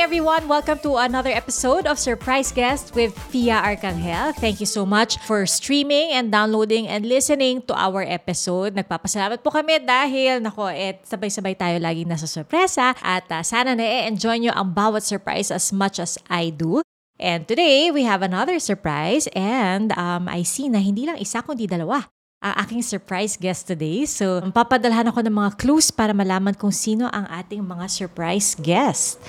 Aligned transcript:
everyone. 0.00 0.48
Welcome 0.48 0.80
to 0.80 0.96
another 0.96 1.28
episode 1.28 1.84
of 1.84 2.00
Surprise 2.00 2.56
Guest 2.56 2.96
with 2.96 3.12
Fia 3.28 3.60
Arcangel. 3.60 4.32
Thank 4.32 4.56
you 4.56 4.64
so 4.64 4.88
much 4.88 5.20
for 5.28 5.44
streaming 5.44 6.16
and 6.16 6.32
downloading 6.32 6.88
and 6.88 7.04
listening 7.04 7.60
to 7.68 7.76
our 7.76 8.00
episode. 8.08 8.72
Nagpapasalamat 8.80 9.44
po 9.44 9.52
kami 9.52 9.76
dahil, 9.84 10.40
nako, 10.40 10.72
et, 10.72 11.04
sabay-sabay 11.04 11.52
tayo 11.52 11.76
lagi 11.76 12.08
nasa 12.08 12.24
sorpresa 12.24 12.96
at 13.04 13.28
uh, 13.28 13.44
sana 13.44 13.76
na-enjoy 13.76 14.40
nyo 14.40 14.56
ang 14.56 14.72
bawat 14.72 15.04
surprise 15.04 15.52
as 15.52 15.68
much 15.68 16.00
as 16.00 16.16
I 16.32 16.48
do. 16.48 16.80
And 17.20 17.44
today, 17.44 17.92
we 17.92 18.08
have 18.08 18.24
another 18.24 18.56
surprise 18.56 19.28
and 19.36 19.92
um, 20.00 20.32
I 20.32 20.48
see 20.48 20.72
na 20.72 20.80
hindi 20.80 21.04
lang 21.04 21.20
isa 21.20 21.44
kundi 21.44 21.68
dalawa 21.68 22.08
ang 22.40 22.54
aking 22.64 22.80
surprise 22.80 23.36
guest 23.36 23.68
today. 23.68 24.08
So, 24.08 24.40
papadalhan 24.48 25.12
ako 25.12 25.20
ng 25.28 25.36
mga 25.36 25.50
clues 25.60 25.92
para 25.92 26.16
malaman 26.16 26.56
kung 26.56 26.72
sino 26.72 27.12
ang 27.12 27.28
ating 27.28 27.60
mga 27.60 27.84
surprise 27.92 28.56
guest. 28.56 29.20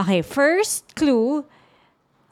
Okay, 0.00 0.24
first 0.24 0.88
clue, 0.96 1.44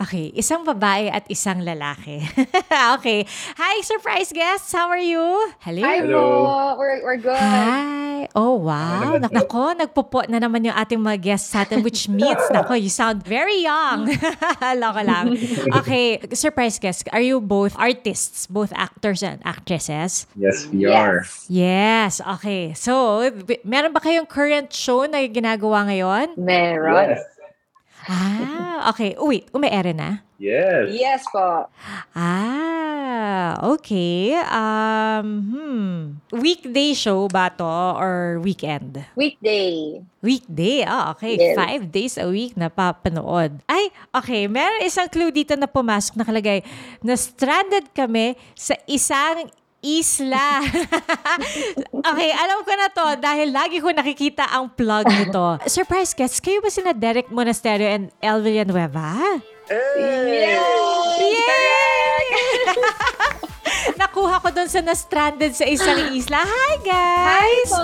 Okay, 0.02 0.34
isang 0.34 0.66
babae 0.66 1.06
at 1.14 1.22
isang 1.30 1.62
lalaki. 1.62 2.26
okay. 2.98 3.22
Hi, 3.54 3.74
surprise 3.86 4.34
guests. 4.34 4.74
How 4.74 4.90
are 4.90 4.98
you? 4.98 5.22
Hello. 5.62 5.86
Hi 5.86 6.02
Hello. 6.02 6.74
We're, 6.74 6.98
we're 7.06 7.22
good. 7.22 7.38
Hi. 7.38 8.26
Oh, 8.34 8.58
wow. 8.58 9.14
Hello. 9.14 9.30
Nako, 9.30 9.78
nagpo-po 9.78 10.26
na 10.26 10.42
naman 10.42 10.66
yung 10.66 10.74
ating 10.74 10.98
mga 10.98 11.18
guests 11.22 11.54
sa 11.54 11.62
atin, 11.62 11.86
which 11.86 12.10
means, 12.10 12.42
nako, 12.50 12.74
you 12.74 12.90
sound 12.90 13.22
very 13.22 13.62
young. 13.62 14.10
Loko 14.82 15.02
lang. 15.06 15.38
Okay, 15.70 16.18
surprise 16.34 16.82
guest, 16.82 17.06
are 17.14 17.22
you 17.22 17.38
both 17.38 17.78
artists, 17.78 18.50
both 18.50 18.74
actors 18.74 19.22
and 19.22 19.38
actresses? 19.46 20.26
Yes, 20.34 20.66
we 20.66 20.82
Yes. 20.82 20.98
are. 20.98 21.18
Yes, 21.46 22.12
okay. 22.42 22.74
So, 22.74 23.22
meron 23.62 23.94
ba 23.94 24.02
kayong 24.02 24.26
current 24.26 24.74
show 24.74 25.06
na 25.06 25.22
ginagawa 25.30 25.86
ngayon? 25.86 26.34
Meron. 26.34 27.14
Yes. 27.14 27.31
Ah, 28.10 28.90
okay. 28.90 29.14
Oh, 29.14 29.30
wait, 29.30 29.46
ume-ere 29.54 29.94
na? 29.94 30.26
Yes. 30.42 30.90
Yes 30.90 31.22
po. 31.30 31.70
Ah, 32.18 33.54
okay. 33.78 34.34
Um, 34.42 35.26
hmm. 35.54 35.94
Weekday 36.34 36.98
show 36.98 37.30
ba 37.30 37.54
to 37.54 37.62
or 37.94 38.42
weekend? 38.42 39.06
Weekday. 39.14 40.02
Weekday. 40.18 40.82
Ah, 40.82 41.14
okay. 41.14 41.38
Yes. 41.38 41.54
Five 41.54 41.94
days 41.94 42.18
a 42.18 42.26
week 42.26 42.58
na 42.58 42.66
papanood. 42.66 43.62
Ay, 43.70 43.94
okay. 44.10 44.50
Meron 44.50 44.82
isang 44.82 45.06
clue 45.06 45.30
dito 45.30 45.54
na 45.54 45.70
pumasok 45.70 46.18
nakalagay 46.18 46.66
na 47.06 47.14
stranded 47.14 47.86
kami 47.94 48.34
sa 48.58 48.74
isang 48.90 49.46
isla. 49.82 50.62
okay, 52.08 52.30
alam 52.30 52.62
ko 52.62 52.72
na 52.72 52.88
to 52.88 53.06
dahil 53.18 53.50
lagi 53.50 53.82
ko 53.82 53.90
nakikita 53.90 54.46
ang 54.48 54.70
plug 54.70 55.04
nito. 55.10 55.58
Surprise 55.66 56.14
guests, 56.14 56.38
kayo 56.38 56.62
ba 56.62 56.70
sina 56.70 56.94
Derek 56.94 57.28
Monasterio 57.28 57.90
and 57.90 58.14
El 58.22 58.40
Villanueva? 58.40 59.42
Hey! 59.66 60.54
Yay! 60.54 60.81
Nakuha 64.12 64.44
ko 64.44 64.52
doon 64.52 64.68
sa 64.68 64.84
na-stranded 64.84 65.56
sa 65.56 65.64
isang 65.64 65.96
isla. 66.20 66.44
Hi, 66.44 66.76
guys! 66.84 67.72
po. 67.72 67.80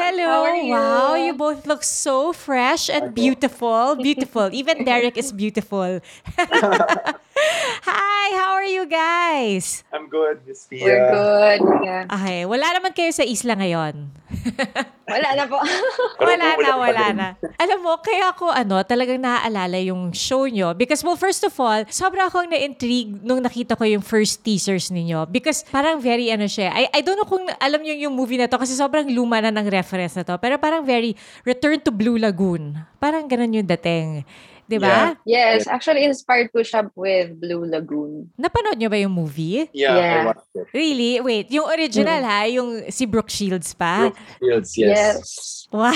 Hello. 0.00 0.24
How 0.24 0.48
are 0.48 0.56
you? 0.56 0.72
Wow, 0.72 1.12
you 1.20 1.36
both 1.36 1.68
look 1.68 1.84
so 1.84 2.32
fresh 2.32 2.88
and 2.88 3.12
beautiful. 3.12 3.92
Beautiful. 4.00 4.48
Even 4.56 4.88
Derek 4.88 5.20
is 5.20 5.36
beautiful. 5.36 6.00
Hi, 7.84 8.26
how 8.40 8.56
are 8.56 8.64
you 8.64 8.88
guys? 8.88 9.84
I'm 9.92 10.08
good, 10.08 10.40
Miss 10.48 10.64
Pia. 10.64 10.80
We're 10.80 11.04
good. 11.12 11.60
Yeah. 11.84 12.08
Okay, 12.08 12.48
wala 12.48 12.80
naman 12.80 12.96
kayo 12.96 13.12
sa 13.12 13.28
isla 13.28 13.52
ngayon. 13.60 14.16
Wala 15.10 15.28
na 15.34 15.44
po. 15.50 15.58
wala 16.22 16.46
na, 16.54 16.72
wala 16.78 17.04
na. 17.10 17.26
Alam 17.58 17.78
mo, 17.82 17.98
kaya 17.98 18.30
ako 18.30 18.46
ano, 18.54 18.78
talagang 18.86 19.18
naaalala 19.18 19.82
yung 19.82 20.14
show 20.14 20.46
nyo. 20.46 20.70
Because, 20.70 21.02
well, 21.02 21.18
first 21.18 21.42
of 21.42 21.50
all, 21.58 21.82
sobra 21.90 22.30
akong 22.30 22.46
na-intrigue 22.46 23.18
nung 23.26 23.42
nakita 23.42 23.74
ko 23.74 23.82
yung 23.82 24.06
first 24.06 24.46
teasers 24.46 24.94
ninyo. 24.94 25.26
Because 25.26 25.66
parang 25.66 25.98
very 25.98 26.30
ano 26.30 26.46
siya. 26.46 26.70
I, 26.70 26.86
I 26.94 27.00
don't 27.02 27.18
know 27.18 27.26
kung 27.26 27.42
alam 27.58 27.82
nyo 27.82 27.94
yung 28.06 28.14
movie 28.14 28.38
na 28.38 28.46
to 28.46 28.54
kasi 28.54 28.78
sobrang 28.78 29.10
luma 29.10 29.42
na 29.42 29.50
ng 29.50 29.66
reference 29.66 30.14
na 30.14 30.22
to. 30.22 30.38
Pero 30.38 30.62
parang 30.62 30.86
very 30.86 31.18
Return 31.42 31.82
to 31.82 31.90
Blue 31.90 32.14
Lagoon. 32.14 32.78
Parang 33.02 33.26
ganun 33.26 33.50
yung 33.50 33.66
dating. 33.66 34.22
'Di 34.70 34.78
ba? 34.78 35.18
Yes, 35.26 35.66
actually 35.66 36.06
inspired 36.06 36.54
po 36.54 36.62
siya 36.62 36.86
with 36.94 37.34
Blue 37.42 37.66
Lagoon. 37.66 38.30
Napanood 38.38 38.78
nyo 38.78 38.86
ba 38.86 38.98
yung 39.02 39.10
movie? 39.10 39.66
Yeah, 39.74 39.98
Yeah. 39.98 40.14
I 40.22 40.26
watched 40.30 40.54
it. 40.54 40.66
Really? 40.70 41.18
Wait, 41.18 41.50
yung 41.50 41.66
original 41.66 42.22
ha? 42.22 42.46
Yung 42.46 42.86
si 42.86 43.02
Brooke 43.10 43.34
Shields 43.34 43.74
pa? 43.74 44.14
Brooke 44.14 44.22
Shields, 44.38 44.70
yes. 44.78 45.66
Wow. 45.74 45.94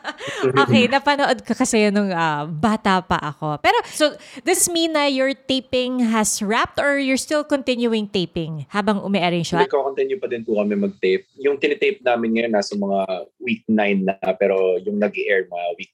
okay, 0.64 0.88
napanood 0.88 1.40
ko 1.44 1.56
kasi 1.56 1.88
yun 1.88 1.96
nung 1.96 2.12
ah, 2.12 2.44
bata 2.44 3.00
pa 3.00 3.16
ako. 3.32 3.60
Pero, 3.64 3.76
so, 3.88 4.12
does 4.44 4.68
mean 4.68 4.92
na 4.92 5.08
your 5.08 5.32
taping 5.32 6.00
has 6.12 6.40
wrapped 6.40 6.80
or 6.80 6.96
you're 7.00 7.20
still 7.20 7.44
continuing 7.44 8.08
taping 8.08 8.64
habang 8.72 9.00
umi-arrange 9.00 9.52
siya? 9.52 9.64
Hindi 9.64 9.72
ko 9.72 9.84
continue 9.88 10.20
pa 10.20 10.28
din 10.28 10.44
po 10.44 10.60
kami 10.60 10.76
mag-tape. 10.76 11.28
Yung 11.40 11.56
tinitape 11.60 12.04
namin 12.04 12.36
ngayon 12.36 12.52
nasa 12.52 12.72
mga 12.76 13.00
week 13.40 13.64
9 13.68 14.08
na 14.08 14.16
pero 14.36 14.76
yung 14.80 14.96
nag-air 15.00 15.48
mga 15.48 15.66
week 15.76 15.92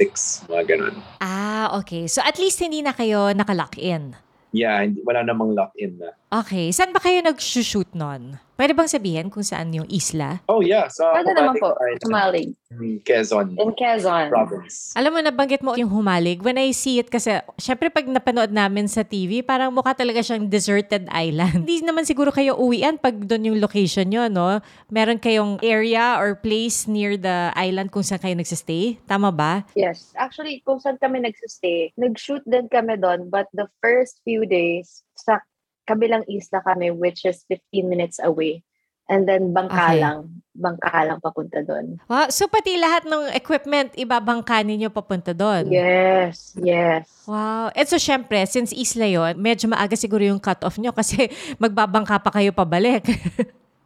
6, 0.00 0.50
mga 0.50 0.62
ganun. 0.74 0.94
Ah, 1.22 1.72
okay. 1.78 2.10
So, 2.10 2.20
at 2.20 2.36
least 2.36 2.60
hindi 2.60 2.82
na 2.82 2.92
kayo 2.92 3.32
nakalock 3.32 3.78
in. 3.78 4.14
Yeah, 4.54 4.86
hindi, 4.86 5.02
wala 5.02 5.26
namang 5.26 5.58
lock-in 5.58 5.98
na. 5.98 6.14
Okay. 6.34 6.74
Saan 6.74 6.90
ba 6.90 6.98
kayo 6.98 7.22
nag-shoot 7.22 7.94
nun? 7.94 8.42
Pwede 8.58 8.74
bang 8.74 8.90
sabihin 8.90 9.30
kung 9.30 9.46
saan 9.46 9.70
yung 9.70 9.86
isla? 9.86 10.42
Oh 10.50 10.62
yeah, 10.62 10.86
sa 10.90 11.14
Pwede 11.14 11.30
naman 11.30 11.58
po. 11.58 11.74
Sumalig. 12.02 12.54
mm, 12.74 13.02
Quezon 13.06 13.54
In 13.54 13.70
Quezon. 13.74 14.30
province. 14.30 14.94
Alam 14.98 15.14
mo, 15.14 15.18
nabanggit 15.22 15.62
mo 15.62 15.78
yung 15.78 15.90
humalig. 15.90 16.42
When 16.42 16.58
I 16.58 16.74
see 16.74 16.98
it 16.98 17.06
kasi, 17.06 17.38
syempre 17.58 17.86
pag 17.90 18.06
napanood 18.06 18.50
namin 18.50 18.90
sa 18.90 19.06
TV, 19.06 19.46
parang 19.46 19.70
mukha 19.74 19.94
talaga 19.94 20.22
siyang 20.22 20.50
deserted 20.50 21.06
island. 21.10 21.62
Hindi 21.66 21.86
naman 21.86 22.02
siguro 22.06 22.34
kayo 22.34 22.58
uwian 22.58 22.98
pag 22.98 23.14
doon 23.14 23.54
yung 23.54 23.58
location 23.62 24.10
nyo, 24.10 24.26
no? 24.26 24.58
Meron 24.90 25.22
kayong 25.22 25.62
area 25.62 26.18
or 26.18 26.34
place 26.34 26.90
near 26.90 27.14
the 27.14 27.54
island 27.54 27.94
kung 27.94 28.02
saan 28.02 28.22
kayo 28.22 28.34
nagsistay? 28.34 28.98
Tama 29.06 29.30
ba? 29.34 29.62
Yes. 29.78 30.10
Actually, 30.18 30.66
kung 30.66 30.82
saan 30.82 30.98
kami 30.98 31.22
nagsistay, 31.22 31.94
nag-shoot 31.94 32.42
din 32.46 32.66
kami 32.66 32.98
doon, 32.98 33.30
but 33.30 33.46
the 33.54 33.70
first 33.78 34.18
few 34.26 34.46
days, 34.46 35.02
sa 35.14 35.42
kabilang 35.84 36.24
isla 36.26 36.60
kami, 36.60 36.90
which 36.90 37.24
is 37.24 37.44
15 37.48 37.86
minutes 37.86 38.18
away. 38.18 38.64
And 39.04 39.28
then, 39.28 39.52
bangka 39.52 39.76
Okay. 39.92 40.00
lang. 40.00 40.40
Bangka 40.56 41.04
lang 41.04 41.20
papunta 41.20 41.60
doon. 41.60 42.00
Wow. 42.08 42.32
So 42.32 42.48
pati 42.48 42.80
lahat 42.80 43.04
ng 43.04 43.36
equipment, 43.36 43.92
ibabangka 44.00 44.64
ninyo 44.64 44.88
papunta 44.88 45.36
doon? 45.36 45.68
Yes, 45.68 46.56
yes. 46.56 47.04
Wow. 47.28 47.68
And 47.76 47.84
so 47.84 48.00
syempre, 48.00 48.40
since 48.48 48.72
isla 48.72 49.04
yon, 49.04 49.36
medyo 49.36 49.68
maaga 49.68 49.92
siguro 49.92 50.24
yung 50.24 50.40
cut-off 50.40 50.80
nyo 50.80 50.96
kasi 50.96 51.28
magbabangka 51.62 52.16
pa 52.16 52.30
kayo 52.32 52.56
pabalik. 52.56 53.04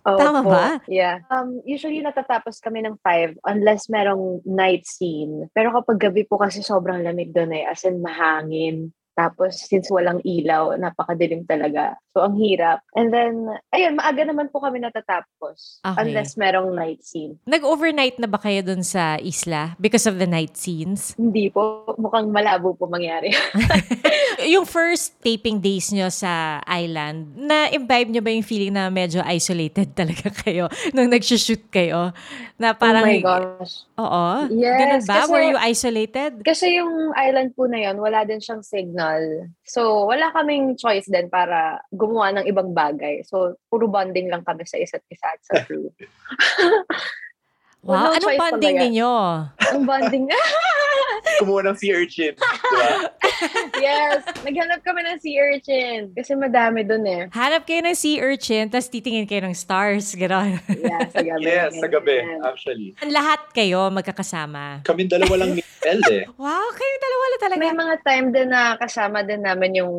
Tama 0.09 0.41
Opo. 0.41 0.55
ba? 0.55 0.81
Yeah. 0.89 1.21
Um, 1.29 1.61
usually 1.69 2.01
natatapos 2.01 2.63
kami 2.65 2.81
ng 2.81 2.97
5 3.03 3.43
unless 3.45 3.91
merong 3.93 4.41
night 4.47 4.87
scene. 4.89 5.51
Pero 5.53 5.69
kapag 5.75 5.99
gabi 6.01 6.25
po 6.25 6.41
kasi 6.41 6.63
sobrang 6.65 7.03
lamig 7.03 7.35
doon 7.35 7.53
eh. 7.53 7.67
As 7.69 7.85
in 7.85 8.01
mahangin. 8.01 8.95
Tapos 9.19 9.67
since 9.67 9.91
walang 9.91 10.23
ilaw, 10.23 10.79
napakadilim 10.79 11.43
talaga. 11.43 11.99
So 12.15 12.23
ang 12.23 12.39
hirap. 12.39 12.87
And 12.95 13.11
then, 13.11 13.51
ayun, 13.75 13.99
maaga 13.99 14.23
naman 14.23 14.55
po 14.55 14.63
kami 14.63 14.79
natatapos. 14.79 15.83
Okay. 15.83 15.99
Unless 16.07 16.39
merong 16.39 16.71
night 16.79 17.03
scene. 17.03 17.35
Nag-overnight 17.43 18.23
na 18.23 18.31
ba 18.31 18.39
kayo 18.39 18.63
dun 18.63 18.87
sa 18.87 19.19
isla 19.19 19.75
because 19.83 20.07
of 20.07 20.23
the 20.23 20.31
night 20.31 20.55
scenes? 20.55 21.19
Hindi 21.19 21.51
po. 21.51 21.83
Mukhang 21.99 22.31
malabo 22.31 22.79
po 22.79 22.87
mangyari. 22.87 23.35
yung 24.55 24.63
first 24.63 25.19
taping 25.19 25.59
days 25.59 25.91
nyo 25.91 26.07
sa 26.15 26.63
island, 26.63 27.35
na-imbibe 27.35 28.15
nyo 28.15 28.23
ba 28.23 28.31
yung 28.31 28.47
feeling 28.47 28.71
na 28.71 28.87
medyo 28.87 29.19
isolated 29.27 29.99
talaga 29.99 30.31
kayo 30.31 30.71
nung 30.95 31.11
nag-shoot 31.11 31.67
kayo? 31.75 32.15
Na 32.55 32.71
parang, 32.75 33.03
oh 33.03 33.11
my 33.11 33.23
gosh. 33.23 33.83
oo, 33.99 34.27
Yes, 34.55 34.79
ganun 34.79 35.03
ba? 35.07 35.15
kasi- 35.23 35.33
Were 35.35 35.47
you 35.47 35.59
isolated? 35.59 36.31
Kasi 36.43 36.79
yung 36.79 37.15
island 37.15 37.55
po 37.55 37.67
na 37.67 37.83
yon 37.83 37.99
wala 37.99 38.23
din 38.23 38.39
siyang 38.39 38.63
signal. 38.63 39.08
So, 39.65 40.09
wala 40.09 40.33
kaming 40.33 40.77
choice 40.81 41.07
din 41.07 41.29
para 41.29 41.81
gumawa 41.93 42.41
ng 42.41 42.49
ibang 42.49 42.73
bagay. 42.73 43.23
So, 43.25 43.57
puro 43.69 43.87
bonding 43.87 44.33
lang 44.33 44.43
kami 44.43 44.65
sa 44.65 44.81
isa't 44.81 45.05
isa 45.09 45.29
at 45.29 45.41
sa 45.45 45.55
crew. 45.65 45.93
Wow, 47.89 48.13
Walang 48.13 48.15
anong 48.21 48.37
bonding 48.37 48.77
talaga. 48.77 48.85
ninyo? 48.85 49.13
Ang 49.73 49.83
bonding. 49.89 50.25
Kumuha 51.41 51.61
ng 51.65 51.79
sea 51.81 51.93
urchin. 51.97 52.35
Diba? 52.37 52.91
yes, 53.81 54.21
naghanap 54.45 54.85
kami 54.85 55.01
ng 55.09 55.17
sea 55.17 55.41
urchin. 55.41 56.13
Kasi 56.13 56.37
madami 56.37 56.85
dun 56.85 57.09
eh. 57.09 57.33
Hanap 57.33 57.65
kayo 57.65 57.81
ng 57.81 57.97
sea 57.97 58.21
urchin, 58.21 58.69
tapos 58.69 58.93
titingin 58.93 59.25
kayo 59.25 59.41
ng 59.41 59.57
stars, 59.57 60.13
gano'n. 60.13 60.61
Yeah, 60.69 61.09
sa 61.09 61.25
gabi. 61.25 61.49
yes, 61.49 61.71
sa 61.81 61.89
gabi, 61.89 62.17
Yan. 62.21 62.41
actually. 62.45 62.89
Lahat 63.09 63.41
kayo 63.57 63.89
magkakasama. 63.89 64.85
Kami 64.85 65.09
dalawa 65.09 65.47
lang 65.47 65.57
ni 65.57 65.63
El 65.81 66.05
eh. 66.13 66.29
Wow, 66.43 66.69
kayo 66.77 66.95
dalawa 67.01 67.25
lang 67.25 67.41
talaga. 67.41 67.61
May 67.63 67.73
mga 67.73 67.95
time 68.05 68.27
din 68.37 68.49
na 68.53 68.77
kasama 68.77 69.25
din 69.25 69.41
namin 69.41 69.81
yung 69.81 69.95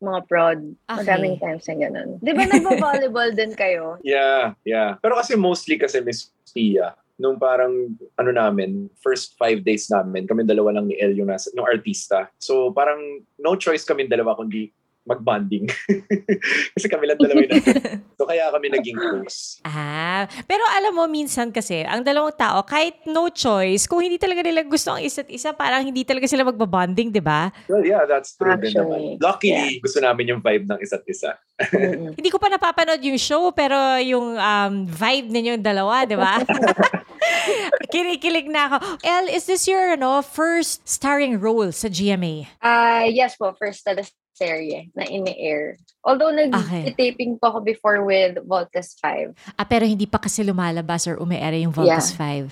mga 0.00 0.20
prod. 0.24 0.60
Okay. 0.88 0.96
Madaming 0.96 1.36
times 1.36 1.64
na 1.68 1.74
ganun. 1.76 2.08
Di 2.24 2.32
ba 2.32 2.48
nagbo-volleyball 2.48 3.36
din 3.36 3.52
kayo? 3.52 4.00
Yeah, 4.00 4.56
yeah. 4.64 4.96
Pero 5.00 5.20
kasi 5.20 5.36
mostly 5.36 5.76
kasi 5.76 6.00
Miss 6.00 6.32
Pia, 6.54 6.94
nung 7.18 7.38
parang 7.38 7.94
ano 8.18 8.30
namin, 8.34 8.90
first 8.98 9.38
five 9.38 9.62
days 9.62 9.86
namin, 9.90 10.26
kami 10.26 10.42
dalawa 10.42 10.78
lang 10.80 10.90
ni 10.90 10.98
El 10.98 11.14
yung 11.14 11.30
nasa, 11.30 11.50
yung 11.54 11.66
artista. 11.66 12.30
So 12.42 12.74
parang 12.74 13.22
no 13.38 13.54
choice 13.54 13.86
kami 13.86 14.10
dalawa 14.10 14.34
kundi 14.34 14.70
mag-bonding. 15.04 15.68
kasi 16.74 16.86
kami 16.88 17.04
lang 17.04 17.20
dalawa 17.20 17.44
yun. 17.44 17.60
so 18.18 18.24
kaya 18.24 18.48
kami 18.48 18.72
naging 18.72 18.96
close. 18.96 19.60
Ah, 19.62 20.24
pero 20.48 20.64
alam 20.72 20.96
mo, 20.96 21.04
minsan 21.04 21.52
kasi, 21.52 21.84
ang 21.84 22.00
dalawang 22.00 22.32
tao, 22.34 22.64
kahit 22.64 23.04
no 23.04 23.28
choice, 23.28 23.84
kung 23.84 24.00
hindi 24.00 24.16
talaga 24.16 24.40
nila 24.40 24.64
gusto 24.64 24.96
ang 24.96 25.04
isa't 25.04 25.28
isa, 25.28 25.52
parang 25.52 25.84
hindi 25.84 26.02
talaga 26.08 26.24
sila 26.24 26.48
magbabonding, 26.48 27.12
di 27.12 27.20
ba? 27.20 27.52
Well, 27.68 27.84
yeah, 27.84 28.08
that's 28.08 28.32
true 28.34 28.56
Actually, 28.56 28.80
naman. 28.80 29.20
Luckily, 29.20 29.78
gusto 29.84 30.00
namin 30.00 30.32
yung 30.32 30.40
vibe 30.40 30.64
ng 30.72 30.80
isa't 30.80 31.04
isa. 31.04 31.36
Hindi 32.16 32.32
ko 32.32 32.40
pa 32.40 32.48
napapanood 32.48 33.04
yung 33.04 33.20
show, 33.20 33.52
pero 33.52 33.76
yung 34.00 34.40
um, 34.40 34.74
vibe 34.88 35.28
ninyong 35.30 35.62
dalawa, 35.62 36.08
di 36.08 36.16
ba? 36.16 36.40
Kinikilig 37.94 38.48
na 38.48 38.72
ako. 38.72 38.76
El, 39.04 39.28
is 39.28 39.44
this 39.46 39.68
your 39.68 39.94
ano, 39.94 40.24
first 40.24 40.82
starring 40.88 41.38
role 41.38 41.70
sa 41.70 41.92
GMA? 41.92 42.48
Ah, 42.64 43.04
yes 43.04 43.36
po, 43.36 43.52
first 43.54 43.84
teleserye 44.34 44.90
na 44.94 45.06
ini-air. 45.06 45.78
Although 46.04 46.34
Okay. 46.34 46.90
nag-taping 46.90 47.38
po 47.38 47.54
ako 47.54 47.60
before 47.62 48.02
with 48.04 48.36
Voltes 48.44 48.98
5. 49.00 49.32
Ah, 49.56 49.64
pero 49.64 49.86
hindi 49.86 50.06
pa 50.06 50.18
kasi 50.18 50.42
lumalabas 50.42 51.06
or 51.06 51.16
umeere 51.16 51.62
yung 51.62 51.72
Voltus 51.72 52.10
5. 52.12 52.50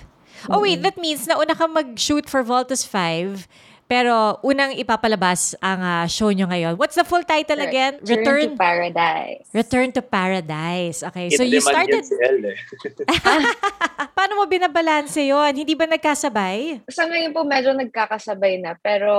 Oh 0.49 0.59
wait, 0.59 0.81
that 0.81 0.97
means 0.97 1.27
na 1.27 1.37
una 1.39 1.55
ka 1.55 1.67
mag-shoot 1.67 2.27
for 2.27 2.43
Voltus 2.43 2.83
5, 2.83 3.47
pero 3.93 4.41
unang 4.41 4.73
ipapalabas 4.73 5.53
ang 5.61 5.77
ah, 5.77 6.09
show 6.09 6.33
nyo 6.33 6.49
ngayon. 6.49 6.81
What's 6.81 6.97
the 6.97 7.05
full 7.05 7.21
title 7.21 7.61
Right. 7.61 7.69
again? 7.69 7.93
Return 8.01 8.57
to 8.57 8.57
Paradise. 8.57 9.45
Return 9.53 9.87
to 9.93 10.01
Paradise. 10.01 11.05
Okay, 11.13 11.29
so 11.29 11.45
Hit 11.45 11.53
you 11.53 11.61
started... 11.61 12.01
yun 12.01 12.49
eh. 12.49 12.57
Paano 14.17 14.41
mo 14.41 14.49
binabalanse 14.49 15.29
yon? 15.29 15.53
Hindi 15.53 15.77
ba 15.77 15.85
nagkasabay? 15.85 16.89
Sa 16.89 17.05
ngayon 17.05 17.37
po, 17.37 17.45
medyo 17.45 17.69
nagkakasabay 17.77 18.65
na. 18.65 18.73
Pero 18.81 19.13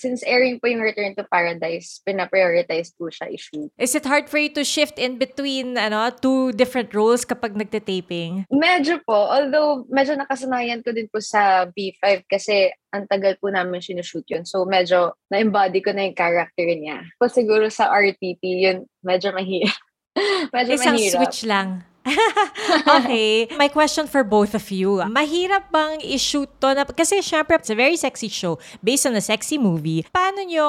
since 0.00 0.24
airing 0.24 0.56
po 0.56 0.72
yung 0.72 0.80
Return 0.80 1.12
to 1.12 1.28
Paradise, 1.28 2.00
pinaprioritize 2.00 2.96
po 2.96 3.12
siya 3.12 3.28
i-shoot. 3.28 3.68
Is 3.76 3.92
it 3.92 4.08
hard 4.08 4.32
for 4.32 4.40
you 4.40 4.48
to 4.56 4.64
shift 4.64 4.96
in 4.96 5.20
between 5.20 5.76
ano 5.76 6.08
two 6.16 6.56
different 6.56 6.96
roles 6.96 7.28
kapag 7.28 7.52
nagte-taping? 7.52 8.48
Medyo 8.48 9.04
po, 9.04 9.28
although 9.28 9.84
medyo 9.92 10.16
nakasanayan 10.16 10.80
ko 10.80 10.96
din 10.96 11.12
po 11.12 11.20
sa 11.20 11.68
B5 11.68 12.24
kasi 12.24 12.72
ang 12.92 13.04
tagal 13.04 13.36
po 13.36 13.52
namin 13.52 13.84
sinushoot 13.84 14.24
yun. 14.28 14.48
So 14.48 14.64
medyo 14.64 15.16
na-embody 15.28 15.84
ko 15.84 15.92
na 15.92 16.08
yung 16.08 16.16
character 16.16 16.64
niya. 16.64 17.04
Po 17.20 17.28
siguro 17.28 17.68
sa 17.68 17.92
RTP, 17.92 18.40
yun 18.42 18.88
medyo 19.04 19.32
mahirap. 19.32 19.76
medyo 20.56 20.72
Isang 20.76 20.96
mahirap. 20.96 21.20
switch 21.28 21.44
lang. 21.44 21.84
okay. 22.98 23.48
My 23.60 23.68
question 23.68 24.08
for 24.08 24.24
both 24.24 24.56
of 24.56 24.64
you. 24.72 25.00
Mahirap 25.04 25.68
bang 25.68 26.00
i-shoot 26.00 26.48
to? 26.60 26.72
Na, 26.72 26.88
kasi 26.88 27.20
syempre, 27.20 27.60
it's 27.60 27.68
a 27.68 27.76
very 27.76 28.00
sexy 28.00 28.32
show 28.32 28.56
based 28.80 29.04
on 29.04 29.12
a 29.12 29.20
sexy 29.20 29.60
movie. 29.60 30.08
Paano 30.08 30.40
nyo 30.48 30.66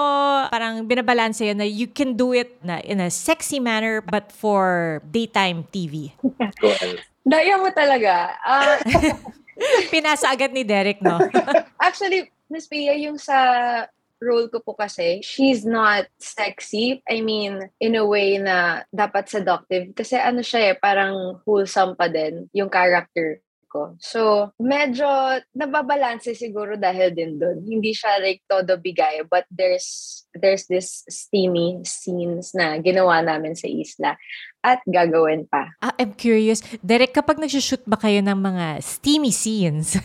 parang 0.52 0.84
binabalanse 0.84 1.48
yun 1.48 1.64
na 1.64 1.68
you 1.68 1.88
can 1.88 2.20
do 2.20 2.36
it 2.36 2.60
na 2.60 2.84
in 2.84 3.00
a 3.00 3.08
sexy 3.08 3.60
manner 3.60 4.04
but 4.04 4.32
for 4.36 5.00
daytime 5.08 5.64
TV? 5.72 6.12
Daya 7.24 7.56
mo 7.56 7.72
talaga. 7.72 8.36
Ah, 8.44 8.80
Pinasa 9.94 10.32
agad 10.32 10.52
ni 10.56 10.64
Derek, 10.64 11.02
no? 11.04 11.20
actually, 11.82 12.32
Miss 12.50 12.66
Pia, 12.66 12.96
yung 12.98 13.22
sa 13.22 13.38
role 14.20 14.52
ko 14.52 14.60
po 14.60 14.76
kasi, 14.76 15.24
she's 15.24 15.64
not 15.64 16.08
sexy. 16.20 17.00
I 17.08 17.24
mean, 17.24 17.72
in 17.80 17.96
a 17.96 18.04
way 18.04 18.36
na 18.38 18.84
dapat 18.92 19.32
seductive. 19.32 19.96
Kasi 19.96 20.20
ano 20.20 20.44
siya 20.44 20.74
eh, 20.74 20.76
parang 20.76 21.40
wholesome 21.48 21.96
pa 21.96 22.12
din 22.12 22.52
yung 22.52 22.68
character 22.68 23.40
ko. 23.70 23.96
So, 24.02 24.52
medyo 24.58 25.06
nababalanse 25.54 26.34
siguro 26.34 26.76
dahil 26.76 27.14
din 27.14 27.38
doon. 27.38 27.64
Hindi 27.64 27.94
siya 27.94 28.18
like 28.18 28.42
todo 28.50 28.76
bigay, 28.82 29.30
but 29.30 29.46
there's 29.54 30.20
there's 30.34 30.66
this 30.66 31.06
steamy 31.06 31.82
scenes 31.86 32.58
na 32.58 32.82
ginawa 32.82 33.22
namin 33.22 33.54
sa 33.54 33.70
isla 33.70 34.18
at 34.60 34.84
gagawin 34.84 35.48
pa. 35.48 35.72
Ah, 35.80 35.96
I'm 35.96 36.12
curious. 36.12 36.60
Derek, 36.84 37.16
kapag 37.16 37.40
nagsushoot 37.40 37.88
ba 37.88 37.96
kayo 37.96 38.20
ng 38.20 38.36
mga 38.36 38.84
steamy 38.84 39.32
scenes? 39.32 39.96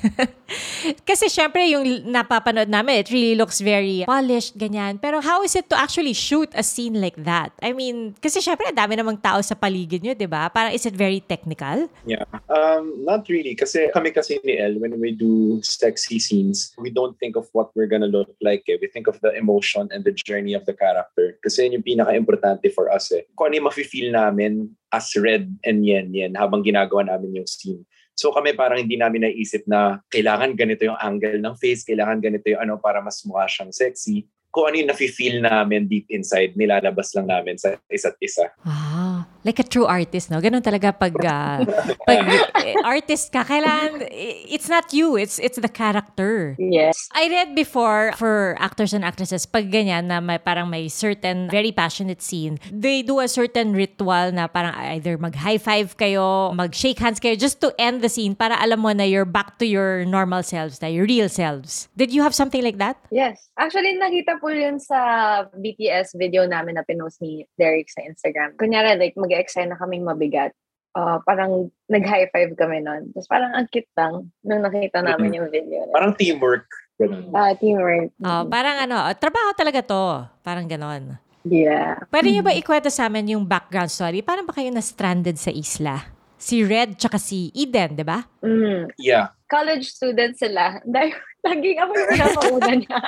Kasi 1.09 1.27
syempre, 1.27 1.67
yung 1.67 1.83
napapanood 2.07 2.71
namin, 2.71 3.03
it 3.03 3.11
really 3.11 3.35
looks 3.35 3.59
very 3.59 4.07
polished, 4.07 4.55
ganyan. 4.55 5.03
Pero 5.03 5.19
how 5.19 5.43
is 5.43 5.59
it 5.59 5.67
to 5.67 5.77
actually 5.77 6.15
shoot 6.15 6.47
a 6.55 6.63
scene 6.63 7.03
like 7.03 7.19
that? 7.19 7.51
I 7.59 7.75
mean, 7.75 8.15
kasi 8.23 8.39
syempre, 8.39 8.71
dami 8.71 8.95
namang 8.95 9.19
tao 9.19 9.43
sa 9.43 9.59
paligid 9.59 10.05
nyo, 10.05 10.15
di 10.15 10.29
ba? 10.29 10.47
Parang 10.53 10.71
is 10.71 10.87
it 10.87 10.95
very 10.95 11.19
technical? 11.25 11.91
Yeah. 12.07 12.29
Um, 12.47 13.03
not 13.03 13.27
really. 13.27 13.59
Kasi 13.59 13.91
kami 13.91 14.15
kasi 14.15 14.39
ni 14.47 14.61
El, 14.61 14.79
when 14.79 14.95
we 15.01 15.17
do 15.17 15.59
sexy 15.65 16.21
scenes, 16.23 16.77
we 16.79 16.93
don't 16.93 17.19
think 17.19 17.35
of 17.35 17.49
what 17.57 17.75
we're 17.75 17.91
gonna 17.91 18.11
look 18.11 18.31
like. 18.39 18.63
Eh. 18.71 18.79
We 18.79 18.87
think 18.87 19.11
of 19.11 19.19
the 19.25 19.35
emotion 19.35 19.91
and 19.91 20.05
the 20.05 20.15
journey 20.15 20.55
of 20.55 20.69
the 20.69 20.77
character. 20.77 21.41
Kasi 21.43 21.67
yun 21.67 21.81
yung 21.81 21.87
pinaka-importante 21.89 22.71
for 22.71 22.93
us 22.93 23.11
eh. 23.11 23.27
Kung 23.35 23.51
ano 23.51 23.59
yung 23.59 23.69
mafe-feel 23.73 24.13
namin 24.13 24.44
as 24.93 25.11
Red 25.19 25.51
and 25.67 25.83
Yen 25.83 26.15
Yen 26.15 26.35
habang 26.39 26.63
ginagawa 26.63 27.07
namin 27.07 27.43
yung 27.43 27.49
scene. 27.49 27.83
So 28.15 28.31
kami 28.31 28.55
parang 28.55 28.79
hindi 28.79 28.95
namin 28.95 29.27
naisip 29.27 29.67
na 29.67 29.99
kailangan 30.07 30.55
ganito 30.55 30.87
yung 30.87 30.99
angle 30.99 31.43
ng 31.43 31.55
face, 31.59 31.83
kailangan 31.83 32.23
ganito 32.23 32.47
yung 32.47 32.63
ano 32.63 32.75
para 32.79 33.03
mas 33.03 33.19
mukha 33.27 33.51
siyang 33.51 33.75
sexy. 33.75 34.31
Kung 34.55 34.71
ano 34.71 34.79
yung 34.79 34.91
nafe-feel 34.95 35.43
namin 35.43 35.91
deep 35.91 36.07
inside, 36.15 36.55
nilalabas 36.55 37.11
lang 37.19 37.27
namin 37.27 37.59
sa 37.59 37.75
isa't 37.91 38.15
isa. 38.23 38.55
Ah, 38.63 39.27
like 39.45 39.61
a 39.61 39.67
true 39.67 39.85
artist, 39.85 40.31
no? 40.31 40.41
Ganun 40.41 40.65
talaga 40.65 40.91
pag, 40.91 41.13
ah, 41.29 41.61
pag 42.05 42.21
eh, 42.65 42.75
artist 42.83 43.29
ka, 43.31 43.45
kailangan, 43.45 44.09
i- 44.09 44.49
it's 44.49 44.69
not 44.69 44.89
you, 44.93 45.17
it's 45.17 45.37
it's 45.39 45.61
the 45.61 45.69
character. 45.69 46.57
Yes. 46.59 46.97
I 47.13 47.29
read 47.29 47.53
before 47.55 48.13
for 48.17 48.57
actors 48.59 48.93
and 48.93 49.05
actresses, 49.05 49.45
pag 49.45 49.69
ganyan 49.69 50.09
na 50.09 50.21
may 50.21 50.41
parang 50.41 50.73
may 50.73 50.89
certain 50.89 51.49
very 51.53 51.71
passionate 51.71 52.25
scene, 52.25 52.57
they 52.73 53.05
do 53.05 53.21
a 53.21 53.29
certain 53.29 53.77
ritual 53.77 54.33
na 54.33 54.49
parang 54.49 54.73
either 54.97 55.21
mag-high 55.21 55.61
five 55.61 55.95
kayo, 56.01 56.57
mag-shake 56.57 56.99
hands 56.99 57.21
kayo 57.21 57.37
just 57.37 57.61
to 57.61 57.69
end 57.77 58.01
the 58.01 58.09
scene 58.09 58.33
para 58.35 58.57
alam 58.57 58.81
mo 58.81 58.91
na 58.97 59.05
you're 59.05 59.29
back 59.29 59.61
to 59.61 59.67
your 59.69 60.05
normal 60.09 60.43
selves, 60.43 60.81
na 60.81 60.89
your 60.89 61.05
real 61.05 61.29
selves. 61.29 61.89
Did 61.97 62.11
you 62.11 62.23
have 62.23 62.35
something 62.35 62.65
like 62.65 62.79
that? 62.81 62.97
Yes. 63.13 63.51
Actually, 63.61 63.95
nakita 64.01 64.41
po 64.41 64.49
yun 64.49 64.81
sa 64.81 65.45
BTS 65.53 66.17
video 66.17 66.49
namin 66.49 66.75
na 66.75 66.83
pinost 66.83 67.21
ni 67.21 67.45
Derek 67.61 67.87
sa 67.93 68.01
Instagram. 68.03 68.57
Kunyari, 68.57 68.97
like, 68.97 69.13
mag-excite 69.15 69.34
na 69.67 69.79
kaming 69.79 70.07
mabigat. 70.07 70.55
Ah, 70.95 71.19
parang 71.27 71.75
nag-high 71.91 72.31
five 72.31 72.55
kami 72.55 72.79
nun. 72.79 73.11
Tapos 73.11 73.27
parang 73.27 73.51
ang 73.51 73.67
cute 73.67 73.91
lang 73.99 74.31
nung 74.47 74.63
nakita 74.63 75.03
namin 75.03 75.43
yung 75.43 75.51
video. 75.51 75.91
Parang 75.91 76.15
teamwork. 76.15 76.71
Ganun. 76.95 77.35
Ah, 77.35 77.51
teamwork. 77.59 78.15
Ah, 78.23 78.47
parang 78.47 78.79
ano, 78.87 79.03
trabaho 79.19 79.51
talaga 79.59 79.83
to. 79.83 80.23
Parang 80.47 80.71
ganon. 80.71 81.19
Yeah. 81.45 82.01
Pwede 82.09 82.33
niyo 82.33 82.41
ba 82.41 82.57
ikwento 82.57 82.89
sa 82.89 83.11
amin 83.11 83.37
yung 83.37 83.45
background 83.45 83.93
story? 83.93 84.25
Paano 84.25 84.49
ba 84.49 84.57
kayo 84.57 84.73
na-stranded 84.73 85.37
sa 85.37 85.53
isla? 85.53 86.09
Si 86.41 86.65
Red 86.65 86.97
tsaka 86.97 87.21
si 87.21 87.53
Eden, 87.53 88.01
di 88.01 88.05
ba? 88.05 88.25
Mm. 88.41 88.95
Yeah. 88.97 89.35
College 89.51 89.85
students 89.93 90.41
sila. 90.41 90.79
Dahil 90.89 91.13
laging 91.45 91.79
ako 91.85 91.91
yung 91.93 92.11
pinakauna 92.17 92.73
niya. 92.81 92.99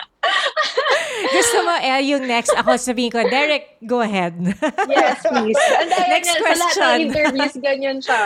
Gusto 1.27 1.57
mo, 1.63 1.75
eh, 1.77 2.01
yung 2.07 2.25
next. 2.25 2.53
Ako 2.53 2.77
sabihin 2.77 3.11
ko, 3.11 3.21
Derek, 3.23 3.81
go 3.83 4.01
ahead. 4.01 4.35
Yes, 4.87 5.23
please. 5.23 5.57
Daya 5.91 6.09
Next 6.11 6.27
niya, 6.27 6.37
Sa 6.37 6.43
lahat 6.43 6.59
question. 6.59 6.85
ng 6.87 7.03
interviews, 7.03 7.55
ganyan 7.59 7.99
siya. 8.01 8.23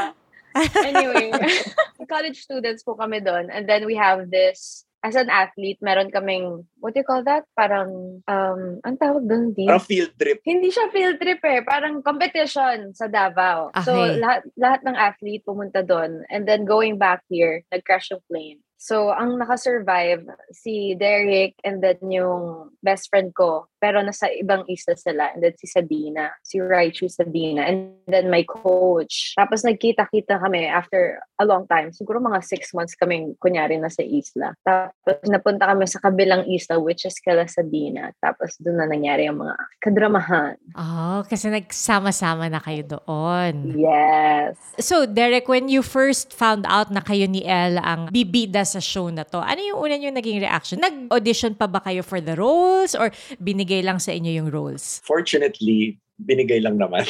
Anyway, 0.83 1.31
college 2.11 2.43
students 2.43 2.83
po 2.83 2.95
kami 2.95 3.23
doon. 3.23 3.49
And 3.49 3.69
then 3.69 3.87
we 3.87 3.95
have 3.95 4.31
this, 4.31 4.83
as 5.01 5.15
an 5.15 5.31
athlete, 5.31 5.79
meron 5.81 6.11
kaming, 6.11 6.67
what 6.83 6.93
do 6.93 7.01
you 7.01 7.09
call 7.09 7.23
that? 7.25 7.47
Parang, 7.55 8.21
um, 8.27 8.61
ang 8.83 8.97
tawag 8.99 9.25
doon, 9.25 9.55
di? 9.55 9.65
Parang 9.65 9.81
field 9.81 10.13
trip. 10.19 10.43
Hindi 10.45 10.69
siya 10.69 10.91
field 10.91 11.17
trip 11.17 11.41
eh. 11.41 11.63
Parang 11.63 12.03
competition 12.03 12.93
sa 12.93 13.07
Davao. 13.07 13.71
So, 13.81 13.95
Okay. 13.97 14.19
lahat, 14.21 14.43
lahat 14.59 14.81
ng 14.85 14.97
athlete 14.99 15.47
pumunta 15.47 15.81
doon. 15.81 16.27
And 16.29 16.45
then 16.45 16.67
going 16.67 16.99
back 16.99 17.23
here, 17.31 17.63
nag-crash 17.71 18.11
yung 18.11 18.21
plane. 18.27 18.61
So, 18.81 19.13
ang 19.13 19.37
nakasurvive, 19.37 20.25
si 20.57 20.97
Derek 20.97 21.53
and 21.61 21.85
then 21.85 22.01
yung 22.09 22.73
best 22.81 23.13
friend 23.13 23.29
ko. 23.37 23.69
Pero 23.77 24.01
nasa 24.01 24.33
ibang 24.33 24.65
isla 24.73 24.97
sila. 24.97 25.37
And 25.37 25.45
then 25.45 25.53
si 25.61 25.69
Sabina. 25.69 26.33
Si 26.41 26.57
Raichu 26.57 27.13
Sabina. 27.13 27.69
And 27.69 28.01
then 28.09 28.33
my 28.33 28.41
coach. 28.49 29.37
Tapos 29.37 29.69
nagkita-kita 29.69 30.41
kami 30.41 30.65
after 30.65 31.21
a 31.37 31.45
long 31.45 31.69
time. 31.69 31.93
Siguro 31.93 32.25
mga 32.25 32.41
six 32.41 32.73
months 32.73 32.97
kaming 32.97 33.37
kunyari 33.37 33.77
nasa 33.77 34.01
isla. 34.01 34.57
Tapos 34.65 35.29
napunta 35.29 35.69
kami 35.69 35.85
sa 35.85 36.01
kabilang 36.01 36.49
isla 36.49 36.81
which 36.81 37.05
is 37.05 37.21
Kala 37.21 37.45
Sabina. 37.53 38.17
Tapos 38.25 38.57
doon 38.65 38.81
na 38.81 38.89
nangyari 38.89 39.29
yung 39.29 39.45
mga 39.45 39.57
kadramahan. 39.85 40.57
oh, 40.73 41.21
kasi 41.29 41.53
nagsama-sama 41.53 42.49
na 42.49 42.65
kayo 42.65 42.97
doon. 42.97 43.77
Yes. 43.77 44.57
So, 44.81 45.05
Derek, 45.05 45.53
when 45.53 45.69
you 45.69 45.85
first 45.85 46.33
found 46.33 46.65
out 46.65 46.89
na 46.89 47.05
kayo 47.05 47.29
ni 47.29 47.45
Elle 47.45 47.81
ang 47.81 48.09
bibida 48.09 48.70
sa 48.71 48.79
show 48.79 49.11
na 49.11 49.27
to, 49.27 49.43
ano 49.43 49.59
yung 49.59 49.79
una 49.83 49.99
yung 49.99 50.15
naging 50.15 50.39
reaction? 50.39 50.79
Nag-audition 50.79 51.59
pa 51.59 51.67
ba 51.67 51.83
kayo 51.83 52.07
for 52.07 52.23
the 52.23 52.39
roles 52.39 52.95
or 52.95 53.11
binigay 53.43 53.83
lang 53.83 53.99
sa 53.99 54.15
inyo 54.15 54.39
yung 54.39 54.49
roles? 54.55 55.03
Fortunately, 55.03 55.99
binigay 56.23 56.63
lang 56.63 56.79
naman. 56.79 57.03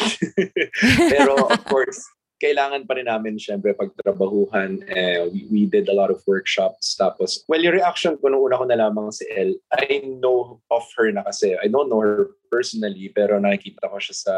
Pero 1.13 1.37
of 1.53 1.61
course, 1.69 2.01
kailangan 2.41 2.89
pa 2.89 2.97
rin 2.97 3.07
namin 3.07 3.37
syempre 3.37 3.77
pagtrabahuhan. 3.77 4.81
Eh, 4.89 5.29
we, 5.29 5.41
we 5.53 5.63
did 5.69 5.87
a 5.93 5.95
lot 5.95 6.09
of 6.09 6.25
workshops. 6.25 6.97
Tapos, 6.97 7.45
well, 7.47 7.61
yung 7.61 7.77
reaction 7.77 8.17
ko 8.17 8.33
nung 8.33 8.41
una 8.41 8.57
ko 8.57 8.65
nalamang 8.65 9.13
si 9.13 9.29
Elle, 9.29 9.61
I 9.77 10.01
know 10.09 10.65
of 10.73 10.89
her 10.97 11.13
na 11.13 11.23
kasi. 11.29 11.53
I 11.61 11.69
don't 11.69 11.93
know 11.93 12.01
her 12.01 12.33
personally, 12.49 13.13
pero 13.13 13.37
nakikita 13.37 13.93
ko 13.93 14.01
siya 14.01 14.17
sa 14.17 14.35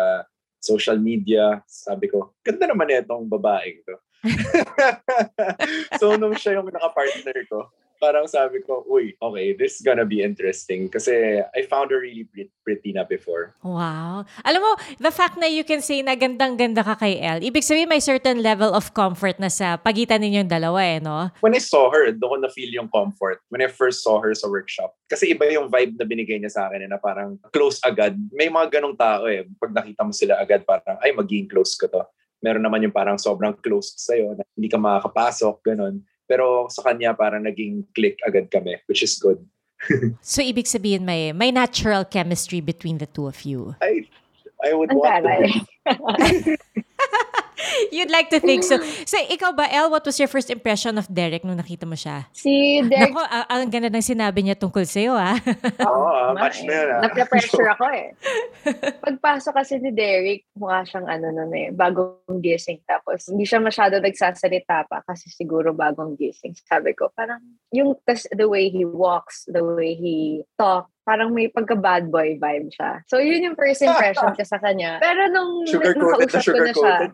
social 0.58 0.98
media. 0.98 1.62
Sabi 1.70 2.10
ko, 2.10 2.34
ganda 2.42 2.66
naman 2.66 2.90
itong 2.90 3.30
babaeng 3.30 3.86
to. 3.86 3.94
so, 6.00 6.14
nung 6.14 6.34
siya 6.38 6.58
yung 6.60 6.70
nakapartner 6.70 7.42
ko, 7.50 7.70
parang 8.02 8.26
sabi 8.26 8.58
ko, 8.66 8.82
uy, 8.90 9.14
okay, 9.22 9.54
this 9.54 9.78
is 9.78 9.82
gonna 9.86 10.02
be 10.02 10.26
interesting. 10.26 10.90
Kasi 10.90 11.38
I 11.38 11.60
found 11.70 11.94
her 11.94 12.02
really 12.02 12.26
pretty, 12.26 12.50
pretty 12.66 12.90
na 12.90 13.06
before. 13.06 13.54
Wow. 13.62 14.26
Alam 14.42 14.58
mo, 14.58 14.72
the 14.98 15.14
fact 15.14 15.38
na 15.38 15.46
you 15.46 15.62
can 15.62 15.78
say 15.78 16.02
na 16.02 16.18
gandang-ganda 16.18 16.82
ka 16.82 16.98
kay 16.98 17.22
Elle, 17.22 17.46
ibig 17.46 17.62
sabihin 17.62 17.86
may 17.86 18.02
certain 18.02 18.42
level 18.42 18.74
of 18.74 18.90
comfort 18.90 19.38
na 19.38 19.46
sa 19.46 19.78
pagitan 19.78 20.18
ninyong 20.18 20.50
dalawa 20.50 20.82
eh, 20.82 20.98
no? 20.98 21.30
When 21.38 21.54
I 21.54 21.62
saw 21.62 21.94
her, 21.94 22.10
doon 22.10 22.26
ko 22.26 22.36
na-feel 22.42 22.74
yung 22.74 22.90
comfort. 22.90 23.38
When 23.54 23.62
I 23.62 23.70
first 23.70 24.02
saw 24.02 24.18
her 24.18 24.34
sa 24.34 24.50
workshop. 24.50 24.98
Kasi 25.06 25.30
iba 25.30 25.46
yung 25.46 25.70
vibe 25.70 25.94
na 25.94 26.02
binigay 26.02 26.42
niya 26.42 26.50
sa 26.50 26.66
akin 26.66 26.82
eh, 26.82 26.90
na 26.90 26.98
parang 26.98 27.38
close 27.54 27.78
agad. 27.86 28.18
May 28.34 28.50
mga 28.50 28.82
ganong 28.82 28.98
tao 28.98 29.30
eh. 29.30 29.46
Pag 29.62 29.78
nakita 29.78 30.02
mo 30.02 30.10
sila 30.10 30.42
agad, 30.42 30.66
parang, 30.66 30.98
ay, 30.98 31.14
magiging 31.14 31.46
close 31.46 31.78
ko 31.78 31.86
to. 31.86 32.02
Meron 32.42 32.66
naman 32.66 32.82
yung 32.82 32.94
parang 32.94 33.16
sobrang 33.16 33.54
close 33.62 33.94
sa'yo 33.96 34.34
na 34.34 34.42
hindi 34.58 34.68
ka 34.68 34.76
makakapasok, 34.76 35.62
ganon. 35.62 36.02
Pero 36.26 36.66
sa 36.68 36.82
kanya 36.82 37.14
parang 37.14 37.46
naging 37.46 37.87
click 37.94 38.18
agad 38.26 38.50
kami, 38.50 38.76
which 38.90 39.02
is 39.06 39.14
good. 39.16 39.38
so 40.22 40.42
ibig 40.42 40.66
sabihin 40.70 41.02
may 41.02 41.34
may 41.34 41.50
natural 41.50 42.06
chemistry 42.06 42.62
between 42.62 42.99
the 43.02 43.06
two 43.11 43.26
of 43.26 43.42
you. 43.42 43.75
I 43.82 44.06
I 44.62 44.75
would 44.75 44.94
Ang 44.94 44.99
want 44.99 45.26
taray. 45.26 45.50
to 45.50 45.58
You'd 47.95 48.11
like 48.11 48.28
to 48.31 48.40
think 48.40 48.62
so. 48.64 48.78
So 49.12 49.19
ikaw 49.19 49.54
ba, 49.54 49.69
El, 49.71 49.90
what 49.90 50.04
was 50.07 50.19
your 50.19 50.28
first 50.28 50.50
impression 50.50 50.97
of 50.99 51.07
Derek 51.11 51.45
nung 51.45 51.59
nakita 51.59 51.85
mo 51.85 51.95
siya? 51.95 52.26
Si 52.33 52.83
Derek, 52.87 53.12
Nako, 53.12 53.23
a- 53.23 53.49
ang 53.50 53.71
ganda 53.71 53.90
ng 53.90 54.04
sinabi 54.04 54.47
niya 54.47 54.57
tungkol 54.59 54.87
sa'yo, 54.87 55.14
ah. 55.16 55.37
Oo, 55.88 56.07
ah, 56.09 56.33
ma- 56.35 56.49
match 56.49 56.64
na 56.64 56.73
yun, 56.73 56.88
ah. 56.90 57.00
Napre-pressure 57.07 57.69
ako 57.76 57.85
eh. 57.92 58.07
Pagpasok 59.02 59.52
kasi 59.52 59.78
ni 59.83 59.90
Derek, 59.92 60.47
mukha 60.57 60.87
siyang 60.87 61.07
ano 61.09 61.35
nun 61.35 61.52
eh, 61.52 61.69
bagong 61.75 62.40
gising. 62.40 62.81
Tapos 62.87 63.28
hindi 63.28 63.45
siya 63.45 63.59
masyado 63.62 63.99
nagsasalita 63.99 64.87
pa 64.87 65.02
kasi 65.04 65.28
siguro 65.31 65.75
bagong 65.75 66.14
gising. 66.16 66.54
Sabi 66.66 66.95
ko, 66.97 67.11
parang 67.12 67.42
yung 67.75 67.97
tas, 68.07 68.26
the 68.33 68.47
way 68.47 68.69
he 68.71 68.87
walks, 68.87 69.45
the 69.50 69.62
way 69.62 69.95
he 69.95 70.47
talk, 70.57 70.88
parang 71.02 71.35
may 71.35 71.50
pagka-bad 71.50 72.09
boy 72.09 72.38
vibe 72.38 72.71
siya. 72.71 73.02
So 73.11 73.18
yun 73.18 73.42
yung 73.42 73.59
first 73.59 73.82
impression 73.82 74.35
ko 74.35 74.42
sa 74.47 74.59
kanya. 74.62 74.99
Pero 75.04 75.26
nung 75.30 75.66
Sugar-coated 75.66 76.30
na 76.30 76.38
nakausap 76.38 76.42
ko 76.42 76.59
na 76.59 76.73
siya, 76.73 76.94
sugar-coated. 76.99 77.12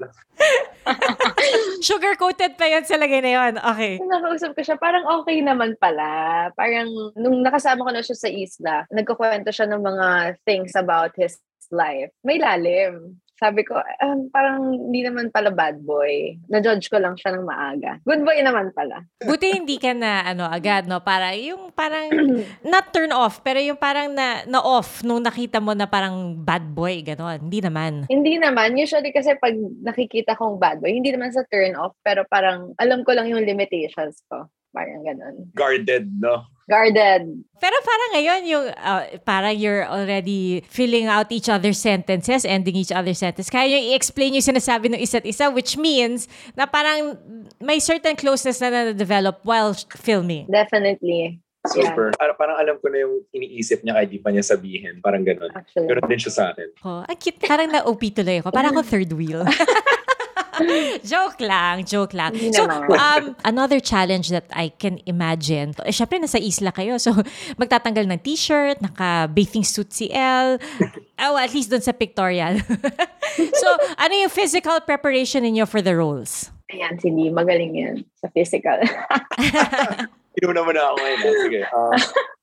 Sugar-coated 1.88 2.52
pa 2.60 2.66
yun 2.68 2.84
sa 2.84 2.96
lagay 3.00 3.20
na 3.24 3.32
yun. 3.32 3.54
Okay. 3.56 3.94
Nung 4.00 4.12
nakausap 4.12 4.52
ko 4.52 4.60
siya, 4.60 4.76
parang 4.76 5.04
okay 5.20 5.40
naman 5.40 5.76
pala. 5.80 6.48
Parang 6.52 6.88
nung 7.16 7.40
nakasama 7.40 7.84
ko 7.84 7.90
na 7.92 8.04
siya 8.04 8.16
sa 8.16 8.28
isla, 8.28 8.74
nagkukwento 8.92 9.48
siya 9.48 9.68
ng 9.72 9.82
mga 9.82 10.08
things 10.44 10.76
about 10.76 11.16
his 11.16 11.40
life. 11.72 12.12
May 12.24 12.40
lalim. 12.40 13.20
Sabi 13.38 13.62
ko, 13.62 13.78
um, 13.78 14.26
parang 14.34 14.74
hindi 14.74 15.06
naman 15.06 15.30
pala 15.30 15.54
bad 15.54 15.78
boy. 15.86 16.34
Na-judge 16.50 16.90
ko 16.90 16.98
lang 16.98 17.14
siya 17.14 17.38
ng 17.38 17.46
maaga. 17.46 18.02
Good 18.02 18.26
boy 18.26 18.42
naman 18.42 18.74
pala. 18.74 19.06
Buti 19.22 19.54
hindi 19.54 19.78
ka 19.78 19.94
na, 19.94 20.26
ano, 20.26 20.50
agad, 20.50 20.90
no? 20.90 20.98
Para, 20.98 21.38
yung 21.38 21.70
parang, 21.70 22.10
not 22.66 22.90
turn 22.90 23.14
off, 23.14 23.38
pero 23.46 23.62
yung 23.62 23.78
parang 23.78 24.10
na, 24.10 24.42
na 24.42 24.58
off 24.58 25.06
nung 25.06 25.22
nakita 25.22 25.62
mo 25.62 25.70
na 25.70 25.86
parang 25.86 26.34
bad 26.34 26.66
boy, 26.66 26.98
gano'n. 27.06 27.46
Hindi 27.46 27.62
naman. 27.62 27.92
Hindi 28.10 28.42
naman. 28.42 28.74
Usually 28.74 29.14
kasi 29.14 29.38
pag 29.38 29.54
nakikita 29.86 30.34
kong 30.34 30.58
bad 30.58 30.82
boy, 30.82 30.90
hindi 30.90 31.14
naman 31.14 31.30
sa 31.30 31.46
turn 31.46 31.78
off, 31.78 31.94
pero 32.02 32.26
parang 32.26 32.74
alam 32.74 33.06
ko 33.06 33.14
lang 33.14 33.30
yung 33.30 33.46
limitations 33.46 34.18
ko. 34.26 34.50
Parang 34.78 35.02
ganun. 35.02 35.34
Guarded, 35.58 36.06
no? 36.22 36.46
Guarded. 36.70 37.26
Pero 37.58 37.76
parang 37.82 38.10
ngayon, 38.14 38.40
yung, 38.46 38.64
uh, 38.70 39.02
parang 39.26 39.56
you're 39.58 39.82
already 39.90 40.62
filling 40.70 41.10
out 41.10 41.32
each 41.34 41.50
other's 41.50 41.82
sentences, 41.82 42.46
ending 42.46 42.78
each 42.78 42.94
other's 42.94 43.18
sentence. 43.18 43.50
Kaya 43.50 43.66
nyo 43.66 43.80
i-explain 43.90 44.38
yung 44.38 44.46
sinasabi 44.46 44.86
ng 44.94 45.02
isa't 45.02 45.26
isa, 45.26 45.50
which 45.50 45.74
means 45.74 46.30
na 46.54 46.70
parang 46.70 47.18
may 47.58 47.82
certain 47.82 48.14
closeness 48.14 48.62
na 48.62 48.70
na-develop 48.70 49.42
while 49.42 49.74
filming. 49.98 50.46
Definitely. 50.46 51.42
Super. 51.66 52.14
Para- 52.14 52.38
Parang 52.38 52.54
alam 52.54 52.78
ko 52.78 52.86
na 52.86 53.02
yung 53.02 53.26
iniisip 53.34 53.82
niya 53.82 53.98
kahit 53.98 54.08
di 54.14 54.22
pa 54.22 54.30
niya 54.30 54.46
sabihin. 54.46 55.02
Parang 55.02 55.26
ganun. 55.26 55.50
Actually. 55.50 55.90
Pero 55.90 55.98
din 56.06 56.20
siya 56.22 56.32
sa 56.32 56.44
akin. 56.54 56.68
Oh, 56.86 57.02
ang 57.02 57.18
cute. 57.18 57.42
Parang 57.42 57.66
na-OP 57.66 58.14
tuloy 58.14 58.38
ako. 58.38 58.54
Parang 58.54 58.76
ako 58.76 58.86
third 58.86 59.10
wheel. 59.10 59.42
joke 61.12 61.40
lang, 61.40 61.84
joke 61.84 62.14
lang. 62.14 62.34
Hindi 62.34 62.56
So, 62.56 62.66
um, 62.68 63.36
another 63.44 63.80
challenge 63.80 64.30
that 64.30 64.46
I 64.52 64.70
can 64.74 65.00
imagine, 65.06 65.74
eh, 65.84 65.94
syempre 65.94 66.18
nasa 66.18 66.38
isla 66.40 66.72
kayo, 66.72 66.98
so 67.00 67.14
magtatanggal 67.60 68.08
ng 68.08 68.20
t-shirt, 68.22 68.80
naka-bathing 68.82 69.64
suit 69.64 69.92
si 69.92 70.10
Elle, 70.10 70.58
oh, 71.20 71.36
at 71.36 71.52
least 71.54 71.70
doon 71.70 71.82
sa 71.82 71.92
pictorial. 71.92 72.58
so, 73.62 73.68
ano 73.98 74.12
yung 74.14 74.32
physical 74.32 74.80
preparation 74.82 75.42
ninyo 75.44 75.66
for 75.68 75.80
the 75.80 75.94
roles? 75.94 76.50
Ayan, 76.68 77.00
si 77.00 77.08
Lee. 77.08 77.32
Magaling 77.32 77.72
yan 77.72 77.96
sa 78.20 78.28
physical. 78.28 78.76
Inuna 80.36 80.60
mo 80.60 80.72
na 80.76 80.92
ako 80.92 80.96
ngayon. 81.00 81.18
ah. 81.18 81.40
Sige. 81.40 81.60
Ah, 81.64 81.96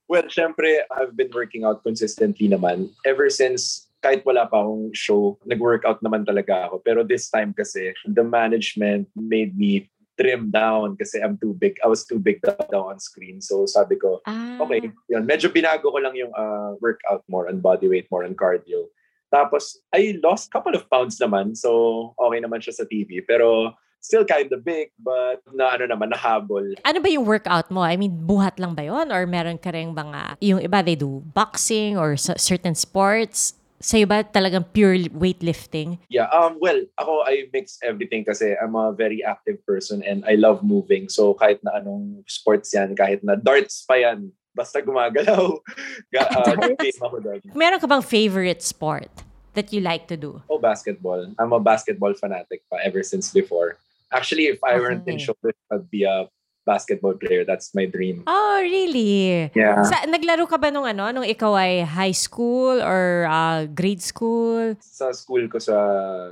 well, 0.09 0.25
syempre, 0.33 0.81
I've 0.89 1.13
been 1.13 1.29
working 1.29 1.61
out 1.61 1.85
consistently 1.85 2.49
naman. 2.49 2.89
Ever 3.05 3.29
since 3.29 3.84
kahit 4.05 4.21
wala 4.21 4.45
pa 4.45 4.61
akong 4.61 4.93
show, 4.93 5.41
nag-workout 5.49 6.05
naman 6.05 6.21
talaga 6.21 6.69
ako. 6.69 6.85
Pero 6.85 7.01
this 7.01 7.25
time 7.33 7.57
kasi, 7.57 7.89
the 8.05 8.21
management 8.21 9.09
made 9.17 9.57
me 9.57 9.89
trim 10.13 10.53
down 10.53 10.93
kasi 10.95 11.17
I'm 11.19 11.41
too 11.41 11.57
big. 11.57 11.81
I 11.81 11.89
was 11.89 12.05
too 12.05 12.21
big 12.21 12.39
daw 12.45 12.93
on 12.93 13.01
screen. 13.01 13.41
So 13.41 13.65
sabi 13.65 13.97
ko, 13.97 14.21
Ah, 14.29 14.61
okay, 14.61 14.93
yun. 15.09 15.25
Medyo 15.25 15.49
binago 15.49 15.89
ko 15.89 15.97
lang 15.97 16.13
yung 16.13 16.31
uh, 16.37 16.77
workout 16.79 17.25
more 17.25 17.49
on 17.49 17.59
body 17.59 17.89
weight, 17.89 18.07
more 18.13 18.23
on 18.23 18.37
cardio. 18.37 18.87
Tapos, 19.33 19.81
I 19.91 20.15
lost 20.23 20.53
couple 20.53 20.77
of 20.77 20.87
pounds 20.87 21.19
naman. 21.19 21.57
So, 21.57 22.13
okay 22.15 22.39
naman 22.39 22.63
siya 22.63 22.77
sa 22.79 22.85
TV. 22.87 23.19
Pero, 23.25 23.75
still 23.99 24.23
kind 24.23 24.47
of 24.53 24.61
big, 24.61 24.93
but 25.01 25.41
na 25.49 25.75
ano 25.75 25.89
naman, 25.89 26.13
nahabol. 26.13 26.61
Ano 26.85 27.01
ba 27.01 27.09
yung 27.09 27.25
workout 27.25 27.73
mo? 27.73 27.81
I 27.81 27.97
mean, 27.97 28.13
buhat 28.13 28.61
lang 28.61 28.77
ba 28.77 28.85
yon 28.85 29.09
Or 29.09 29.25
meron 29.25 29.57
ka 29.57 29.73
rin 29.73 29.97
mga, 29.97 30.37
yung 30.45 30.61
iba, 30.61 30.85
they 30.85 30.93
do 30.93 31.25
boxing 31.33 31.97
or 31.97 32.13
certain 32.15 32.77
sports? 32.77 33.57
Sa'yo 33.85 34.09
ba 34.09 34.25
talagang 34.25 34.65
pure 34.73 34.97
weightlifting? 35.13 36.01
Yeah, 36.09 36.25
um, 36.33 36.57
well, 36.57 36.81
ako, 36.97 37.21
I 37.21 37.45
mix 37.53 37.77
everything 37.85 38.25
kasi 38.25 38.57
I'm 38.57 38.73
a 38.73 38.89
very 38.89 39.21
active 39.21 39.61
person 39.61 40.01
and 40.01 40.25
I 40.25 40.41
love 40.41 40.65
moving. 40.65 41.05
So, 41.05 41.37
kahit 41.37 41.61
na 41.61 41.77
anong 41.77 42.25
sports 42.25 42.73
yan, 42.73 42.97
kahit 42.97 43.21
na 43.21 43.37
darts 43.37 43.85
pa 43.85 44.01
yan, 44.01 44.33
basta 44.57 44.81
gumagalaw, 44.81 45.61
ga, 46.13 46.25
uh, 46.33 46.57
game 46.81 46.97
ako 46.97 47.21
doon. 47.21 47.41
Meron 47.53 47.77
ka 47.77 47.85
bang 47.85 48.01
favorite 48.01 48.65
sport 48.65 49.13
that 49.53 49.69
you 49.69 49.85
like 49.85 50.09
to 50.09 50.17
do? 50.17 50.41
Oh, 50.49 50.57
basketball. 50.57 51.21
I'm 51.37 51.53
a 51.53 51.61
basketball 51.61 52.17
fanatic 52.17 52.65
pa 52.73 52.81
ever 52.81 53.05
since 53.05 53.29
before. 53.29 53.77
Actually, 54.09 54.49
if 54.49 54.65
I 54.65 54.81
weren't 54.81 55.05
in 55.05 55.21
Okay. 55.21 55.29
showbiz, 55.29 55.53
I'd 55.69 55.93
be 55.93 56.09
a 56.09 56.25
basketball 56.65 57.13
player. 57.13 57.45
That's 57.45 57.71
my 57.77 57.85
dream. 57.85 58.25
Oh, 58.25 58.57
really? 58.59 59.47
Yeah. 59.53 59.85
Sa, 59.85 60.03
naglaro 60.09 60.49
ka 60.49 60.57
ba 60.57 60.73
nung 60.73 60.83
ano, 60.83 61.13
nung 61.13 61.23
ikaw 61.23 61.53
ay 61.55 61.85
high 61.85 62.17
school 62.17 62.81
or 62.81 63.29
uh, 63.29 63.69
grade 63.69 64.01
school? 64.01 64.73
Sa 64.81 65.13
school 65.13 65.45
ko 65.47 65.61
sa 65.61 65.77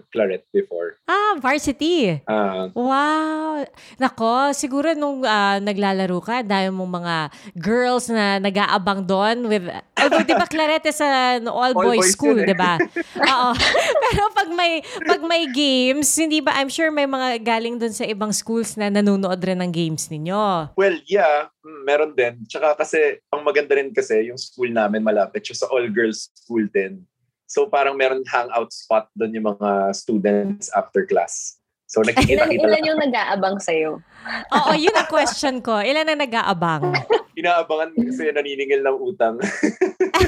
Claret 0.10 0.44
before. 0.50 0.98
Ah, 1.06 1.38
varsity. 1.38 2.20
Ah, 2.26 2.74
Wow! 2.74 3.64
Nako, 4.02 4.52
siguro 4.58 4.98
nung 4.98 5.22
ah, 5.24 5.62
naglalaro 5.62 6.20
ka, 6.20 6.42
dahil 6.42 6.74
mong 6.74 6.92
mga 7.06 7.16
girls 7.54 8.10
na 8.10 8.42
nag-aabang 8.42 9.06
doon 9.06 9.38
with... 9.48 9.66
Although, 10.04 10.28
di 10.28 10.36
ba, 10.36 10.48
Clarete 10.48 10.92
sa 10.92 11.40
no, 11.40 11.56
all-boys 11.56 12.04
All-boys 12.04 12.12
school, 12.12 12.36
yun 12.36 12.46
eh. 12.46 12.52
di 12.52 12.58
ba? 12.58 12.76
Oo. 13.34 13.52
Pero 14.04 14.24
pag 14.36 14.50
may, 14.52 14.84
pag 15.08 15.22
may 15.24 15.48
games, 15.50 16.12
hindi 16.20 16.44
ba, 16.44 16.60
I'm 16.60 16.70
sure 16.70 16.92
may 16.92 17.08
mga 17.08 17.40
galing 17.42 17.80
doon 17.80 17.96
sa 17.96 18.04
ibang 18.04 18.36
schools 18.36 18.76
na 18.76 18.92
nanonood 18.92 19.40
rin 19.40 19.64
ng 19.64 19.72
games 19.72 20.12
ninyo. 20.12 20.76
well, 20.76 20.98
yeah, 21.08 21.48
mm, 21.64 21.82
meron 21.88 22.12
din. 22.14 22.44
Tsaka 22.46 22.76
kasi, 22.76 23.24
ang 23.32 23.42
maganda 23.48 23.80
rin 23.80 23.96
kasi, 23.96 24.28
yung 24.28 24.38
school 24.38 24.70
namin 24.70 25.02
malapit 25.02 25.48
siya 25.48 25.66
sa 25.66 25.68
all-girls 25.72 26.30
school 26.36 26.68
din. 26.70 27.02
So 27.54 27.70
parang 27.70 27.94
meron 27.94 28.26
hangout 28.26 28.74
spot 28.74 29.14
doon 29.14 29.38
yung 29.38 29.48
mga 29.54 29.94
students 29.94 30.74
after 30.74 31.06
class. 31.06 31.62
So 31.94 32.02
Ilan, 32.02 32.18
nakikita-kita 32.18 32.58
ilan 32.58 32.74
lang. 32.74 32.90
yung 32.90 33.00
nag-aabang 33.06 33.58
sa'yo? 33.62 34.02
Oo, 34.50 34.72
yun 34.74 34.98
ang 34.98 35.06
question 35.06 35.62
ko. 35.62 35.78
Ilan 35.78 36.10
ang 36.10 36.26
nag-aabang? 36.26 36.90
Inaabangan 37.40 37.94
kasi 37.94 38.34
naniningil 38.34 38.82
ng 38.82 38.98
utang. 38.98 39.38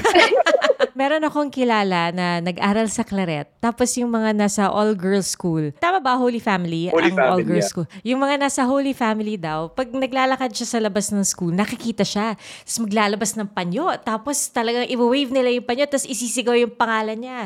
Meron 0.98 1.26
akong 1.26 1.50
kilala 1.50 2.14
na 2.14 2.38
nag-aral 2.38 2.86
sa 2.86 3.02
Claret. 3.02 3.50
Tapos 3.58 3.90
yung 3.98 4.14
mga 4.14 4.30
nasa 4.38 4.70
all-girls 4.70 5.26
school. 5.26 5.74
Tama 5.82 5.98
ba, 5.98 6.14
Holy 6.14 6.38
Family? 6.38 6.86
Holy 6.94 7.10
ang 7.10 7.18
Family, 7.18 7.30
all-girls 7.34 7.66
yeah. 7.66 7.72
school. 7.74 7.88
Yung 8.06 8.22
mga 8.22 8.46
nasa 8.46 8.62
Holy 8.62 8.94
Family 8.94 9.34
daw, 9.34 9.66
pag 9.70 9.90
naglalakad 9.90 10.54
siya 10.54 10.66
sa 10.70 10.78
labas 10.78 11.10
ng 11.10 11.26
school, 11.26 11.50
nakikita 11.50 12.06
siya. 12.06 12.38
Tapos 12.38 12.78
maglalabas 12.78 13.34
ng 13.34 13.50
panyo. 13.50 13.90
Tapos 14.06 14.38
talagang 14.54 14.86
i-wave 14.86 15.34
nila 15.34 15.50
yung 15.50 15.66
panyo. 15.66 15.82
Tapos 15.90 16.06
isisigaw 16.06 16.54
yung 16.54 16.74
pangalan 16.74 17.18
niya. 17.18 17.40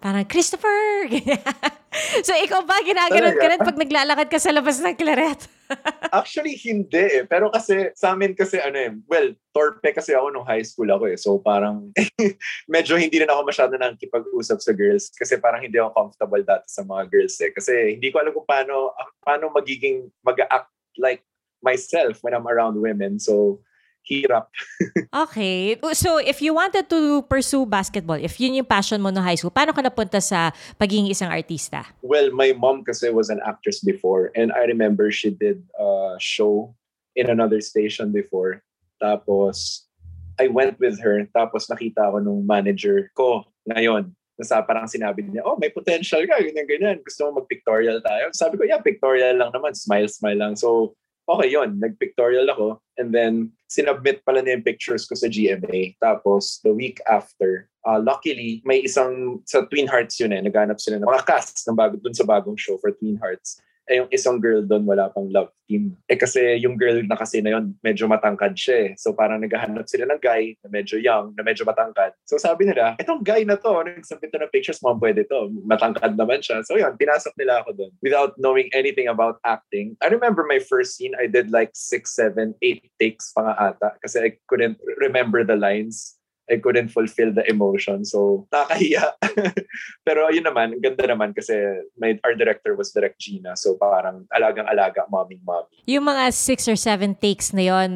Parang, 0.00 0.24
Christopher! 0.24 1.08
So 2.22 2.32
ikaw 2.36 2.62
ba 2.64 2.80
ginaganon 2.84 3.36
ka 3.36 3.40
Talaga? 3.40 3.52
rin 3.52 3.60
pag 3.62 3.80
naglalakad 3.80 4.28
ka 4.32 4.38
sa 4.40 4.52
labas 4.52 4.80
ng 4.80 4.96
Claret? 4.96 5.40
Actually, 6.14 6.54
hindi 6.62 7.22
eh. 7.22 7.24
Pero 7.26 7.50
kasi, 7.50 7.90
sa 7.98 8.14
amin 8.14 8.38
kasi, 8.38 8.62
ano 8.62 8.78
eh, 8.78 8.92
well, 9.10 9.34
torpe 9.50 9.90
kasi 9.90 10.14
ako 10.14 10.30
nung 10.30 10.46
high 10.46 10.62
school 10.62 10.86
ako 10.86 11.04
eh. 11.10 11.18
So 11.18 11.42
parang, 11.42 11.90
medyo 12.74 12.94
hindi 12.94 13.18
rin 13.18 13.30
ako 13.30 13.42
masyado 13.46 13.72
nakikipag-usap 13.74 14.58
sa 14.62 14.72
girls 14.72 15.10
kasi 15.10 15.38
parang 15.42 15.62
hindi 15.64 15.78
ako 15.80 15.90
comfortable 15.94 16.42
dati 16.46 16.68
sa 16.70 16.86
mga 16.86 17.02
girls 17.10 17.34
eh. 17.42 17.50
Kasi 17.50 17.98
hindi 17.98 18.08
ko 18.14 18.22
alam 18.22 18.32
kung 18.34 18.46
paano, 18.46 18.94
paano 19.24 19.50
magiging, 19.50 20.06
mag-act 20.22 20.70
like 21.02 21.26
myself 21.64 22.22
when 22.22 22.32
I'm 22.32 22.46
around 22.46 22.78
women. 22.78 23.18
So, 23.18 23.60
hirap. 24.06 24.48
Okay. 25.16 25.80
So, 25.96 26.18
if 26.20 26.44
you 26.44 26.52
wanted 26.52 26.88
to 26.92 27.22
pursue 27.24 27.64
basketball, 27.64 28.20
if 28.20 28.36
yun 28.38 28.54
yung 28.54 28.68
passion 28.68 29.00
mo 29.00 29.08
no 29.08 29.24
high 29.24 29.34
school, 29.34 29.50
paano 29.50 29.72
ka 29.72 29.80
napunta 29.80 30.20
sa 30.20 30.52
pagiging 30.76 31.08
isang 31.08 31.32
artista? 31.32 31.88
Well, 32.04 32.30
my 32.36 32.52
mom 32.52 32.84
kasi 32.84 33.08
was 33.08 33.32
an 33.32 33.40
actress 33.40 33.80
before 33.80 34.30
and 34.36 34.52
I 34.52 34.68
remember 34.68 35.08
she 35.08 35.32
did 35.32 35.64
a 35.80 36.20
show 36.20 36.76
in 37.16 37.32
another 37.32 37.64
station 37.64 38.12
before. 38.12 38.60
Tapos, 39.00 39.88
I 40.36 40.52
went 40.52 40.76
with 40.76 41.00
her. 41.00 41.24
Tapos 41.32 41.68
nakita 41.72 42.12
ko 42.12 42.20
nung 42.20 42.44
manager 42.44 43.08
ko 43.16 43.48
ngayon. 43.64 44.12
Nasa 44.36 44.60
parang 44.60 44.84
sinabi 44.84 45.24
niya, 45.24 45.48
oh, 45.48 45.56
may 45.56 45.72
potential 45.72 46.20
ka, 46.28 46.36
ganyan, 46.36 46.68
ganyan. 46.68 47.00
Gusto 47.00 47.32
mo 47.32 47.40
mag-pictorial 47.40 48.04
tayo? 48.04 48.28
Sabi 48.36 48.60
ko, 48.60 48.68
yeah, 48.68 48.84
pictorial 48.84 49.40
lang 49.40 49.48
naman. 49.48 49.72
Smile, 49.72 50.12
smile 50.12 50.36
lang. 50.36 50.52
So, 50.60 50.92
okay 51.24 51.56
yon 51.56 51.80
Nag-pictorial 51.80 52.44
ako. 52.52 52.84
And 53.00 53.16
then, 53.16 53.55
sinubmit 53.66 54.22
pala 54.22 54.40
niya 54.40 54.58
yung 54.58 54.66
pictures 54.66 55.04
ko 55.06 55.18
sa 55.18 55.26
GMA. 55.26 55.98
Tapos, 55.98 56.62
the 56.62 56.70
week 56.70 57.02
after, 57.06 57.66
uh, 57.82 57.98
luckily, 57.98 58.62
may 58.62 58.86
isang, 58.86 59.42
sa 59.46 59.66
Twin 59.66 59.90
Hearts 59.90 60.18
yun 60.22 60.34
eh, 60.34 60.42
naghanap 60.42 60.78
sila 60.78 61.02
ng 61.02 61.06
mga 61.06 61.26
cast 61.26 61.66
ng 61.66 61.76
bago, 61.76 61.98
dun 61.98 62.14
sa 62.14 62.24
bagong 62.24 62.58
show 62.58 62.78
for 62.78 62.94
Twin 62.94 63.18
Hearts. 63.18 63.58
Eh, 63.86 64.02
yung 64.02 64.10
isang 64.10 64.42
girl 64.42 64.66
doon, 64.66 64.82
wala 64.82 65.06
pang 65.14 65.30
love 65.30 65.54
team. 65.70 65.94
Eh, 66.10 66.18
kasi 66.18 66.58
yung 66.62 66.74
girl 66.74 67.02
na 67.06 67.14
kasi 67.14 67.38
na 67.38 67.54
yun, 67.54 67.74
medyo 67.82 68.10
matangkad 68.10 68.58
siya 68.58 68.76
eh. 68.82 68.90
So, 68.98 69.14
parang 69.14 69.42
naghahanap 69.42 69.86
sila 69.86 70.10
ng 70.10 70.18
guy 70.18 70.58
na 70.62 70.68
medyo 70.70 70.98
young, 70.98 71.34
na 71.38 71.42
medyo 71.46 71.62
matangkad. 71.62 72.14
So, 72.26 72.38
sabi 72.38 72.66
nila, 72.66 72.98
itong 72.98 73.22
guy 73.22 73.46
na 73.46 73.54
to, 73.54 73.70
nagsabit 73.86 74.34
to 74.34 74.42
ng 74.42 74.50
pictures, 74.50 74.82
mo 74.82 74.98
pwede 74.98 75.22
to. 75.30 75.54
Matangkad 75.66 76.18
naman 76.18 76.42
siya. 76.42 76.66
So, 76.66 76.74
yun, 76.74 76.98
pinasok 76.98 77.34
nila 77.38 77.62
ako 77.62 77.78
doon 77.78 77.92
without 78.02 78.34
knowing 78.42 78.66
anything 78.74 79.06
about 79.06 79.38
acting. 79.46 79.94
I 80.02 80.10
remember 80.10 80.42
my 80.42 80.58
first 80.58 80.98
scene, 80.98 81.14
I 81.14 81.30
did 81.30 81.54
like 81.54 81.70
six, 81.74 82.14
seven, 82.14 82.58
eight 82.62 82.90
takes 82.98 83.30
pa 83.30 83.46
nga 83.46 83.54
ata 83.70 83.88
kasi 84.02 84.16
I 84.18 84.30
couldn't 84.48 84.78
remember 84.98 85.44
the 85.44 85.56
lines. 85.56 86.16
I 86.46 86.62
couldn't 86.62 86.94
fulfill 86.94 87.34
the 87.34 87.42
emotion. 87.50 88.06
So, 88.06 88.46
nakakahiya. 88.54 89.18
Pero 90.06 90.30
yun 90.30 90.46
naman, 90.46 90.78
ganda 90.78 91.02
naman 91.10 91.34
kasi 91.34 91.58
my, 91.98 92.14
our 92.22 92.38
director 92.38 92.78
was 92.78 92.94
Direct 92.94 93.18
Gina. 93.18 93.58
So, 93.58 93.74
parang 93.74 94.30
alagang-alaga, 94.30 95.10
mommy-mommy. 95.10 95.82
Yung 95.90 96.06
mga 96.06 96.30
six 96.30 96.70
or 96.70 96.78
seven 96.78 97.18
takes 97.18 97.50
na 97.50 97.66
yon 97.66 97.90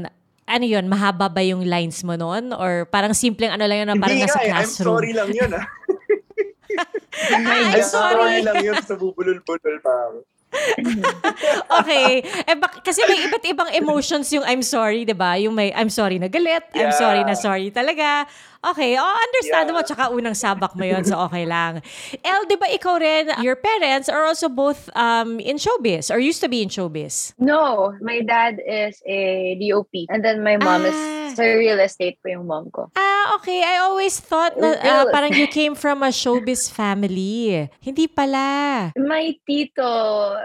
ano 0.51 0.67
yun, 0.67 0.91
mahaba 0.91 1.31
ba 1.31 1.47
yung 1.47 1.63
lines 1.63 2.03
mo 2.03 2.19
noon? 2.19 2.51
Or 2.51 2.91
parang 2.91 3.15
simpleng 3.15 3.55
ano 3.55 3.71
lang 3.71 3.87
yun 3.87 3.95
parang 4.03 4.19
Hindi 4.19 4.27
nasa 4.27 4.43
nga 4.43 4.43
eh, 4.43 4.51
I'm 4.51 4.67
classroom? 4.67 4.87
sorry 4.99 5.13
lang 5.15 5.31
yun 5.31 5.51
ah. 5.55 5.67
I'm 7.31 7.47
I'm 7.47 7.83
sorry. 7.87 8.19
sorry 8.19 8.39
lang 8.43 8.59
yun 8.59 8.79
sa 8.83 8.95
bubulol-bulol 8.99 9.79
pa 9.79 9.93
ako. 10.11 10.19
okay. 11.81 12.21
Eh, 12.47 12.57
bak- 12.59 12.83
kasi 12.83 13.01
may 13.07 13.23
iba't 13.27 13.45
ibang 13.47 13.71
emotions 13.73 14.31
yung 14.33 14.45
I'm 14.45 14.63
sorry, 14.63 15.05
di 15.05 15.15
ba? 15.15 15.39
Yung 15.39 15.55
may 15.55 15.71
I'm 15.73 15.89
sorry 15.91 16.19
na 16.19 16.27
galit, 16.27 16.67
I'm 16.75 16.91
Yeah. 16.91 16.99
sorry 16.99 17.23
na 17.23 17.35
sorry 17.35 17.71
talaga. 17.71 18.27
Okay, 18.61 18.93
oh, 18.93 19.17
understandable. 19.17 19.81
Yeah. 19.81 19.89
Tsaka 19.89 20.05
unang 20.13 20.37
sabak 20.37 20.77
mo 20.77 20.85
yun, 20.85 21.01
so 21.01 21.17
okay 21.25 21.49
lang. 21.49 21.81
El, 22.21 22.45
di 22.45 22.61
ba 22.61 22.69
ikaw 22.69 23.01
rin, 23.01 23.33
your 23.41 23.57
parents 23.57 24.05
are 24.13 24.29
also 24.29 24.53
both 24.53 24.93
um, 24.93 25.41
in 25.41 25.57
showbiz 25.57 26.13
or 26.13 26.21
used 26.21 26.45
to 26.45 26.49
be 26.49 26.61
in 26.61 26.69
showbiz? 26.69 27.33
No, 27.41 27.97
my 28.05 28.21
dad 28.21 28.61
is 28.61 29.01
a 29.09 29.57
DOP. 29.57 30.05
And 30.13 30.21
then 30.21 30.45
my 30.45 30.61
mom 30.61 30.85
Ah. 30.85 30.93
is 30.93 30.99
sa 31.41 31.47
real 31.49 31.81
estate 31.81 32.21
po 32.21 32.29
yung 32.29 32.45
mom 32.45 32.69
ko. 32.69 32.93
Ah, 33.01 33.10
okay. 33.41 33.65
I 33.65 33.81
always 33.81 34.21
thought 34.21 34.61
na 34.61 34.77
Real 34.77 35.09
parang 35.09 35.33
you 35.33 35.49
came 35.59 35.73
from 35.73 36.05
a 36.05 36.13
showbiz 36.13 36.69
family. 36.69 37.69
Hindi 37.81 38.05
pala. 38.07 38.93
My 38.95 39.33
tito 39.49 39.89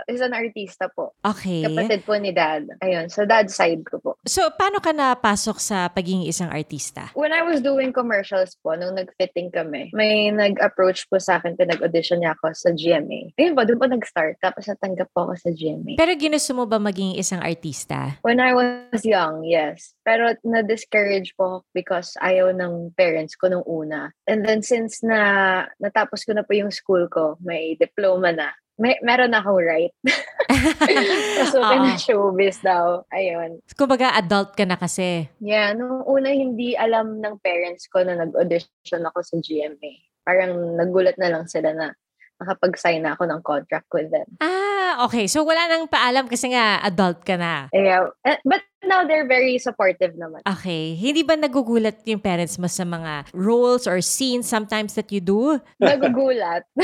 is 0.08 0.24
an 0.24 0.32
artista 0.32 0.88
po. 0.88 1.12
Okay. 1.20 1.68
Kapatid 1.68 2.08
po 2.08 2.16
ni 2.16 2.32
dad. 2.32 2.72
Ayun, 2.80 3.12
sa 3.12 3.28
dad 3.28 3.52
side 3.52 3.84
ko 3.84 4.00
po. 4.00 4.12
So, 4.24 4.48
paano 4.56 4.80
ka 4.80 4.96
napasok 4.96 5.60
sa 5.60 5.92
pagiging 5.92 6.24
isang 6.24 6.48
artista? 6.48 7.12
When 7.18 7.36
I 7.36 7.44
was 7.44 7.60
doing 7.60 7.92
commercials 7.92 8.56
po, 8.64 8.80
nung 8.80 8.96
nag-fitting 8.96 9.52
kami, 9.52 9.92
may 9.92 10.32
nag-approach 10.32 11.12
po 11.12 11.20
sa 11.20 11.38
akin, 11.42 11.60
pinag-audition 11.60 12.24
niya 12.24 12.38
ako 12.40 12.56
sa 12.56 12.72
GMA. 12.72 13.36
Ayun 13.36 13.54
po, 13.58 13.68
doon 13.68 13.80
po 13.82 13.88
nag-start. 13.92 14.40
Tapos 14.40 14.70
natanggap 14.70 15.12
po 15.12 15.28
ako 15.30 15.34
sa 15.36 15.50
GMA. 15.52 16.00
Pero 16.00 16.14
ginusto 16.16 16.56
mo 16.56 16.64
ba 16.70 16.80
maging 16.80 17.18
isang 17.20 17.44
artista? 17.44 18.22
When 18.24 18.40
I 18.40 18.56
was 18.56 19.02
young, 19.04 19.44
yes. 19.44 19.95
Pero 20.06 20.38
na-discourage 20.46 21.34
po 21.34 21.66
because 21.74 22.14
ayaw 22.22 22.54
ng 22.54 22.94
parents 22.94 23.34
ko 23.34 23.50
nung 23.50 23.66
una. 23.66 24.14
And 24.30 24.46
then 24.46 24.62
since 24.62 25.02
na 25.02 25.66
natapos 25.82 26.22
ko 26.24 26.38
na 26.38 26.46
po 26.46 26.54
yung 26.54 26.70
school 26.70 27.10
ko, 27.10 27.42
may 27.42 27.74
diploma 27.82 28.30
na, 28.30 28.54
may 28.78 29.02
meron 29.02 29.34
na 29.34 29.42
akong 29.42 29.66
right. 29.66 29.94
so, 31.52 31.58
Oo. 31.58 31.74
na 31.82 31.98
showbiz 31.98 32.62
daw. 32.62 33.02
Ayun. 33.10 33.58
Kumbaga, 33.74 34.14
adult 34.14 34.54
ka 34.54 34.68
na 34.68 34.78
kasi. 34.78 35.26
Yeah, 35.42 35.74
nung 35.74 36.06
una 36.06 36.30
hindi 36.30 36.78
alam 36.78 37.18
ng 37.18 37.42
parents 37.42 37.90
ko 37.90 38.06
na 38.06 38.20
nag-audition 38.20 39.02
ako 39.10 39.26
sa 39.26 39.36
GMA. 39.42 40.06
Parang 40.22 40.78
nagulat 40.78 41.18
na 41.18 41.34
lang 41.34 41.50
sila 41.50 41.74
na 41.74 41.98
nakapag-sign 42.36 43.00
na 43.00 43.16
ako 43.16 43.24
ng 43.32 43.42
contract 43.48 43.88
with 43.96 44.12
them. 44.12 44.28
Ah, 44.44 45.08
okay. 45.08 45.28
So, 45.32 45.48
wala 45.48 45.72
nang 45.72 45.88
paalam 45.88 46.28
kasi 46.28 46.52
nga 46.52 46.84
adult 46.84 47.24
ka 47.24 47.40
na. 47.40 47.72
Yeah. 47.72 48.12
Eh, 48.28 48.40
But 48.44 48.68
now 48.88 49.04
they're 49.04 49.28
very 49.28 49.58
supportive 49.58 50.14
naman. 50.16 50.42
Okay. 50.46 50.96
Hindi 50.96 51.22
ba 51.26 51.36
nagugulat 51.36 52.02
yung 52.06 52.22
parents 52.22 52.58
mo 52.58 52.66
sa 52.70 52.86
mga 52.86 53.30
roles 53.34 53.86
or 53.86 54.00
scenes 54.02 54.48
sometimes 54.48 54.94
that 54.96 55.12
you 55.12 55.20
do? 55.20 55.60
Nagugulat. 55.82 56.64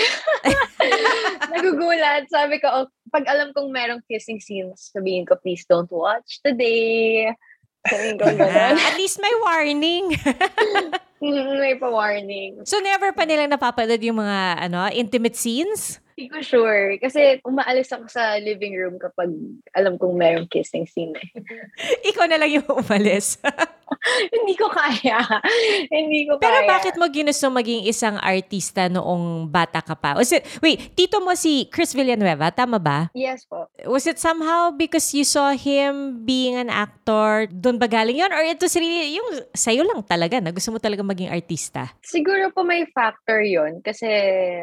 Nagugulat. 1.54 2.28
Sabi 2.30 2.60
ko, 2.60 2.68
oh, 2.70 2.86
pag 3.12 3.26
alam 3.28 3.54
kong 3.54 3.70
merong 3.70 4.02
kissing 4.10 4.40
scenes, 4.40 4.92
sabihin 4.94 5.28
ko, 5.28 5.38
please 5.40 5.66
don't 5.68 5.92
watch 5.92 6.40
today. 6.42 7.30
Sabihin 7.86 8.16
ko 8.18 8.26
Ah, 8.26 8.78
at 8.78 8.96
least 8.98 9.20
may 9.20 9.34
warning. 9.42 10.16
Mm, 11.22 11.62
May 11.62 11.78
pa-warning. 11.78 12.66
so, 12.66 12.82
never 12.82 13.14
pa 13.14 13.30
nilang 13.30 13.54
napapanood 13.54 14.02
yung 14.02 14.18
mga 14.18 14.38
ano 14.68 14.90
intimate 14.90 15.38
scenes? 15.38 16.02
Hindi 16.22 16.38
ko 16.38 16.40
sure. 16.44 17.02
Kasi 17.02 17.42
umaalis 17.42 17.90
ako 17.90 18.06
sa 18.06 18.38
living 18.38 18.78
room 18.78 19.02
kapag 19.02 19.32
alam 19.74 19.98
kong 19.98 20.18
merong 20.18 20.46
kissing 20.54 20.86
scene. 20.86 21.18
Eh. 21.18 21.30
Ikaw 22.14 22.30
na 22.30 22.38
lang 22.38 22.62
yung 22.62 22.68
umalis. 22.70 23.42
Hindi 24.34 24.56
ko 24.56 24.72
kaya. 24.72 25.20
Hindi 25.92 26.30
ko 26.30 26.40
Pero 26.40 26.64
kaya. 26.64 26.70
bakit 26.70 26.96
mo 26.96 27.06
ginusto 27.12 27.52
maging 27.52 27.84
isang 27.90 28.16
artista 28.22 28.88
noong 28.88 29.50
bata 29.52 29.84
ka 29.84 29.98
pa? 29.98 30.16
Was 30.16 30.32
it, 30.32 30.48
wait, 30.64 30.96
tito 30.96 31.20
mo 31.20 31.36
si 31.36 31.68
Chris 31.68 31.92
Villanueva, 31.92 32.54
tama 32.56 32.80
ba? 32.80 33.12
Yes 33.12 33.44
po. 33.44 33.68
Was 33.90 34.08
it 34.08 34.16
somehow 34.18 34.72
because 34.72 35.12
you 35.12 35.28
saw 35.28 35.52
him 35.52 36.24
being 36.24 36.56
an 36.56 36.72
actor? 36.72 37.50
Doon 37.52 37.78
ba 37.82 37.90
galing 37.90 38.16
yun? 38.16 38.32
Or 38.32 38.42
ito 38.46 38.66
really, 38.78 39.20
yung 39.20 39.28
sa'yo 39.52 39.84
lang 39.84 40.00
talaga 40.08 40.40
na 40.40 40.56
gusto 40.56 40.72
mo 40.72 40.80
talaga 40.80 41.04
maging 41.12 41.30
artista? 41.30 41.92
Siguro 42.02 42.50
po 42.56 42.64
may 42.64 42.88
factor 42.90 43.44
yon 43.44 43.84
kasi 43.84 44.08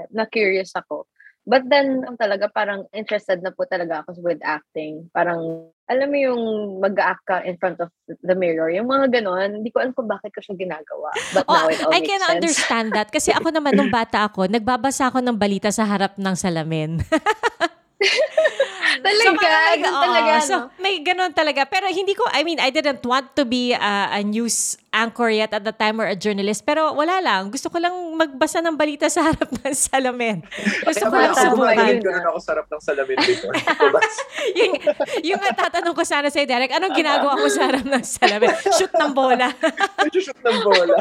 na-curious 0.09 0.73
ako. 0.73 1.05
But 1.49 1.65
then, 1.65 2.05
ang 2.05 2.21
talaga, 2.21 2.53
parang 2.53 2.85
interested 2.93 3.41
na 3.41 3.49
po 3.49 3.65
talaga 3.65 4.05
ako 4.05 4.21
with 4.21 4.37
acting. 4.45 5.09
Parang, 5.17 5.73
alam 5.89 6.09
mo 6.13 6.19
yung 6.21 6.43
mag-act 6.77 7.25
ka 7.25 7.41
in 7.41 7.57
front 7.57 7.81
of 7.81 7.89
the 8.05 8.37
mirror. 8.37 8.69
Yung 8.69 8.85
mga 8.85 9.17
ganon, 9.17 9.65
hindi 9.65 9.73
ko 9.73 9.81
alam 9.81 9.97
kung 9.97 10.05
bakit 10.13 10.29
ko 10.37 10.45
siya 10.45 10.61
ginagawa. 10.61 11.09
But 11.33 11.49
Oh, 11.49 11.57
now 11.57 11.73
it 11.73 11.81
all 11.81 11.97
I 11.97 12.05
can 12.05 12.21
sense. 12.21 12.33
understand 12.37 12.93
that. 12.93 13.09
Kasi 13.09 13.33
ako 13.33 13.49
naman, 13.49 13.81
nung 13.81 13.89
bata 13.89 14.29
ako, 14.29 14.45
nagbabasa 14.45 15.09
ako 15.09 15.25
ng 15.25 15.41
balita 15.41 15.73
sa 15.73 15.89
harap 15.89 16.21
ng 16.21 16.37
salamin. 16.37 17.01
Talaga, 18.99 19.31
parang, 19.41 19.81
ganun 19.81 19.95
oo, 19.95 20.05
talaga, 20.05 20.33
so, 20.45 20.55
no? 20.55 20.69
may 20.83 20.95
ganun 21.01 21.33
talaga. 21.33 21.65
Pero 21.65 21.87
hindi 21.89 22.13
ko, 22.13 22.29
I 22.29 22.43
mean, 22.45 22.61
I 22.61 22.69
didn't 22.69 23.03
want 23.07 23.33
to 23.39 23.49
be 23.49 23.73
uh, 23.73 24.09
a 24.13 24.21
news 24.21 24.77
anchor 24.93 25.29
yet 25.29 25.53
at 25.53 25.65
the 25.65 25.73
time 25.73 26.01
or 26.01 26.09
a 26.09 26.17
journalist. 26.17 26.65
Pero 26.65 26.97
wala 26.97 27.21
lang. 27.21 27.53
Gusto 27.53 27.69
ko 27.69 27.77
lang 27.77 27.93
magbasa 28.17 28.65
ng 28.65 28.77
balita 28.77 29.07
sa 29.13 29.31
harap 29.33 29.49
ng 29.49 29.75
salamin. 29.75 30.41
Gusto 30.85 31.05
ko 31.09 31.17
lang 31.17 31.35
subukan. 31.37 31.95
Ganun 32.01 32.25
ako 32.33 32.39
sarap 32.41 32.67
ng 32.69 32.81
salamin 32.83 33.17
before. 33.21 33.55
Yung, 34.59 34.75
yung 35.35 35.41
tatanong 35.53 35.93
ko 35.93 36.03
sana 36.07 36.33
sa'yo, 36.33 36.49
Derek, 36.49 36.73
anong 36.73 36.95
ginagawa 36.95 37.37
mo 37.37 37.47
sa 37.53 37.69
harap 37.69 37.85
ng 37.85 38.01
salamin? 38.01 38.49
Shoot 38.81 38.95
ng 38.97 39.13
bola. 39.13 39.53
Medyo 40.09 40.21
shoot 40.25 40.41
ng 40.41 40.59
bola. 40.65 40.97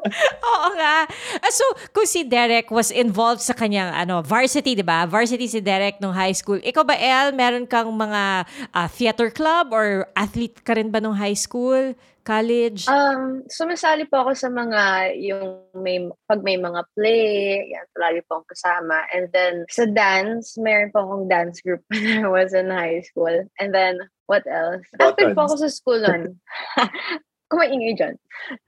Oo 0.50 0.68
nga. 0.74 1.06
Ah, 1.38 1.52
So, 1.52 1.62
kung 1.94 2.08
si 2.08 2.26
Derek 2.26 2.72
was 2.74 2.90
involved 2.90 3.44
sa 3.44 3.54
kanyang 3.54 3.94
ano, 3.94 4.24
varsity, 4.24 4.74
di 4.74 4.82
ba? 4.82 5.06
Varsity 5.06 5.46
si 5.46 5.60
Derek 5.62 6.02
nung 6.02 6.16
high 6.16 6.34
school. 6.34 6.58
Ikaw 6.58 6.82
ba, 6.82 6.96
El, 6.98 7.36
meron 7.38 7.68
kang 7.68 7.92
mga 7.92 8.48
ah, 8.74 8.88
theater 8.90 9.30
club 9.30 9.70
or 9.70 10.08
athlete 10.18 10.58
ka 10.64 10.74
rin 10.74 10.90
ba 10.90 10.98
nung 10.98 11.14
high 11.14 11.38
school? 11.38 11.94
College? 12.28 12.84
Um, 12.84 13.48
sumasali 13.48 14.04
po 14.04 14.20
ako 14.20 14.36
sa 14.36 14.52
mga, 14.52 15.16
yung 15.16 15.64
may, 15.80 16.04
pag 16.28 16.44
may 16.44 16.60
mga 16.60 16.84
play, 16.92 17.64
yan, 17.72 17.88
palagi 17.96 18.20
po 18.28 18.44
akong 18.44 18.52
kasama. 18.52 19.00
And 19.16 19.32
then, 19.32 19.64
sa 19.72 19.88
dance, 19.88 20.60
mayroon 20.60 20.92
po 20.92 21.08
akong 21.08 21.32
dance 21.32 21.64
group 21.64 21.80
when 21.88 22.20
I 22.20 22.28
was 22.28 22.52
in 22.52 22.68
high 22.68 23.00
school. 23.00 23.32
And 23.56 23.72
then, 23.72 24.04
what 24.28 24.44
else? 24.44 24.84
Active 25.00 25.32
po 25.32 25.48
ako 25.48 25.56
sa 25.64 25.72
school 25.72 26.04
nun. 26.04 26.36
Kumaingay 27.48 27.96
dyan. 27.96 28.14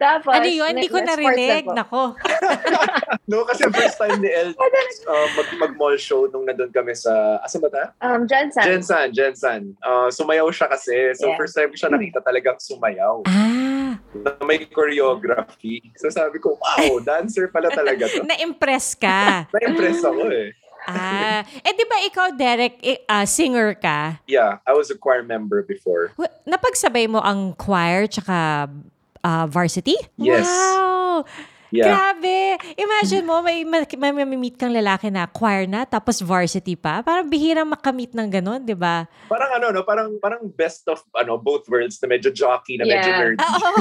Tapos, 0.00 0.32
ano 0.32 0.48
yun? 0.48 0.72
Hindi 0.72 0.88
ko 0.88 0.98
narinig. 1.04 1.68
Nako. 1.68 2.16
No, 3.30 3.46
kasi 3.46 3.62
first 3.70 3.94
time 3.94 4.18
ni 4.18 4.26
El 4.26 4.58
uh, 4.58 5.28
mag, 5.38 5.48
mag-mall 5.62 5.94
show 5.94 6.26
nung 6.34 6.50
nandun 6.50 6.74
kami 6.74 6.98
sa, 6.98 7.38
asa 7.46 7.62
ba 7.62 7.70
ta? 7.70 7.94
Um, 8.02 8.26
Jensen. 8.26 8.58
Jensan, 8.66 9.06
Jensan. 9.14 9.60
Uh, 9.78 10.10
sumayaw 10.10 10.50
siya 10.50 10.66
kasi. 10.66 11.14
So 11.14 11.30
Yeah. 11.30 11.38
first 11.38 11.54
time 11.54 11.70
ko 11.70 11.78
siya 11.78 11.94
nakita 11.94 12.18
talagang 12.26 12.58
sumayaw. 12.58 13.22
Ah, 13.30 14.02
Na 14.18 14.34
may 14.42 14.66
choreography. 14.66 15.78
So 15.94 16.10
sabi 16.10 16.42
ko, 16.42 16.58
wow, 16.58 16.98
dancer 16.98 17.46
pala 17.54 17.70
talaga 17.70 18.10
to. 18.10 18.26
na-impress 18.34 18.98
ka. 18.98 19.46
Na-impress 19.54 20.02
ako 20.02 20.26
eh. 20.26 20.58
Ah, 20.90 21.40
eh 21.62 21.72
di 21.74 21.84
ba 21.86 21.96
ikaw, 22.06 22.26
Derek, 22.34 22.80
ah, 23.06 23.26
singer 23.28 23.74
ka? 23.78 24.18
Yeah, 24.26 24.58
I 24.66 24.72
was 24.74 24.90
a 24.90 24.96
choir 24.98 25.22
member 25.22 25.62
before. 25.62 26.10
Napagsabay 26.46 27.06
mo 27.06 27.22
ang 27.22 27.54
choir 27.54 28.10
tsaka 28.10 28.66
ah, 29.22 29.46
varsity? 29.46 29.96
Yes. 30.18 30.46
Wow! 30.46 31.24
Yeah. 31.70 31.86
Grabe! 31.86 32.58
Imagine 32.74 33.22
mo, 33.22 33.42
may, 33.46 33.62
may, 33.62 33.86
may, 34.10 34.26
meet 34.26 34.58
kang 34.58 34.74
lalaki 34.74 35.06
na 35.06 35.30
choir 35.30 35.70
na, 35.70 35.86
tapos 35.86 36.18
varsity 36.18 36.74
pa. 36.74 36.98
Parang 37.02 37.30
bihirang 37.30 37.66
makamit 37.66 38.10
ng 38.10 38.26
ganun, 38.26 38.60
di 38.66 38.74
ba? 38.74 39.06
Parang 39.30 39.50
ano, 39.54 39.70
no? 39.70 39.86
Parang, 39.86 40.10
parang 40.18 40.42
best 40.50 40.86
of 40.90 40.98
ano 41.14 41.38
both 41.38 41.70
worlds 41.70 41.96
na 42.02 42.10
medyo 42.10 42.34
jockey, 42.34 42.74
na 42.76 42.84
medyo 42.84 43.10
Yeah. 43.10 43.20
nerdy. 43.22 43.38
Ah, 43.40 43.54
Oo. 43.56 43.72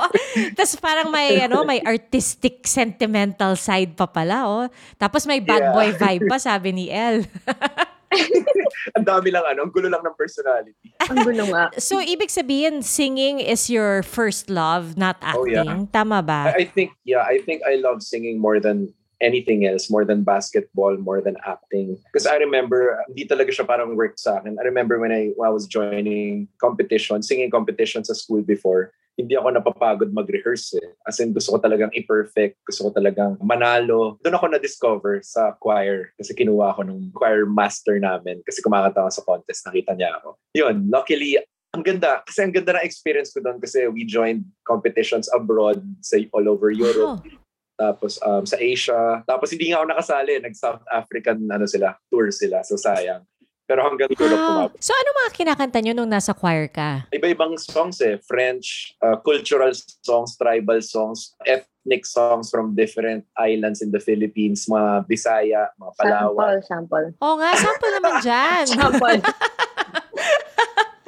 tapos 0.56 0.74
parang 0.80 1.08
may, 1.12 1.44
ano, 1.44 1.62
may 1.62 1.84
artistic, 1.84 2.64
sentimental 2.64 3.54
side 3.60 3.92
pa 3.94 4.08
pala, 4.08 4.48
oh. 4.48 4.64
Tapos 4.96 5.28
may 5.28 5.38
bad 5.38 5.70
Yeah. 5.70 5.72
boy 5.72 5.88
vibe 5.96 6.24
pa, 6.28 6.36
sabi 6.40 6.72
ni 6.72 6.84
El. 6.88 7.24
Ang 8.96 9.04
dami 9.04 9.28
lang 9.34 9.44
ano, 9.46 9.66
ang 9.66 9.72
gulo 9.72 9.88
lang 9.90 10.02
ng 10.04 10.16
personality. 10.16 10.74
Ang 11.10 11.24
gulo 11.24 11.44
nga. 11.50 11.70
So, 11.80 11.98
ibig 11.98 12.30
sabihin, 12.30 12.82
singing 12.84 13.40
is 13.40 13.68
your 13.68 14.02
first 14.02 14.48
love, 14.50 14.96
not 14.96 15.16
Oh, 15.22 15.44
acting. 15.46 15.66
yeah. 15.66 15.84
Tama 15.90 16.22
ba? 16.22 16.54
I, 16.54 16.62
I 16.62 16.64
think, 16.64 16.92
yeah, 17.04 17.24
I 17.24 17.40
think 17.42 17.62
I 17.66 17.76
love 17.76 18.02
singing 18.02 18.38
more 18.38 18.60
than 18.60 18.92
anything 19.22 19.64
else, 19.64 19.88
more 19.88 20.04
than 20.04 20.22
basketball, 20.22 20.96
more 20.98 21.20
than 21.20 21.36
acting. 21.46 21.96
Because 22.12 22.26
I 22.26 22.36
remember, 22.36 23.00
hindi 23.08 23.24
talaga 23.24 23.50
siya 23.50 23.66
parang 23.66 23.96
work 23.96 24.18
sa 24.20 24.38
akin. 24.38 24.58
I 24.60 24.64
remember 24.68 25.00
when 25.00 25.12
I, 25.12 25.32
when 25.36 25.48
I 25.48 25.52
was 25.52 25.66
joining 25.66 26.48
competition, 26.60 27.22
singing 27.22 27.50
competition 27.50 28.04
sa 28.04 28.12
school 28.12 28.42
before, 28.42 28.92
hindi 29.14 29.38
ako 29.38 29.48
napapagod 29.54 30.10
mag-rehearse 30.10 30.78
eh. 30.82 30.90
As 31.06 31.18
in, 31.22 31.30
gusto 31.30 31.54
ko 31.54 31.58
talagang 31.62 31.94
i-perfect. 31.94 32.58
Gusto 32.66 32.90
ko 32.90 32.90
talagang 32.90 33.38
manalo. 33.38 34.18
Doon 34.26 34.36
ako 34.38 34.46
na-discover 34.50 35.22
sa 35.22 35.54
choir. 35.54 36.10
Kasi 36.18 36.34
kinuha 36.34 36.74
ako 36.74 36.82
ng 36.82 37.14
choir 37.14 37.46
master 37.46 38.02
namin. 38.02 38.42
Kasi 38.42 38.58
kumakanta 38.58 39.06
ako 39.06 39.12
sa 39.14 39.26
contest. 39.26 39.62
Nakita 39.70 39.94
niya 39.94 40.18
ako. 40.18 40.28
Yun, 40.58 40.90
luckily, 40.90 41.38
ang 41.74 41.82
ganda. 41.82 42.22
Kasi 42.26 42.38
ang 42.42 42.54
ganda 42.54 42.74
ng 42.78 42.86
experience 42.86 43.30
ko 43.34 43.42
doon 43.42 43.58
kasi 43.58 43.86
we 43.90 44.06
joined 44.06 44.46
competitions 44.62 45.26
abroad 45.34 45.82
sa 46.02 46.18
all 46.34 46.46
over 46.46 46.70
Europe. 46.70 47.22
Wow. 47.22 47.42
Tapos 47.74 48.22
um, 48.22 48.46
sa 48.46 48.54
Asia. 48.58 49.26
Tapos 49.26 49.50
hindi 49.50 49.74
nga 49.74 49.82
ako 49.82 49.86
nakasali. 49.90 50.38
Nag-South 50.38 50.86
African 50.86 51.42
ano 51.50 51.66
sila, 51.66 51.98
tour 52.06 52.30
sila. 52.30 52.62
So 52.62 52.78
sayang. 52.78 53.26
Pero 53.64 53.80
hanggang 53.80 54.12
Europe 54.12 54.36
Wow. 54.36 54.48
kumabot. 54.68 54.76
So, 54.76 54.92
ano 54.92 55.08
mga 55.24 55.30
kinakanta 55.32 55.78
nyo 55.80 55.92
nung 55.96 56.12
nasa 56.12 56.36
choir 56.36 56.68
ka? 56.68 57.08
Iba-ibang 57.08 57.56
songs 57.56 57.96
eh. 58.04 58.20
French, 58.28 58.92
uh, 59.00 59.16
cultural 59.24 59.72
songs, 60.04 60.36
tribal 60.36 60.84
songs, 60.84 61.32
ethnic 61.48 62.04
songs 62.04 62.52
from 62.52 62.76
different 62.76 63.24
islands 63.40 63.80
in 63.80 63.88
the 63.88 64.00
Philippines. 64.00 64.68
Mga 64.68 65.08
Bisaya, 65.08 65.72
mga 65.80 65.92
Palawan. 65.96 66.60
Sample, 66.60 66.68
sample. 66.68 67.08
Oo 67.24 67.36
nga, 67.40 67.50
sample 67.56 67.92
naman 67.96 68.14
dyan. 68.20 68.64
Sample. 68.76 69.20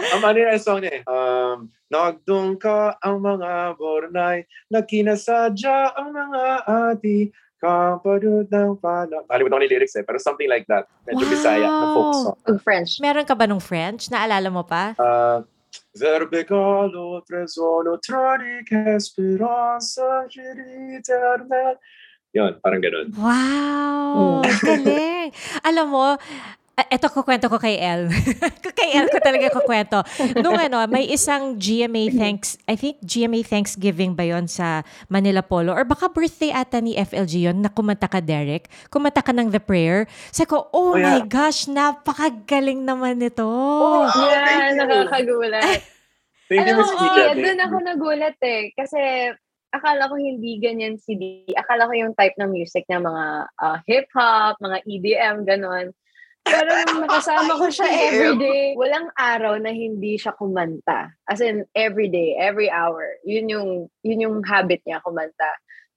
Ang 0.06 0.22
ano 0.22 0.38
yung 0.38 0.62
song 0.62 0.80
niya 0.80 0.92
eh? 0.96 1.02
Um, 1.04 1.68
Nagdung 1.86 2.58
ka 2.58 2.98
ang 2.98 3.22
mga 3.22 3.78
bornay, 3.78 4.42
nagkinasadya 4.74 5.94
ang 5.94 6.10
mga 6.10 6.42
ati, 6.66 7.30
kapadud 7.56 8.46
ng 8.48 8.76
pala. 8.78 9.24
Kalimutan 9.26 9.58
ko 9.58 9.64
yung 9.64 9.72
lyrics 9.72 9.96
eh, 9.96 10.04
pero 10.04 10.20
something 10.20 10.48
like 10.48 10.68
that. 10.68 10.86
Medyo 11.08 11.24
Wow. 11.24 11.32
Bisaya 11.32 11.66
na 11.66 11.86
folk 11.94 12.12
song. 12.14 12.38
Pag 12.44 12.58
French. 12.62 12.90
Meron 13.00 13.24
ka 13.24 13.34
ba 13.34 13.44
nung 13.48 13.62
French? 13.62 14.12
Naalala 14.12 14.48
mo 14.52 14.62
pa? 14.62 14.92
Uh, 15.00 15.40
Verbegalo, 15.96 17.24
trezono, 17.24 17.96
tronic, 18.00 18.68
esperanza, 18.72 20.28
eternal. 20.28 21.80
Yun, 22.36 22.52
parang 22.60 22.80
ganun. 22.84 23.06
Wow! 23.16 24.44
Galing! 24.44 25.32
Alam 25.68 25.86
mo, 25.88 26.20
ah, 26.20 26.20
eto 26.76 27.08
kukwento 27.12 27.48
ko 27.48 27.56
kay 27.60 27.76
El. 27.80 28.08
kay 28.78 28.96
El 28.96 29.08
ko 29.08 29.20
talaga 29.20 29.48
kukwento. 29.52 30.00
Nung 30.40 30.56
ano, 30.56 30.84
may 30.88 31.08
isang 31.08 31.56
GMA 31.56 32.12
Thanks, 32.12 32.56
I 32.68 32.76
think 32.76 33.00
GMA 33.00 33.44
Thanksgiving 33.44 34.12
ba 34.12 34.24
yon 34.24 34.48
sa 34.48 34.84
Manila 35.08 35.40
Polo? 35.40 35.72
Or 35.72 35.84
baka 35.88 36.12
birthday 36.12 36.52
ata 36.52 36.80
ni 36.80 36.96
FLG 36.96 37.48
yon 37.48 37.64
na 37.64 37.72
kumanta 37.72 38.08
ka, 38.08 38.20
Derek. 38.20 38.68
Kumanta 38.88 39.24
ka 39.24 39.32
ng 39.32 39.52
The 39.52 39.60
Prayer. 39.60 40.04
Sabi 40.32 40.52
ko, 40.52 40.68
oh, 40.72 40.86
Oh, 40.86 40.94
my 40.94 41.18
yeah. 41.18 41.26
gosh, 41.26 41.66
napakagaling 41.66 42.86
naman 42.86 43.18
nito. 43.18 43.42
Oh, 43.42 44.06
Yeah, 44.06 44.70
nakakagulat. 44.78 45.82
Thank 46.46 46.62
you, 46.62 46.74
Miss 46.78 46.92
oh, 46.94 47.00
Mika. 47.02 47.22
Thank 47.34 47.42
doon 47.42 47.60
ako 47.64 47.76
nagulat 47.82 48.38
eh. 48.38 48.70
Kasi 48.72 49.32
akala 49.74 50.06
ko 50.06 50.14
hindi 50.14 50.62
ganyan 50.62 50.94
si 50.96 51.18
D. 51.18 51.22
Akala 51.58 51.90
ko 51.90 51.92
yung 51.92 52.14
type 52.14 52.38
ng 52.38 52.54
music 52.54 52.86
niya, 52.86 53.02
mga 53.02 53.24
ah, 53.58 53.78
hip-hop, 53.84 54.62
mga 54.62 54.78
EDM, 54.86 55.36
ganon. 55.42 55.90
Pero 56.46 56.70
nung 56.86 57.02
nakasama 57.04 57.58
ko 57.58 57.66
siya 57.66 57.88
everyday, 57.90 58.78
walang 58.78 59.10
araw 59.18 59.58
na 59.58 59.74
hindi 59.74 60.14
siya 60.14 60.32
kumanta. 60.38 61.10
As 61.26 61.42
in, 61.42 61.66
every 61.74 62.06
day, 62.06 62.38
every 62.38 62.70
hour. 62.70 63.18
Yun 63.26 63.50
yung, 63.50 63.70
yun 64.06 64.22
yung 64.22 64.36
habit 64.46 64.80
niya, 64.86 65.02
kumanta. 65.02 65.50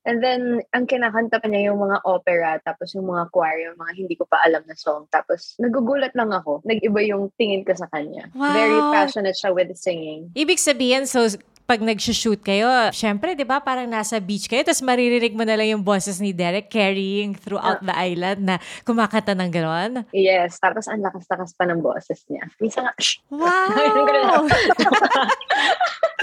And 0.07 0.23
then, 0.23 0.63
ang 0.73 0.89
kinakanta 0.89 1.37
pa 1.37 1.47
niya 1.51 1.69
yung 1.69 1.85
mga 1.85 2.01
opera, 2.07 2.57
tapos 2.63 2.95
yung 2.95 3.11
mga 3.11 3.29
choir, 3.29 3.69
yung 3.69 3.77
mga 3.77 3.93
hindi 3.93 4.15
ko 4.17 4.25
pa 4.25 4.41
alam 4.41 4.63
na 4.65 4.73
song. 4.73 5.05
Tapos, 5.11 5.59
nagugulat 5.59 6.15
lang 6.15 6.31
ako. 6.33 6.65
Nag-iba 6.65 7.03
yung 7.03 7.29
tingin 7.37 7.67
ko 7.67 7.75
sa 7.75 7.85
kanya. 7.91 8.31
Wow. 8.33 8.55
Very 8.55 8.79
passionate 8.95 9.37
siya 9.37 9.53
with 9.53 9.69
singing. 9.75 10.31
Ibig 10.33 10.57
sabihin, 10.57 11.05
so 11.05 11.27
pag 11.69 11.85
nag-shoot 11.85 12.41
kayo, 12.41 12.65
syempre, 12.89 13.37
di 13.37 13.45
ba, 13.45 13.61
parang 13.61 13.85
nasa 13.85 14.17
beach 14.17 14.49
kayo, 14.49 14.65
tapos 14.65 14.81
maririnig 14.81 15.37
mo 15.37 15.45
na 15.45 15.53
lang 15.53 15.77
yung 15.77 15.85
boses 15.85 16.17
ni 16.17 16.33
Derek 16.33 16.65
carrying 16.65 17.37
throughout 17.37 17.77
the 17.85 17.93
island 17.93 18.41
na 18.41 18.57
kumakanta 18.81 19.37
ng 19.37 19.53
gano'n. 19.53 19.91
Yes, 20.09 20.57
tapos 20.57 20.89
ang 20.89 21.05
lakas-lakas 21.05 21.53
pa 21.53 21.69
ng 21.69 21.85
boses 21.85 22.25
niya. 22.25 22.49
Minsan 22.57 22.89
nga, 22.89 22.93
shh! 22.97 23.21
Wow! 23.29 24.49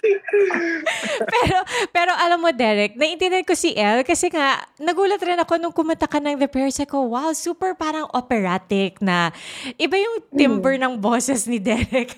pero, 1.32 1.58
pero 1.90 2.12
alam 2.16 2.38
mo, 2.40 2.50
Derek, 2.52 2.94
naiintindihan 2.98 3.46
ko 3.46 3.54
si 3.56 3.74
El 3.74 4.04
kasi 4.04 4.28
nga, 4.30 4.64
nagulat 4.80 5.20
rin 5.22 5.38
ako 5.40 5.58
nung 5.58 5.74
kumanta 5.74 6.06
ka 6.06 6.18
ng 6.20 6.38
The 6.38 6.48
Pairs. 6.50 6.78
Ako, 6.82 7.14
wow, 7.16 7.30
super 7.32 7.72
parang 7.74 8.08
operatic 8.12 9.00
na 9.00 9.32
iba 9.80 9.96
yung 9.96 10.22
timbre 10.34 10.76
ng 10.76 10.98
boses 11.00 11.48
ni 11.48 11.58
Derek. 11.58 12.14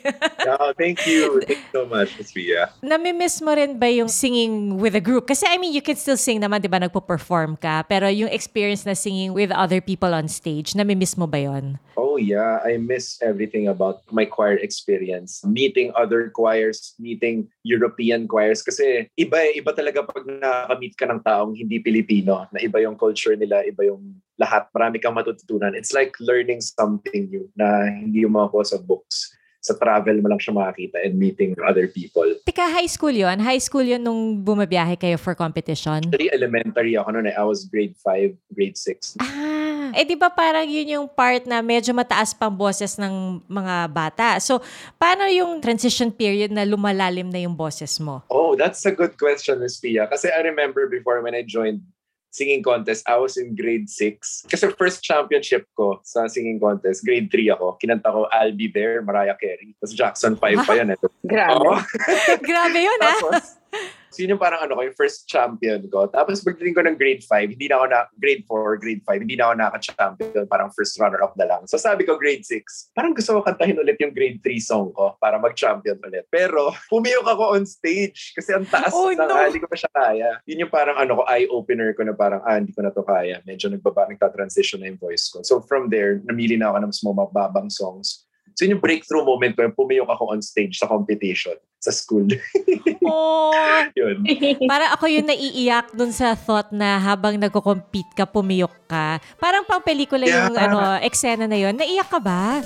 Oh, 0.48 0.72
thank 0.76 1.04
you. 1.06 1.40
Thank 1.48 1.64
you 1.64 1.70
so 1.72 1.82
much, 1.86 2.12
Miss 2.18 2.34
Mia. 2.34 2.72
Namimiss 3.18 3.42
mo 3.42 3.50
rin 3.50 3.82
ba 3.82 3.90
yung 3.90 4.06
singing 4.06 4.78
with 4.78 4.94
a 4.94 5.02
group? 5.02 5.26
Kasi 5.26 5.42
I 5.42 5.58
mean, 5.58 5.74
you 5.74 5.82
can 5.82 5.98
still 5.98 6.14
sing 6.14 6.38
naman, 6.38 6.62
di 6.62 6.70
ba, 6.70 6.78
nagpo-perform 6.78 7.58
ka. 7.58 7.82
Pero 7.90 8.06
yung 8.06 8.30
experience 8.30 8.86
na 8.86 8.94
singing 8.94 9.34
with 9.34 9.50
other 9.50 9.82
people 9.82 10.14
on 10.14 10.30
stage, 10.30 10.78
namimiss 10.78 11.18
mo 11.18 11.26
ba 11.26 11.42
yon? 11.42 11.82
Oh 11.98 12.14
yeah, 12.14 12.62
I 12.62 12.78
miss 12.78 13.18
everything 13.18 13.66
about 13.66 14.06
my 14.14 14.22
choir 14.22 14.54
experience. 14.62 15.42
Meeting 15.42 15.90
other 15.98 16.30
choirs, 16.30 16.94
meeting 17.02 17.50
European 17.66 18.30
choirs. 18.30 18.62
Kasi 18.62 19.10
iba 19.18 19.50
iba 19.50 19.74
talaga 19.74 20.06
pag 20.06 20.22
nakamit 20.22 20.94
ka 20.94 21.10
ng 21.10 21.18
taong 21.26 21.58
hindi 21.58 21.82
Pilipino, 21.82 22.46
na 22.54 22.62
iba 22.62 22.78
yung 22.78 22.94
culture 22.94 23.34
nila, 23.34 23.66
iba 23.66 23.82
yung 23.82 24.14
lahat. 24.38 24.70
Marami 24.70 25.02
kang 25.02 25.18
matututunan. 25.18 25.74
It's 25.74 25.90
like 25.90 26.14
learning 26.22 26.62
something 26.62 27.34
new 27.34 27.50
na 27.58 27.90
hindi 27.90 28.22
yung 28.22 28.38
mga 28.38 28.54
sa 28.62 28.78
books. 28.78 29.34
Sa 29.58 29.74
travel 29.74 30.22
mo 30.22 30.30
lang 30.30 30.38
siya 30.38 30.54
makakita 30.54 31.02
and 31.02 31.18
meeting 31.18 31.52
other 31.66 31.90
people. 31.90 32.26
Tika, 32.46 32.70
high 32.70 32.86
school 32.86 33.10
yon 33.10 33.42
High 33.42 33.58
school 33.58 33.82
yon 33.82 33.98
nung 34.00 34.38
bumabiyahe 34.40 34.94
kayo 34.94 35.18
for 35.18 35.34
competition? 35.34 35.98
Actually, 35.98 36.30
elementary 36.30 36.94
ako 36.94 37.18
noon 37.18 37.26
eh. 37.26 37.34
I 37.34 37.42
was 37.42 37.66
grade 37.66 37.98
5, 37.98 38.38
grade 38.54 38.78
6. 38.78 39.18
Ah, 39.18 39.90
eh 39.98 40.06
di 40.06 40.14
ba 40.14 40.30
parang 40.30 40.62
yun 40.62 40.86
yung 40.86 41.06
part 41.10 41.42
na 41.42 41.58
medyo 41.58 41.90
mataas 41.90 42.30
pang 42.30 42.54
boses 42.54 42.94
ng 43.02 43.42
mga 43.50 43.74
bata. 43.90 44.38
So, 44.38 44.62
paano 44.94 45.26
yung 45.26 45.58
transition 45.58 46.14
period 46.14 46.54
na 46.54 46.62
lumalalim 46.62 47.26
na 47.26 47.42
yung 47.42 47.58
boses 47.58 47.98
mo? 47.98 48.22
Oh, 48.30 48.54
that's 48.54 48.86
a 48.86 48.94
good 48.94 49.18
question, 49.18 49.58
Miss 49.58 49.82
Pia. 49.82 50.06
Kasi 50.06 50.30
I 50.30 50.46
remember 50.46 50.86
before 50.86 51.18
when 51.18 51.34
I 51.34 51.42
joined 51.42 51.82
singing 52.30 52.62
contest, 52.62 53.04
I 53.08 53.16
was 53.18 53.36
in 53.36 53.56
grade 53.56 53.90
6. 53.90 54.46
Kasi 54.48 54.70
first 54.76 55.02
championship 55.02 55.66
ko 55.74 56.00
sa 56.04 56.28
singing 56.30 56.60
contest, 56.60 57.04
grade 57.04 57.28
3 57.30 57.56
ako. 57.58 57.76
Kinanta 57.82 58.08
ko 58.08 58.30
I'll 58.30 58.54
Be 58.54 58.70
There, 58.70 59.02
Mariah 59.02 59.36
Carey. 59.36 59.74
Tapos 59.82 59.94
Jackson 59.94 60.34
5 60.38 60.66
pa 60.68 60.72
yan. 60.78 60.94
Eh. 60.94 60.98
Grabe. 61.26 61.82
Grabe 62.48 62.78
yun, 62.78 63.00
ah. 63.02 63.06
Tapos, 63.18 63.57
so 64.10 64.24
yun 64.24 64.36
yung 64.36 64.42
parang 64.42 64.64
ano 64.64 64.76
ko, 64.76 64.82
yung 64.84 64.96
first 64.96 65.28
champion 65.28 65.84
ko. 65.88 66.08
Tapos 66.08 66.40
pagdating 66.40 66.74
ko 66.76 66.82
ng 66.84 66.96
grade 66.96 67.22
5, 67.24 67.54
hindi 67.54 67.66
na 67.68 67.74
ako 67.80 67.86
na, 67.88 68.00
grade 68.16 68.44
4, 68.46 68.82
grade 68.82 69.02
5, 69.04 69.24
hindi 69.24 69.36
na 69.36 69.44
ako 69.48 69.54
naka-champion. 69.58 70.44
Parang 70.46 70.70
first 70.72 70.94
runner-up 71.00 71.34
na 71.36 71.46
lang. 71.46 71.62
So 71.66 71.76
sabi 71.80 72.04
ko 72.04 72.16
grade 72.16 72.44
6, 72.44 72.92
parang 72.92 73.12
gusto 73.12 73.36
ko 73.36 73.40
kantahin 73.44 73.78
ulit 73.80 73.96
yung 74.00 74.12
grade 74.12 74.40
3 74.44 74.60
song 74.60 74.92
ko 74.92 75.16
para 75.18 75.40
mag-champion 75.40 75.98
ulit. 76.04 76.24
Pero 76.28 76.70
pumiyok 76.92 77.26
ako 77.26 77.56
on 77.56 77.64
stage 77.64 78.32
kasi 78.36 78.52
ang 78.54 78.66
taas 78.68 78.92
Oh, 78.94 79.10
ng 79.12 79.18
no. 79.18 79.32
ah, 79.32 79.46
hindi 79.48 79.60
ko 79.62 79.68
pa 79.68 79.76
siya 79.78 79.90
kaya. 79.92 80.30
Yun 80.48 80.68
yung 80.68 80.72
parang 80.72 80.96
ano 80.98 81.20
ko, 81.20 81.22
eye-opener 81.26 81.92
ko 81.96 82.02
na 82.04 82.14
parang, 82.14 82.42
ah, 82.44 82.56
hindi 82.58 82.72
ko 82.72 82.80
na 82.84 82.92
to 82.92 83.02
kaya. 83.02 83.40
Medyo 83.44 83.72
nagbaba, 83.72 84.08
nagta-transition 84.10 84.80
na 84.82 84.92
yung 84.92 85.00
voice 85.00 85.28
ko. 85.32 85.40
So 85.42 85.60
from 85.64 85.88
there, 85.88 86.20
namili 86.24 86.56
na 86.58 86.70
ako 86.70 86.78
ng 86.84 86.90
mas 86.92 87.02
mababang 87.02 87.70
songs. 87.72 88.27
So 88.58 88.66
yun 88.66 88.74
yung 88.74 88.82
breakthrough 88.82 89.22
moment 89.22 89.54
ko, 89.54 89.62
yung 89.62 89.78
pumiyok 89.78 90.10
ako 90.10 90.34
on 90.34 90.42
stage 90.42 90.82
sa 90.82 90.90
competition 90.90 91.54
sa 91.78 91.94
school. 91.94 92.26
Oh, 93.08 93.54
yun. 93.96 94.20
Para 94.68 94.92
ako 94.92 95.06
yung 95.08 95.30
naiiyak 95.30 95.94
dun 95.96 96.10
sa 96.12 96.34
thought 96.36 96.68
na 96.74 96.98
habang 97.00 97.38
nagko-compete 97.40 98.10
ka, 98.12 98.26
pumiyok 98.28 98.74
ka. 98.90 99.16
Parang 99.40 99.64
pang 99.64 99.80
pelikula 99.80 100.28
yung 100.28 100.52
Yeah. 100.52 100.66
ano, 100.68 100.78
eksena 101.00 101.46
na 101.48 101.56
yun. 101.56 101.72
Naiyak 101.78 102.10
ka 102.10 102.20
ba? 102.20 102.60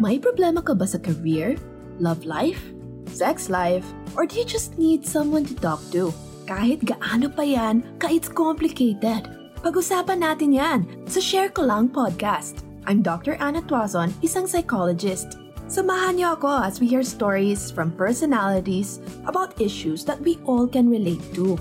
May 0.00 0.16
problema 0.22 0.64
ka 0.64 0.72
ba 0.72 0.88
sa 0.88 0.96
career, 0.96 1.60
love 2.00 2.24
life, 2.24 2.62
sex 3.10 3.52
life, 3.52 3.84
or 4.16 4.24
do 4.24 4.38
you 4.38 4.46
just 4.46 4.78
need 4.80 5.04
someone 5.04 5.44
to 5.44 5.54
talk 5.58 5.82
to? 5.92 6.08
Kahit 6.48 6.86
gaano 6.86 7.28
pa 7.28 7.44
yan, 7.44 7.84
ka 8.00 8.08
it's 8.08 8.30
complicated. 8.32 9.43
Pag-usapan 9.64 10.20
natin 10.20 10.52
yan 10.52 10.84
sa 11.08 11.24
Share 11.24 11.48
Ko 11.48 11.64
Lang 11.64 11.88
podcast. 11.88 12.68
I'm 12.84 13.00
Dr. 13.00 13.40
Anna 13.40 13.64
Tuazon, 13.64 14.12
isang 14.20 14.44
psychologist. 14.44 15.40
Samahan 15.72 16.20
niyo 16.20 16.36
ako 16.36 16.68
as 16.68 16.84
we 16.84 16.84
hear 16.84 17.00
stories 17.00 17.72
from 17.72 17.88
personalities 17.96 19.00
about 19.24 19.56
issues 19.56 20.04
that 20.04 20.20
we 20.20 20.36
all 20.44 20.68
can 20.68 20.92
relate 20.92 21.24
to. 21.32 21.56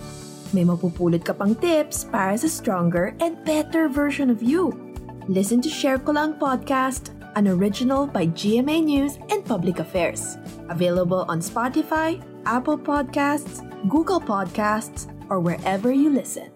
May 0.52 0.68
mapupulot 0.68 1.24
ka 1.24 1.32
pang 1.32 1.56
tips 1.56 2.04
para 2.04 2.36
sa 2.36 2.52
stronger 2.52 3.16
and 3.24 3.40
better 3.48 3.88
version 3.88 4.28
of 4.28 4.44
you. 4.44 4.76
Listen 5.32 5.64
to 5.64 5.72
Share 5.72 5.96
Ko 5.96 6.12
Lang 6.20 6.36
Podcast, 6.36 7.16
an 7.40 7.48
original 7.48 8.04
by 8.04 8.28
GMA 8.28 8.84
News 8.84 9.16
and 9.32 9.48
Public 9.48 9.80
Affairs. 9.80 10.36
Available 10.68 11.24
on 11.32 11.40
Spotify, 11.40 12.20
Apple 12.44 12.76
Podcasts, 12.76 13.64
Google 13.88 14.20
Podcasts, 14.20 15.08
or 15.32 15.40
wherever 15.40 15.88
you 15.88 16.12
listen. 16.12 16.53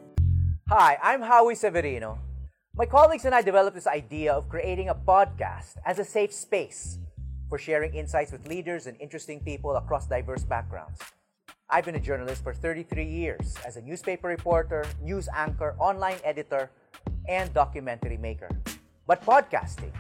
Hi, 0.70 0.98
I'm 1.02 1.22
Howie 1.22 1.56
Severino. 1.56 2.20
My 2.76 2.86
colleagues 2.86 3.24
and 3.24 3.34
I 3.34 3.42
developed 3.42 3.74
this 3.74 3.88
idea 3.88 4.34
of 4.34 4.50
creating 4.50 4.90
a 4.90 4.96
podcast 4.96 5.78
as 5.86 5.98
a 5.98 6.04
safe 6.04 6.34
space 6.34 7.00
for 7.48 7.58
sharing 7.58 7.94
insights 7.94 8.34
with 8.34 8.50
leaders 8.50 8.86
and 8.86 9.00
interesting 9.00 9.40
people 9.40 9.78
across 9.78 10.08
diverse 10.08 10.44
backgrounds. 10.44 11.00
I've 11.70 11.86
been 11.86 11.96
a 11.96 12.02
journalist 12.02 12.44
for 12.44 12.54
33 12.54 13.06
years 13.06 13.56
as 13.66 13.78
a 13.78 13.82
newspaper 13.82 14.28
reporter, 14.28 14.84
news 15.02 15.30
anchor, 15.34 15.74
online 15.80 16.18
editor, 16.26 16.70
and 17.30 17.54
documentary 17.54 18.18
maker. 18.18 18.50
But 19.08 19.24
podcasting 19.24 19.94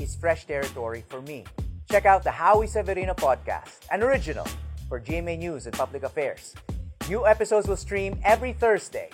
is 0.00 0.16
fresh 0.16 0.46
territory 0.46 1.04
for 1.06 1.20
me. 1.20 1.44
Check 1.90 2.06
out 2.06 2.24
the 2.24 2.30
Howie 2.30 2.66
Severino 2.66 3.12
podcast, 3.12 3.80
an 3.92 4.02
original 4.02 4.46
for 4.88 4.98
GMA 4.98 5.38
News 5.38 5.66
and 5.66 5.76
Public 5.76 6.02
Affairs. 6.02 6.54
New 7.10 7.26
episodes 7.26 7.68
will 7.68 7.76
stream 7.76 8.18
every 8.24 8.54
Thursday. 8.54 9.10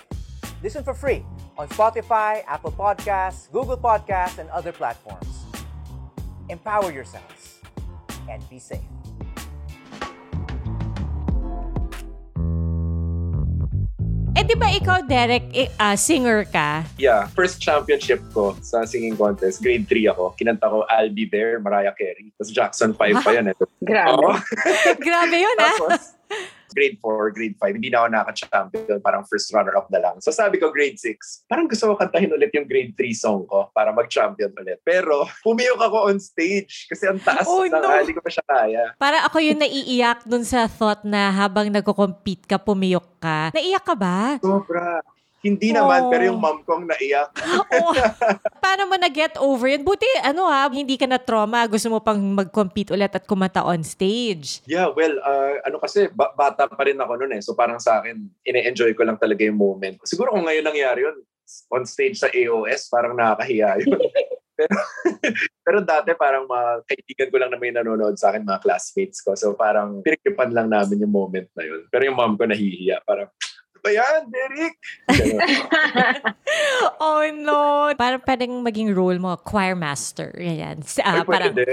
Listen 0.65 0.81
for 0.81 0.97
free 0.97 1.21
on 1.61 1.69
Spotify, 1.69 2.41
Apple 2.49 2.73
Podcasts, 2.73 3.51
Google 3.53 3.77
Podcasts, 3.77 4.41
and 4.41 4.49
other 4.49 4.73
platforms. 4.73 5.45
Empower 6.49 6.89
yourselves 6.89 7.61
and 8.25 8.41
be 8.49 8.57
safe. 8.57 8.81
Eh, 14.33 14.41
di 14.41 14.57
ba 14.57 14.73
ikaw, 14.73 15.05
Derek, 15.05 15.53
eh, 15.53 15.69
ah, 15.77 15.93
singer 15.93 16.49
ka? 16.49 16.81
Yeah, 16.97 17.29
first 17.37 17.61
championship 17.61 18.25
ko 18.33 18.57
sa 18.65 18.89
singing 18.89 19.13
contest, 19.13 19.61
grade 19.61 19.85
3 19.85 20.17
ako. 20.17 20.33
Kinanta 20.33 20.65
ko 20.65 20.81
I'll 20.89 21.13
Be 21.13 21.29
There, 21.29 21.61
Mariah 21.61 21.93
Carey. 21.93 22.33
Tapos 22.41 22.49
Jackson 22.49 22.97
5 22.97 23.21
pa 23.21 23.29
yan. 23.37 23.53
Eh. 23.53 23.55
Grabe. 23.85 24.41
Grabe 24.97 25.37
yun, 25.37 25.57
ah. 25.61 25.77
Tapos, 25.77 26.17
grade 26.75 26.99
4, 26.99 27.31
grade 27.31 27.55
5, 27.55 27.77
hindi 27.79 27.87
na 27.87 28.03
ako 28.03 28.07
naka-champion. 28.11 28.99
Parang 28.99 29.23
first 29.23 29.47
runner-up 29.49 29.87
na 29.87 30.03
lang. 30.03 30.15
So 30.19 30.29
sabi 30.29 30.59
ko 30.59 30.69
grade 30.69 30.99
6, 30.99 31.47
parang 31.47 31.71
gusto 31.71 31.87
ko 31.87 31.95
kantahin 31.95 32.29
ulit 32.29 32.51
yung 32.51 32.67
grade 32.67 32.91
3 32.93 33.15
song 33.15 33.47
ko 33.47 33.71
para 33.71 33.95
mag-champion 33.95 34.51
ulit. 34.51 34.83
Pero 34.83 35.23
pumiyok 35.41 35.79
ako 35.79 36.11
on 36.11 36.19
stage 36.19 36.91
kasi 36.91 37.07
ang 37.07 37.23
taas 37.23 37.47
Oh, 37.47 37.63
ng 37.63 37.71
no. 37.71 37.87
hindi 37.95 38.11
ko 38.11 38.19
pa 38.19 38.29
siya 38.29 38.43
kaya. 38.43 38.83
Para 38.99 39.23
ako 39.23 39.39
yung 39.39 39.63
naiiyak 39.63 40.27
dun 40.27 40.43
sa 40.43 40.67
thought 40.67 41.07
na 41.07 41.31
habang 41.31 41.71
nagko-compete 41.71 42.43
ka, 42.43 42.59
pumiyok 42.59 43.23
ka. 43.23 43.55
Naiyak 43.55 43.85
ka 43.87 43.95
ba? 43.95 44.35
Sobra. 44.43 44.99
Hindi 45.45 45.69
naman, 45.69 45.99
Oh. 46.01 46.09
pero 46.09 46.25
yung 46.25 46.41
mom 46.41 46.65
ko 46.65 46.81
ang 46.81 46.89
naiyak. 46.89 47.29
Oo. 47.37 47.93
Paano 48.65 48.89
mo 48.89 48.97
na-get 48.97 49.37
over 49.37 49.69
yun? 49.69 49.85
Buti, 49.85 50.09
ano 50.25 50.49
ha, 50.49 50.65
hindi 50.67 50.97
ka 50.97 51.05
na 51.05 51.21
trauma. 51.21 51.69
Gusto 51.69 51.93
mo 51.93 52.01
pang 52.01 52.17
mag-compete 52.17 52.89
ulit 52.89 53.13
at 53.13 53.29
kumanta 53.29 53.61
on 53.61 53.85
stage. 53.85 54.65
Yeah, 54.65 54.89
well, 54.89 55.21
uh, 55.21 55.61
ano 55.61 55.77
kasi, 55.77 56.09
ba- 56.09 56.33
bata 56.33 56.65
pa 56.65 56.81
rin 56.81 56.97
ako 56.97 57.21
noon 57.21 57.37
eh. 57.37 57.41
So 57.45 57.53
parang 57.53 57.77
sa 57.77 58.01
akin, 58.01 58.17
ine-enjoy 58.41 58.97
ko 58.97 59.05
lang 59.05 59.21
talaga 59.21 59.45
yung 59.45 59.61
moment. 59.61 60.01
Siguro 60.01 60.33
kung 60.33 60.49
ngayon 60.49 60.65
nangyari 60.65 61.05
yun, 61.05 61.17
on 61.69 61.85
stage 61.85 62.17
sa 62.17 62.27
AOS, 62.27 62.89
parang 62.89 63.13
nakakahiya 63.13 63.85
yun. 63.85 64.01
pero, 64.57 64.75
pero 65.61 65.77
dati 65.83 66.09
parang 66.17 66.47
mga 66.47 66.89
kaibigan 66.89 67.29
ko 67.29 67.37
lang 67.37 67.49
na 67.53 67.59
may 67.59 67.69
nanonood 67.69 68.17
sa 68.17 68.33
akin, 68.33 68.41
mga 68.41 68.65
classmates 68.65 69.21
ko. 69.21 69.37
So 69.37 69.53
parang 69.53 70.01
pinagtipan 70.01 70.49
lang 70.49 70.73
namin 70.73 71.05
yung 71.05 71.13
moment 71.13 71.45
na 71.53 71.61
yun. 71.61 71.85
Pero 71.85 72.01
yung 72.01 72.17
mom 72.17 72.33
ko 72.33 72.49
nahihiya. 72.49 73.05
Parang, 73.05 73.29
ba 73.85 73.91
yan, 73.93 74.21
Derek? 74.33 74.75
Oh 76.97 77.21
no! 77.29 77.93
Parang 77.93 78.21
pwedeng 78.25 78.63
maging 78.65 78.89
role 78.97 79.19
mo, 79.21 79.37
choir 79.37 79.77
master. 79.77 80.33
Ganyan. 80.33 80.81
Ah, 81.05 81.21
Ay, 81.21 81.27
parang, 81.27 81.53
pwede. 81.53 81.65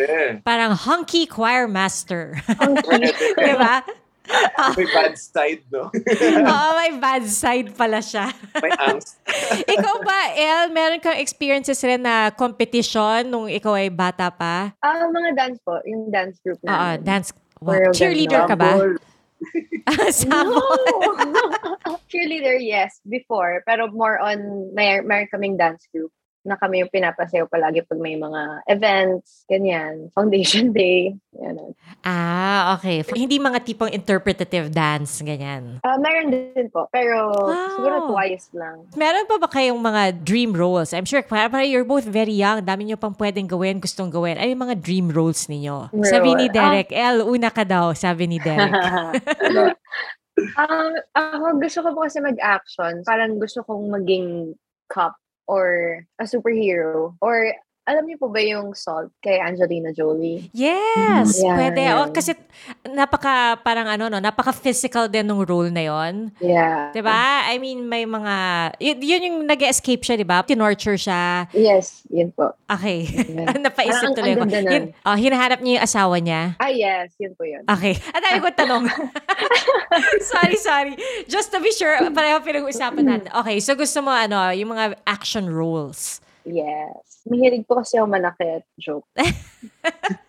parang 0.45 0.73
hunky 0.77 1.25
choir 1.25 1.65
master. 1.65 2.37
Pwede. 2.85 3.09
Di 3.39 3.55
ba? 3.57 3.81
May 4.79 4.87
bad 4.87 5.15
side, 5.19 5.63
no? 5.75 5.91
Oo, 5.91 6.69
may 6.79 6.95
bad 6.95 7.27
side 7.27 7.75
pala 7.75 7.99
siya. 7.99 8.31
May 8.55 8.71
angst. 8.79 9.19
ikaw 9.67 9.99
ba, 9.99 10.31
El, 10.39 10.71
meron 10.71 11.03
kang 11.03 11.19
experiences 11.19 11.83
rin 11.83 12.01
na 12.01 12.31
competition 12.31 13.27
nung 13.27 13.51
ikaw 13.51 13.75
ay 13.75 13.91
bata 13.91 14.31
pa? 14.31 14.73
Ah, 14.79 15.11
mga 15.11 15.35
dance 15.35 15.59
po, 15.67 15.75
yung 15.85 16.07
dance 16.09 16.39
group 16.39 16.63
Oo, 16.63 16.71
namin. 16.71 17.03
dance. 17.03 17.35
Wow. 17.59 17.91
Cheerleader 17.91 18.47
ka 18.47 18.55
ba? 18.55 18.79
Rumble. 18.79 19.03
Sabo. 20.11 20.61
No! 20.61 21.77
Cheerleader, 22.13 22.59
yes, 22.61 23.01
before. 23.09 23.63
Pero 23.67 23.89
more 23.89 24.19
on, 24.19 24.75
may, 24.75 25.01
meron 25.01 25.29
kaming 25.33 25.59
dance 25.59 25.87
group 25.93 26.13
na 26.43 26.59
kami 26.59 26.83
yung 26.83 26.91
pinapasayaw 26.91 27.47
palagi 27.47 27.87
pag 27.87 28.03
may 28.03 28.19
mga 28.19 28.67
events, 28.67 29.47
ganyan, 29.47 30.11
foundation 30.11 30.71
day, 30.77 31.15
yan. 31.39 31.55
Ah, 32.03 32.75
okay. 32.75 33.07
Hindi 33.15 33.39
mga 33.39 33.63
tipong 33.63 33.95
interpretative 33.95 34.67
dance, 34.75 35.23
ganyan. 35.23 35.79
Ah, 35.87 35.95
meron 36.03 36.35
din 36.35 36.67
po, 36.69 36.91
pero 36.91 37.31
Wow. 37.31 37.75
siguro 37.79 37.97
twice 38.11 38.51
lang. 38.59 38.91
Meron 38.99 39.27
pa 39.31 39.39
ba 39.39 39.47
kayong 39.47 39.79
mga 39.79 40.03
dream 40.27 40.51
roles? 40.51 40.91
I'm 40.91 41.07
sure, 41.07 41.23
para, 41.23 41.47
para 41.47 41.63
you're 41.63 41.87
both 41.87 42.05
very 42.05 42.35
young, 42.35 42.67
dami 42.67 42.91
nyo 42.91 42.99
pang 42.99 43.15
pwedeng 43.15 43.47
gawin, 43.47 43.79
gustong 43.79 44.11
gawin. 44.11 44.35
Ano 44.35 44.51
yung 44.51 44.63
mga 44.67 44.77
dream 44.83 45.07
roles 45.15 45.47
ninyo? 45.47 45.95
Role. 45.95 46.11
Sabi 46.11 46.35
ni 46.35 46.51
Derek, 46.51 46.91
El, 46.91 47.23
una 47.23 47.55
ka 47.55 47.63
daw, 47.63 47.95
sabi 47.95 48.27
ni 48.27 48.43
Derek. 48.43 48.75
um, 50.59 50.93
ako 51.15 51.47
gusto 51.63 51.79
ko 51.87 51.89
po 51.95 51.99
kasi 52.03 52.19
mag-action. 52.19 53.07
Parang 53.07 53.39
gusto 53.39 53.63
kong 53.63 53.95
maging 53.95 54.59
cop 54.91 55.22
or 55.47 56.07
a 56.21 56.25
superhero. 56.25 57.17
Or 57.21 57.55
alam 57.83 58.07
niyo 58.07 58.15
po 58.17 58.31
ba 58.31 58.39
yung 58.39 58.71
Salt 58.73 59.11
kay 59.19 59.37
Angelina 59.37 59.91
Jolie? 59.91 60.47
Yes, 60.53 61.35
Yeah, 61.37 61.57
pwede. 61.57 61.83
yeah. 61.83 61.99
O, 61.99 62.11
kasi 62.11 62.39
napaka, 62.87 63.59
parang 63.59 63.87
ano, 63.87 64.07
no, 64.07 64.17
napaka-physical 64.17 65.07
din 65.07 65.27
ng 65.27 65.43
role 65.43 65.67
na 65.67 65.83
yon. 65.83 66.31
Yeah. 66.39 66.95
'Di 66.95 67.03
ba? 67.03 67.43
I 67.45 67.59
mean, 67.59 67.83
may 67.85 68.07
mga, 68.07 68.35
y- 68.79 69.03
yun 69.03 69.27
yung 69.27 69.39
nag-escape 69.45 69.99
siya, 69.99 70.15
di 70.15 70.23
ba? 70.23 70.47
Tinorture 70.47 70.95
siya. 70.95 71.51
Yes, 71.51 72.07
yun 72.07 72.31
po. 72.31 72.55
Okay. 72.67 73.03
Yeah. 73.29 73.51
Napaisip 73.67 74.15
tuloy 74.15 74.35
ko. 74.37 74.47
Hin- 74.47 74.95
oh, 75.03 75.19
hinahanap 75.19 75.59
niya 75.59 75.73
yung 75.77 75.85
asawa 75.85 76.17
niya. 76.17 76.55
Ah, 76.57 76.71
yes, 76.71 77.11
yun 77.19 77.35
po 77.35 77.43
yun. 77.43 77.67
Okay. 77.67 77.99
Ang 78.13 78.23
dami 78.23 78.39
ko 78.39 78.49
tanong. 78.55 78.85
sorry, 80.31 80.57
sorry. 80.57 80.95
Just 81.27 81.51
to 81.51 81.59
be 81.59 81.73
sure, 81.73 81.99
pareho 82.11 82.39
pinag-uusapan 82.39 83.05
natin. 83.05 83.31
Okay, 83.35 83.59
so 83.59 83.75
gusto 83.75 84.01
mo 84.01 84.11
ano, 84.11 84.55
yung 84.55 84.71
mga 84.71 85.03
action 85.03 85.51
roles. 85.51 86.23
Yes. 86.45 87.23
Mahilig 87.27 87.67
po 87.67 87.81
kasi 87.81 87.99
ako 87.99 88.09
manakit. 88.11 88.63
Joke. 88.79 89.07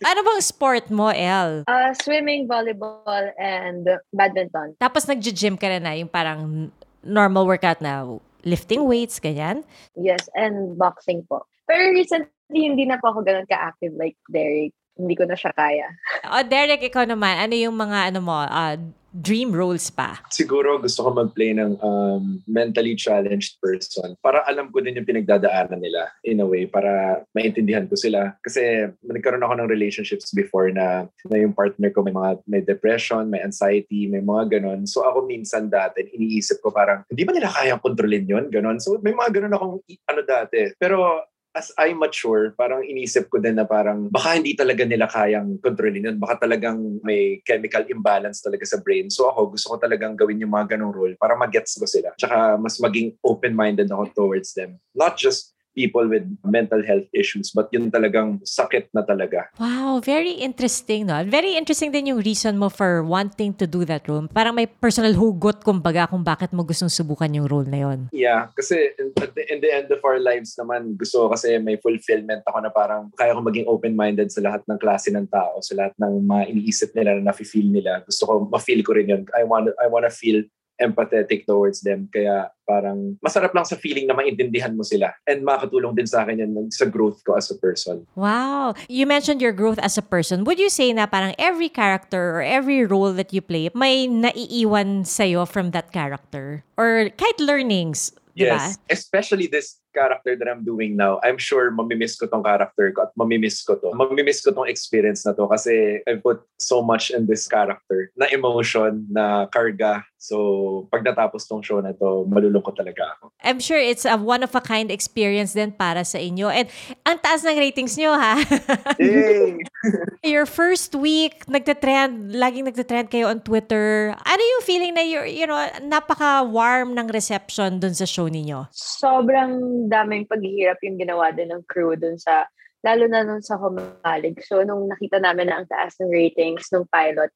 Ano 0.05 0.19
bang 0.21 0.41
sport 0.45 0.93
mo, 0.93 1.09
El? 1.09 1.65
Uh, 1.65 1.91
swimming, 2.05 2.45
volleyball, 2.45 3.33
and 3.41 3.87
badminton. 4.13 4.77
Tapos 4.77 5.09
nag-gym 5.09 5.57
ka 5.57 5.67
na 5.73 5.79
na, 5.81 5.91
yung 5.97 6.11
parang 6.11 6.69
normal 7.01 7.49
workout 7.49 7.81
na 7.81 8.05
lifting 8.45 8.85
weights, 8.85 9.17
ganyan? 9.17 9.65
Yes, 9.97 10.29
and 10.37 10.77
boxing 10.77 11.25
po. 11.25 11.49
Pero 11.65 11.95
recently, 11.95 12.29
hindi 12.53 12.85
na 12.85 12.99
po 13.01 13.09
ako 13.09 13.25
ganun 13.25 13.49
ka-active 13.49 13.95
like 13.97 14.19
Derek. 14.29 14.75
Hindi 14.93 15.15
ko 15.17 15.25
na 15.25 15.33
siya 15.33 15.49
kaya. 15.57 15.89
O 16.29 16.45
Derek, 16.45 16.85
ikaw 16.85 17.09
naman, 17.09 17.33
ano 17.39 17.55
yung 17.57 17.73
mga 17.73 18.13
ano 18.13 18.19
mo, 18.21 18.37
ah, 18.37 18.77
dream 19.13 19.53
roles 19.53 19.93
pa? 19.93 20.17
Siguro 20.33 20.81
gusto 20.81 21.05
ko 21.05 21.09
mag-play 21.13 21.53
ng 21.53 21.77
um, 21.85 22.41
mentally 22.49 22.97
challenged 22.97 23.61
person 23.61 24.17
para 24.25 24.41
alam 24.49 24.73
ko 24.73 24.81
din 24.81 24.97
yung 24.97 25.05
pinagdadaanan 25.05 25.77
nila 25.77 26.09
in 26.25 26.41
a 26.41 26.47
way 26.47 26.65
para 26.65 27.21
maintindihan 27.37 27.85
ko 27.85 27.93
sila. 27.93 28.33
Kasi 28.41 28.89
nagkaroon 29.05 29.45
ako 29.45 29.53
ng 29.61 29.69
relationships 29.69 30.33
before 30.33 30.73
na, 30.73 31.05
na 31.29 31.37
yung 31.37 31.53
partner 31.53 31.93
ko 31.93 32.01
may 32.01 32.13
mga 32.13 32.31
may 32.49 32.61
depression, 32.65 33.29
may 33.29 33.45
anxiety, 33.45 34.09
may 34.09 34.25
mga 34.25 34.59
ganon. 34.59 34.89
So 34.89 35.05
ako 35.05 35.29
minsan 35.29 35.69
dati 35.69 36.09
iniisip 36.09 36.65
ko 36.65 36.73
parang 36.73 37.05
hindi 37.07 37.23
ba 37.23 37.31
nila 37.37 37.53
kayang 37.53 37.83
kontrolin 37.85 38.25
yon 38.25 38.49
ganon. 38.49 38.81
So 38.81 38.97
may 39.05 39.13
mga 39.13 39.39
ganon 39.39 39.55
akong 39.55 39.75
ano 40.09 40.21
dati. 40.25 40.73
Pero 40.81 41.29
as 41.53 41.69
I 41.77 41.93
mature, 41.93 42.57
parang 42.57 42.81
inisip 42.81 43.29
ko 43.29 43.37
din 43.37 43.61
na 43.61 43.65
parang 43.69 44.09
baka 44.09 44.41
hindi 44.41 44.57
talaga 44.57 44.83
nila 44.83 45.05
kayang 45.05 45.61
kontrolin 45.61 46.09
yun. 46.09 46.17
Baka 46.17 46.49
talagang 46.49 46.97
may 47.05 47.45
chemical 47.45 47.85
imbalance 47.93 48.41
talaga 48.41 48.65
sa 48.65 48.81
brain. 48.81 49.13
So 49.13 49.29
ako, 49.29 49.53
gusto 49.53 49.67
ko 49.73 49.77
talagang 49.77 50.17
gawin 50.17 50.41
yung 50.41 50.51
mga 50.51 50.75
ganong 50.75 50.97
role 50.97 51.13
para 51.15 51.37
magets 51.37 51.77
ko 51.77 51.85
sila. 51.85 52.09
Tsaka 52.17 52.57
mas 52.57 52.81
maging 52.81 53.13
open-minded 53.21 53.85
ako 53.93 54.03
towards 54.17 54.57
them. 54.57 54.81
Not 54.97 55.15
just 55.15 55.52
people 55.73 56.05
with 56.05 56.23
mental 56.45 56.81
health 56.85 57.05
issues, 57.13 57.51
but 57.51 57.69
yun 57.73 57.89
talagang 57.89 58.41
sakit 58.45 58.89
na 58.93 59.01
talaga. 59.01 59.49
Wow, 59.57 59.99
very 59.99 60.37
interesting, 60.39 61.09
no? 61.09 61.21
Very 61.25 61.57
interesting 61.57 61.91
din 61.91 62.13
yung 62.13 62.21
reason 62.21 62.57
mo 62.57 62.69
for 62.69 63.03
wanting 63.03 63.53
to 63.57 63.65
do 63.65 63.83
that 63.85 64.05
role. 64.07 64.25
Parang 64.29 64.55
may 64.55 64.69
personal 64.69 65.13
hugot, 65.13 65.65
kumbaga, 65.65 66.09
kung 66.09 66.23
bakit 66.23 66.53
mo 66.53 66.63
gustong 66.63 66.93
subukan 66.93 67.33
yung 67.33 67.49
role 67.49 67.67
na 67.67 67.89
yon. 67.89 67.99
Yeah, 68.13 68.53
kasi 68.53 68.93
in, 68.97 69.11
at 69.19 69.33
the, 69.33 69.43
in 69.49 69.59
the 69.59 69.71
end 69.73 69.89
of 69.89 69.99
our 70.05 70.21
lives 70.21 70.55
naman, 70.55 70.95
gusto 70.95 71.25
ko 71.25 71.33
kasi 71.33 71.57
may 71.57 71.77
fulfillment 71.81 72.45
ako 72.45 72.57
na 72.63 72.71
parang 72.71 73.09
kaya 73.17 73.33
ko 73.33 73.41
maging 73.41 73.67
open-minded 73.67 74.29
sa 74.29 74.45
lahat 74.45 74.61
ng 74.69 74.77
klase 74.79 75.09
ng 75.09 75.27
tao, 75.27 75.59
sa 75.59 75.73
lahat 75.73 75.93
ng 75.97 76.23
mga 76.23 76.43
iniisip 76.53 76.89
nila 76.93 77.17
na 77.17 77.33
nafe-feel 77.33 77.67
nila. 77.67 78.05
Gusto 78.05 78.23
ko, 78.29 78.33
ma-feel 78.47 78.85
ko 78.85 78.93
rin 78.93 79.09
yun. 79.09 79.23
I 79.33 79.43
want, 79.43 79.73
I 79.81 79.89
want 79.89 80.05
to 80.05 80.13
feel 80.13 80.45
empathetic 80.83 81.47
towards 81.47 81.81
them. 81.81 82.11
Kaya 82.11 82.51
parang 82.67 83.15
masarap 83.23 83.55
lang 83.55 83.63
sa 83.63 83.79
feeling 83.79 84.05
na 84.05 84.13
maintindihan 84.13 84.75
mo 84.75 84.83
sila. 84.83 85.15
And 85.23 85.47
makatulong 85.47 85.95
din 85.95 86.07
sa 86.07 86.27
akin 86.27 86.43
yan 86.43 86.51
sa 86.69 86.85
growth 86.85 87.23
ko 87.23 87.39
as 87.39 87.47
a 87.47 87.55
person. 87.55 88.03
Wow. 88.19 88.75
You 88.91 89.07
mentioned 89.07 89.39
your 89.39 89.55
growth 89.55 89.79
as 89.79 89.97
a 89.97 90.03
person. 90.03 90.43
Would 90.43 90.59
you 90.59 90.69
say 90.69 90.91
na 90.91 91.07
parang 91.07 91.33
every 91.39 91.71
character 91.71 92.39
or 92.39 92.43
every 92.43 92.83
role 92.83 93.15
that 93.15 93.31
you 93.31 93.39
play, 93.39 93.71
may 93.71 94.07
naiiwan 94.07 95.07
sa'yo 95.07 95.47
from 95.47 95.71
that 95.71 95.95
character? 95.95 96.67
Or 96.75 97.07
kahit 97.15 97.39
learnings? 97.39 98.11
Yes, 98.33 98.81
especially 98.89 99.45
this 99.45 99.77
character 99.93 100.35
that 100.35 100.49
I'm 100.49 100.65
doing 100.65 100.97
now, 100.97 101.21
I'm 101.23 101.37
sure 101.37 101.69
mamimiss 101.71 102.17
ko 102.17 102.27
tong 102.27 102.43
character 102.43 102.91
ko 102.91 103.07
at 103.07 103.13
mamimiss 103.15 103.61
ko 103.63 103.77
to. 103.77 103.93
Mamimiss 103.93 104.41
ko 104.41 104.51
tong 104.51 104.67
experience 104.67 105.23
na 105.25 105.37
to 105.37 105.47
kasi 105.47 106.01
I 106.03 106.17
put 106.17 106.41
so 106.57 106.81
much 106.81 107.13
in 107.13 107.29
this 107.29 107.47
character 107.47 108.11
na 108.17 108.27
emotion, 108.33 109.07
na 109.13 109.45
karga. 109.47 110.03
So, 110.23 110.87
pag 110.87 111.03
natapos 111.03 111.43
tong 111.51 111.59
show 111.59 111.83
na 111.83 111.91
to, 111.91 112.23
malulungkot 112.31 112.79
talaga 112.79 113.11
ako. 113.19 113.35
I'm 113.43 113.59
sure 113.59 113.75
it's 113.75 114.07
a 114.07 114.15
one-of-a-kind 114.15 114.87
experience 114.87 115.51
din 115.51 115.75
para 115.75 116.07
sa 116.07 116.15
inyo. 116.15 116.47
And 116.47 116.71
ang 117.03 117.19
taas 117.19 117.43
ng 117.43 117.59
ratings 117.59 117.99
nyo, 117.99 118.15
ha? 118.15 118.39
Yay! 119.03 119.59
Your 120.23 120.47
first 120.47 120.95
week, 120.95 121.43
nagte-trend, 121.51 122.31
laging 122.39 122.71
nagte-trend 122.71 123.11
kayo 123.11 123.27
on 123.27 123.43
Twitter. 123.43 124.15
Ano 124.15 124.39
yung 124.39 124.63
feeling 124.63 124.95
na 124.95 125.03
you're, 125.03 125.27
you 125.27 125.43
know, 125.43 125.59
napaka-warm 125.83 126.95
ng 126.95 127.11
reception 127.11 127.83
dun 127.83 127.91
sa 127.91 128.07
show 128.07 128.31
ninyo? 128.31 128.71
Sobrang 128.71 129.82
daming 129.89 130.27
paghihirap 130.27 130.79
yung 130.83 130.99
ginawa 130.99 131.31
din 131.31 131.51
ng 131.51 131.63
crew 131.67 131.95
dun 131.95 132.19
sa, 132.19 132.47
lalo 132.83 133.07
na 133.07 133.23
nung 133.23 133.43
sa 133.43 133.55
Humalig. 133.55 134.39
So, 134.43 134.61
nung 134.61 134.91
nakita 134.91 135.19
namin 135.23 135.49
na 135.49 135.63
ang 135.63 135.67
taas 135.71 135.95
ng 135.99 136.11
ratings 136.11 136.67
ng 136.71 136.87
pilot, 136.91 137.31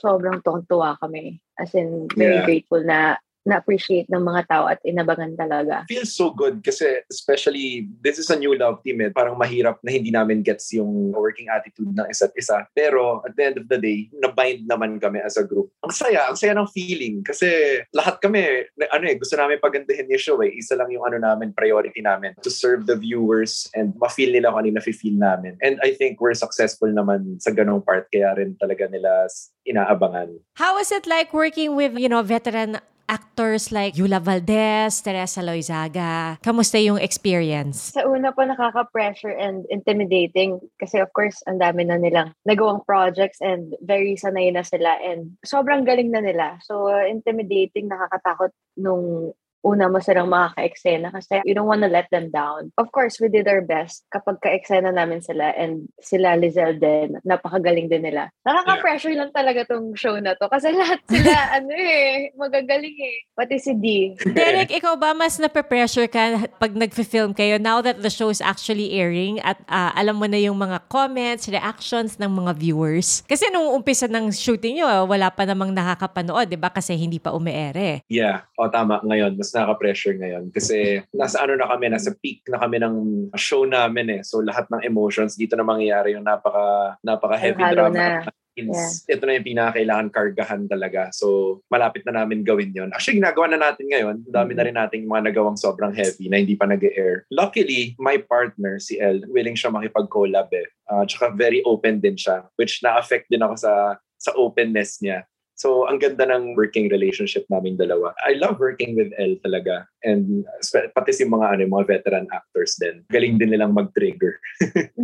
sobrang 0.00 0.44
tuwang-tuwa 0.44 1.00
kami. 1.00 1.40
As 1.56 1.72
in, 1.72 2.08
very 2.12 2.40
Yeah. 2.40 2.46
grateful 2.46 2.84
na 2.84 3.16
na-appreciate 3.46 4.10
ng 4.10 4.20
mga 4.20 4.42
tao 4.50 4.66
at 4.66 4.82
inabangan 4.82 5.38
talaga. 5.38 5.86
feels 5.86 6.10
so 6.10 6.34
good 6.34 6.60
kasi 6.66 7.00
especially 7.08 7.86
this 8.02 8.18
is 8.18 8.28
a 8.28 8.36
new 8.36 8.52
love 8.58 8.82
team 8.82 8.98
eh. 9.00 9.14
Parang 9.14 9.38
mahirap 9.38 9.78
na 9.86 9.94
hindi 9.94 10.10
namin 10.10 10.42
gets 10.42 10.74
yung 10.74 11.14
working 11.14 11.46
attitude 11.46 11.94
ng 11.94 12.06
isa't 12.10 12.34
isa. 12.34 12.66
Pero 12.74 13.22
at 13.22 13.38
the 13.38 13.44
end 13.46 13.56
of 13.56 13.70
the 13.70 13.78
day, 13.78 14.10
na-bind 14.18 14.66
naman 14.66 14.98
kami 14.98 15.22
as 15.22 15.38
a 15.38 15.46
group. 15.46 15.70
Ang 15.86 15.94
saya, 15.94 16.26
ang 16.26 16.36
saya 16.36 16.58
ng 16.58 16.66
feeling 16.74 17.22
kasi 17.22 17.80
lahat 17.94 18.18
kami, 18.18 18.66
na- 18.74 18.90
ano 18.90 19.06
eh, 19.06 19.14
gusto 19.14 19.38
namin 19.38 19.62
pagandahin 19.62 20.10
yung 20.10 20.20
show 20.20 20.38
eh. 20.42 20.50
Isa 20.50 20.74
lang 20.74 20.90
yung 20.90 21.06
ano 21.06 21.22
namin, 21.22 21.54
priority 21.54 22.02
namin 22.02 22.34
to 22.42 22.50
serve 22.50 22.90
the 22.90 22.98
viewers 22.98 23.70
and 23.78 23.94
ma-feel 24.02 24.34
nila 24.34 24.50
kung 24.50 24.66
ano 24.66 24.68
yung 24.74 24.78
na-feel 24.82 25.14
namin. 25.14 25.54
And 25.62 25.78
I 25.86 25.94
think 25.94 26.18
we're 26.18 26.34
successful 26.34 26.90
naman 26.90 27.38
sa 27.38 27.54
ganong 27.54 27.86
part 27.86 28.10
kaya 28.10 28.34
rin 28.34 28.58
talaga 28.58 28.90
nila 28.90 29.30
inaabangan. 29.66 30.34
How 30.58 30.74
was 30.74 30.90
it 30.90 31.06
like 31.06 31.30
working 31.30 31.78
with, 31.78 31.94
you 31.94 32.10
know, 32.10 32.22
veteran 32.22 32.82
actors 33.08 33.70
like 33.70 33.94
Yula 33.94 34.20
Valdez, 34.20 35.02
Teresa 35.02 35.42
Loizaga? 35.42 36.38
Kamusta 36.42 36.78
yung 36.82 36.98
experience? 36.98 37.94
Sa 37.94 38.06
una 38.06 38.34
po 38.34 38.42
nakaka-pressure 38.42 39.34
and 39.34 39.64
intimidating 39.70 40.58
kasi 40.78 40.98
of 40.98 41.10
course 41.14 41.40
ang 41.46 41.62
dami 41.62 41.86
na 41.86 41.98
nilang 41.98 42.34
nagawang 42.44 42.82
projects 42.84 43.38
and 43.40 43.74
very 43.82 44.18
sanay 44.18 44.50
na 44.50 44.66
sila 44.66 44.98
and 45.02 45.38
sobrang 45.46 45.86
galing 45.86 46.10
na 46.10 46.22
nila. 46.22 46.58
So 46.66 46.90
intimidating, 46.90 47.88
nakakatakot 47.88 48.50
nung 48.76 49.32
una 49.66 49.90
mo 49.90 49.98
silang 49.98 50.30
makaka-eksena 50.30 51.10
kasi 51.10 51.42
you 51.42 51.50
don't 51.50 51.66
wanna 51.66 51.90
let 51.90 52.06
them 52.14 52.30
down. 52.30 52.70
Of 52.78 52.94
course, 52.94 53.18
we 53.18 53.26
did 53.26 53.50
our 53.50 53.66
best 53.66 54.06
kapag 54.14 54.38
ka-eksena 54.38 54.94
namin 54.94 55.18
sila 55.18 55.50
and 55.58 55.90
sila 55.98 56.38
Lizelle 56.38 56.78
din, 56.78 57.18
napakagaling 57.26 57.90
din 57.90 58.06
nila. 58.06 58.30
Nakaka-pressure 58.46 59.18
lang 59.18 59.34
talaga 59.34 59.66
tong 59.66 59.98
show 59.98 60.14
na 60.22 60.38
to 60.38 60.46
kasi 60.46 60.70
lahat 60.70 61.02
sila, 61.10 61.34
ano 61.58 61.74
eh, 61.74 62.30
magagaling 62.38 62.94
eh. 62.94 63.26
Pati 63.34 63.58
si 63.58 63.74
D. 63.74 64.14
Derek, 64.22 64.70
ikaw 64.70 64.94
ba 64.94 65.10
mas 65.10 65.42
nape-pressure 65.42 66.06
ka 66.06 66.46
pag 66.62 66.70
nag-film 66.70 67.34
kayo 67.34 67.58
now 67.58 67.82
that 67.82 67.98
the 68.06 68.12
show 68.12 68.30
is 68.30 68.38
actually 68.38 68.94
airing 68.94 69.42
at 69.42 69.58
ah, 69.66 69.90
alam 69.98 70.14
mo 70.14 70.30
na 70.30 70.38
yung 70.38 70.54
mga 70.54 70.86
comments, 70.86 71.50
reactions 71.50 72.22
ng 72.22 72.30
mga 72.30 72.52
viewers? 72.54 73.26
Kasi 73.26 73.50
nung 73.50 73.74
umpisa 73.74 74.06
ng 74.06 74.30
shooting 74.30 74.78
nyo, 74.78 75.10
wala 75.10 75.32
pa 75.32 75.42
namang 75.42 75.74
nakakapanood, 75.74 76.46
di 76.46 76.60
ba? 76.60 76.70
Kasi 76.70 76.94
hindi 76.94 77.18
pa 77.18 77.34
umeere. 77.34 78.04
Yeah, 78.06 78.46
o 78.54 78.68
tama 78.70 79.02
ngayon, 79.02 79.34
mas 79.34 79.55
nakaka-pressure 79.56 80.20
ngayon 80.20 80.52
kasi 80.52 81.00
nasa 81.16 81.40
ano 81.40 81.56
na 81.56 81.72
kami, 81.72 81.88
nasa 81.88 82.12
peak 82.12 82.44
na 82.52 82.60
kami 82.60 82.76
ng 82.76 82.96
show 83.40 83.64
namin 83.64 84.20
eh. 84.20 84.22
So 84.22 84.44
lahat 84.44 84.68
ng 84.68 84.84
emotions 84.84 85.40
dito 85.40 85.56
na 85.56 85.64
mangyayari 85.64 86.12
yung 86.12 86.28
napaka 86.28 87.00
napaka 87.00 87.36
heavy 87.40 87.64
Halo 87.64 87.88
drama. 87.88 87.96
na. 87.96 88.08
scenes. 88.56 89.04
Ito 89.04 89.28
na 89.28 89.36
yung 89.36 89.46
pinakailangan 89.46 90.08
kargahan 90.08 90.64
talaga. 90.64 91.12
So, 91.12 91.60
malapit 91.68 92.08
na 92.08 92.24
namin 92.24 92.40
gawin 92.40 92.72
yon. 92.72 92.88
Actually, 92.96 93.20
ginagawa 93.20 93.52
na 93.52 93.60
natin 93.60 93.86
ngayon. 93.92 94.24
Dami 94.24 94.56
na 94.56 94.64
rin 94.64 94.76
nating 94.80 95.04
mga 95.04 95.28
nagawang 95.28 95.60
sobrang 95.60 95.92
heavy 95.92 96.32
na 96.32 96.40
hindi 96.40 96.56
pa 96.56 96.64
nag 96.64 96.80
air 96.80 97.28
Luckily, 97.28 97.92
my 98.00 98.16
partner, 98.24 98.80
si 98.80 98.96
El, 98.96 99.28
willing 99.28 99.54
siya 99.54 99.68
makipag-collab 99.68 100.48
eh. 100.56 100.66
Uh, 100.88 101.04
tsaka 101.04 101.36
very 101.36 101.60
open 101.68 102.00
din 102.00 102.16
siya, 102.16 102.48
which 102.56 102.80
na-affect 102.80 103.28
din 103.28 103.44
ako 103.44 103.60
sa 103.60 104.00
sa 104.16 104.32
openness 104.32 104.98
niya. 105.04 105.28
So, 105.56 105.88
ang 105.88 105.98
ganda 105.98 106.28
ng 106.28 106.52
working 106.52 106.92
relationship 106.92 107.48
naming 107.48 107.80
dalawa. 107.80 108.12
I 108.20 108.36
love 108.36 108.60
working 108.60 108.92
with 108.92 109.16
El 109.16 109.40
talaga. 109.40 109.88
And 110.06 110.46
pati 110.94 111.10
si 111.10 111.26
mga, 111.26 111.58
ano, 111.58 111.66
mga 111.66 111.98
veteran 111.98 112.30
actors 112.30 112.78
din. 112.78 113.02
Galing 113.10 113.42
din 113.42 113.50
nilang 113.50 113.74
mag-trigger. 113.74 114.38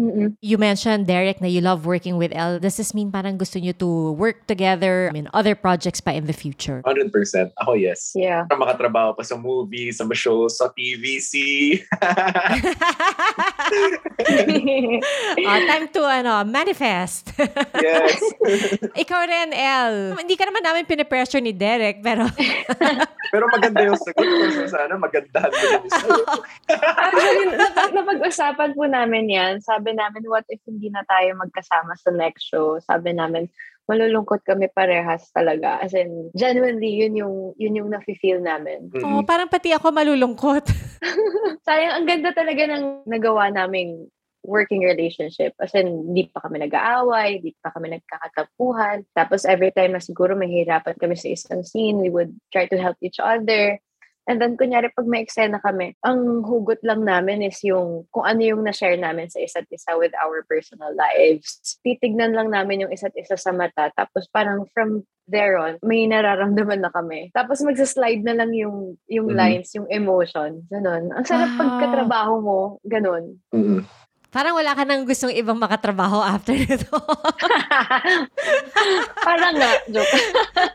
You 0.42 0.58
mentioned, 0.58 1.06
Derek, 1.06 1.40
na 1.40 1.48
you 1.48 1.60
love 1.60 1.86
working 1.86 2.16
with 2.16 2.30
Elle. 2.34 2.58
Does 2.58 2.76
this 2.76 2.94
mean 2.94 3.10
parang 3.10 3.38
gusto 3.38 3.58
nyo 3.58 3.72
to 3.82 4.12
work 4.14 4.46
together 4.46 5.10
in 5.14 5.26
other 5.34 5.54
projects 5.54 6.00
pa 6.00 6.12
in 6.14 6.26
the 6.26 6.36
future? 6.36 6.82
100%. 6.86 7.10
Ako, 7.62 7.74
yes. 7.74 8.12
Yeah. 8.14 8.46
Para 8.46 8.58
makatrabaho 8.62 9.16
pa 9.18 9.22
sa 9.26 9.34
movies, 9.34 9.98
sa 9.98 10.06
shows, 10.14 10.58
sa 10.58 10.70
TVC. 10.70 11.34
oh, 15.42 15.58
time 15.70 15.86
to 15.90 16.02
ano, 16.06 16.44
manifest. 16.46 17.32
yes. 17.80 18.18
Ikaw 19.02 19.20
rin, 19.26 19.48
Elle. 19.50 20.18
Hindi 20.20 20.36
ka 20.38 20.44
naman 20.46 20.62
namin 20.62 20.86
pinipressure 20.86 21.42
ni 21.42 21.50
Derek, 21.50 22.02
pero 22.04 22.28
Pero 23.32 23.48
maganda 23.48 23.80
yung 23.88 23.96
sagot 23.96 24.28
ko 24.28 24.44
sa 24.68 24.84
sana 25.00 25.48
mo 25.48 25.78
din 25.80 25.92
sa'yo. 25.92 26.24
Actually, 26.68 27.46
napag- 27.56 27.96
napag-usapan 27.96 28.70
po 28.76 28.84
namin 28.84 29.24
yan. 29.32 29.54
Sabi 29.64 29.96
namin, 29.96 30.28
what 30.28 30.44
if 30.52 30.60
hindi 30.68 30.92
na 30.92 31.06
tayo 31.08 31.32
magkasama 31.38 31.96
sa 31.96 32.12
next 32.12 32.44
show? 32.48 32.76
Sabi 32.84 33.16
namin, 33.16 33.48
malulungkot 33.88 34.44
kami 34.44 34.68
parehas 34.70 35.32
talaga. 35.32 35.80
As 35.80 35.96
in, 35.96 36.30
genuinely, 36.36 36.92
yun 36.92 37.16
yung, 37.16 37.36
yun 37.56 37.78
yung 37.78 37.90
nafe-feel 37.90 38.44
namin. 38.44 38.92
Oh, 39.00 39.22
Mm-mm. 39.22 39.26
parang 39.26 39.50
pati 39.50 39.72
ako 39.72 39.90
malulungkot. 39.90 40.68
Sayang, 41.66 42.02
ang 42.02 42.06
ganda 42.06 42.30
talaga 42.36 42.62
ng 42.68 43.08
nagawa 43.08 43.50
naming 43.50 44.06
working 44.42 44.82
relationship. 44.82 45.54
As 45.62 45.70
in, 45.74 46.10
hindi 46.10 46.26
pa 46.30 46.42
kami 46.42 46.62
nag-aaway, 46.66 47.38
hindi 47.38 47.54
pa 47.62 47.70
kami 47.70 47.94
nagkakatampuhan. 47.94 49.06
Tapos 49.14 49.46
every 49.46 49.70
time 49.70 49.94
na 49.94 50.02
siguro 50.02 50.34
mahirapan 50.34 50.98
kami 50.98 51.14
sa 51.14 51.30
isang 51.30 51.62
scene, 51.62 52.02
we 52.02 52.10
would 52.10 52.34
try 52.50 52.66
to 52.66 52.78
help 52.78 52.98
each 53.02 53.22
other. 53.22 53.78
And 54.30 54.38
then, 54.38 54.54
kunyari, 54.54 54.86
pag 54.94 55.06
may 55.10 55.26
eksena 55.26 55.58
kami, 55.58 55.98
ang 56.06 56.46
hugot 56.46 56.78
lang 56.86 57.02
namin 57.02 57.42
is 57.42 57.58
yung 57.66 58.06
kung 58.14 58.22
ano 58.22 58.38
yung 58.38 58.62
na-share 58.62 58.94
namin 58.94 59.26
sa 59.26 59.42
isa't 59.42 59.66
isa 59.66 59.98
with 59.98 60.14
our 60.22 60.46
personal 60.46 60.94
lives. 60.94 61.58
Titignan 61.82 62.30
lang 62.30 62.54
namin 62.54 62.86
yung 62.86 62.92
isa't 62.94 63.14
isa 63.18 63.34
sa 63.34 63.50
mata. 63.50 63.90
Tapos 63.98 64.30
parang 64.30 64.62
from 64.70 65.02
there 65.26 65.58
on, 65.58 65.78
may 65.82 66.06
nararamdaman 66.06 66.86
na 66.86 66.90
kami. 66.94 67.34
Tapos 67.34 67.62
magsa-slide 67.62 68.22
na 68.22 68.38
lang 68.38 68.54
yung, 68.54 68.94
yung 69.10 69.30
Mhm. 69.30 69.38
lines, 69.38 69.68
yung 69.74 69.90
emotion. 69.90 70.66
Ganun. 70.70 71.10
Ang 71.10 71.26
sarap 71.26 71.50
Wow. 71.54 71.58
pagkatrabaho 71.58 72.34
mo. 72.38 72.60
Ganun. 72.86 73.42
Mm-mm. 73.50 73.82
Parang 74.32 74.56
wala 74.56 74.72
ka 74.72 74.88
nang 74.88 75.04
gustong 75.04 75.36
ibang 75.36 75.60
makatrabaho 75.60 76.24
after 76.24 76.56
nito. 76.56 76.88
Parang 79.28 79.60
nga, 79.60 79.76
joke. 79.92 80.14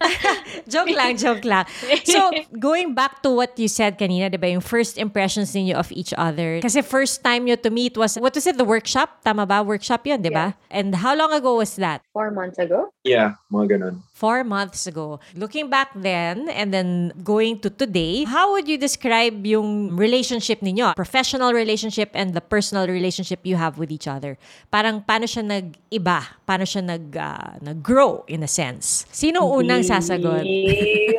joke 0.77 0.93
lang, 0.93 1.17
joke 1.17 1.41
lang. 1.41 1.65
So, 2.05 2.29
going 2.53 2.93
back 2.93 3.25
to 3.25 3.33
what 3.33 3.57
you 3.57 3.65
said 3.65 3.97
kanina, 3.97 4.29
di 4.29 4.37
ba, 4.37 4.45
yung 4.45 4.61
first 4.61 5.01
impressions 5.01 5.57
ninyo 5.57 5.73
of 5.73 5.89
each 5.89 6.13
other. 6.13 6.61
Kasi 6.61 6.85
first 6.85 7.25
time 7.25 7.49
you 7.49 7.57
to 7.57 7.73
meet 7.73 7.97
was, 7.97 8.13
what 8.21 8.37
was 8.37 8.45
it, 8.45 8.61
the 8.61 8.67
workshop? 8.67 9.25
Tama 9.25 9.49
ba? 9.49 9.65
Workshop 9.65 10.05
yun, 10.05 10.21
di 10.21 10.29
ba? 10.29 10.53
And 10.69 10.93
how 10.93 11.17
long 11.17 11.33
ago 11.33 11.57
was 11.57 11.81
that? 11.81 12.05
Four 12.13 12.29
months 12.29 12.61
ago? 12.61 12.93
Yeah, 13.01 13.41
mga 13.49 13.81
ganun. 13.81 14.05
Four 14.17 14.41
months 14.41 14.89
ago. 14.89 15.21
Looking 15.37 15.69
back 15.69 15.93
then, 15.93 16.49
and 16.49 16.73
then 16.73 17.13
going 17.21 17.61
to 17.61 17.69
today, 17.69 18.25
how 18.25 18.49
would 18.57 18.65
you 18.65 18.81
describe 18.81 19.45
yung 19.45 19.93
relationship 19.93 20.65
ninyo? 20.65 20.97
Professional 20.97 21.53
relationship 21.53 22.09
and 22.17 22.33
the 22.33 22.41
personal 22.41 22.89
relationship 22.89 23.45
you 23.45 23.61
have 23.61 23.77
with 23.77 23.93
each 23.93 24.09
other. 24.09 24.41
Parang 24.73 25.05
paano 25.05 25.29
siya 25.29 25.45
nag-iba? 25.45 26.33
Paano 26.49 26.65
siya 26.65 26.81
nag, 26.81 27.13
ah, 27.13 27.61
nag-grow 27.61 28.25
in 28.25 28.41
a 28.41 28.49
sense? 28.49 29.05
Sino 29.13 29.45
unang 29.53 29.85
sasagot? 29.85 30.41
Di. 30.49 31.13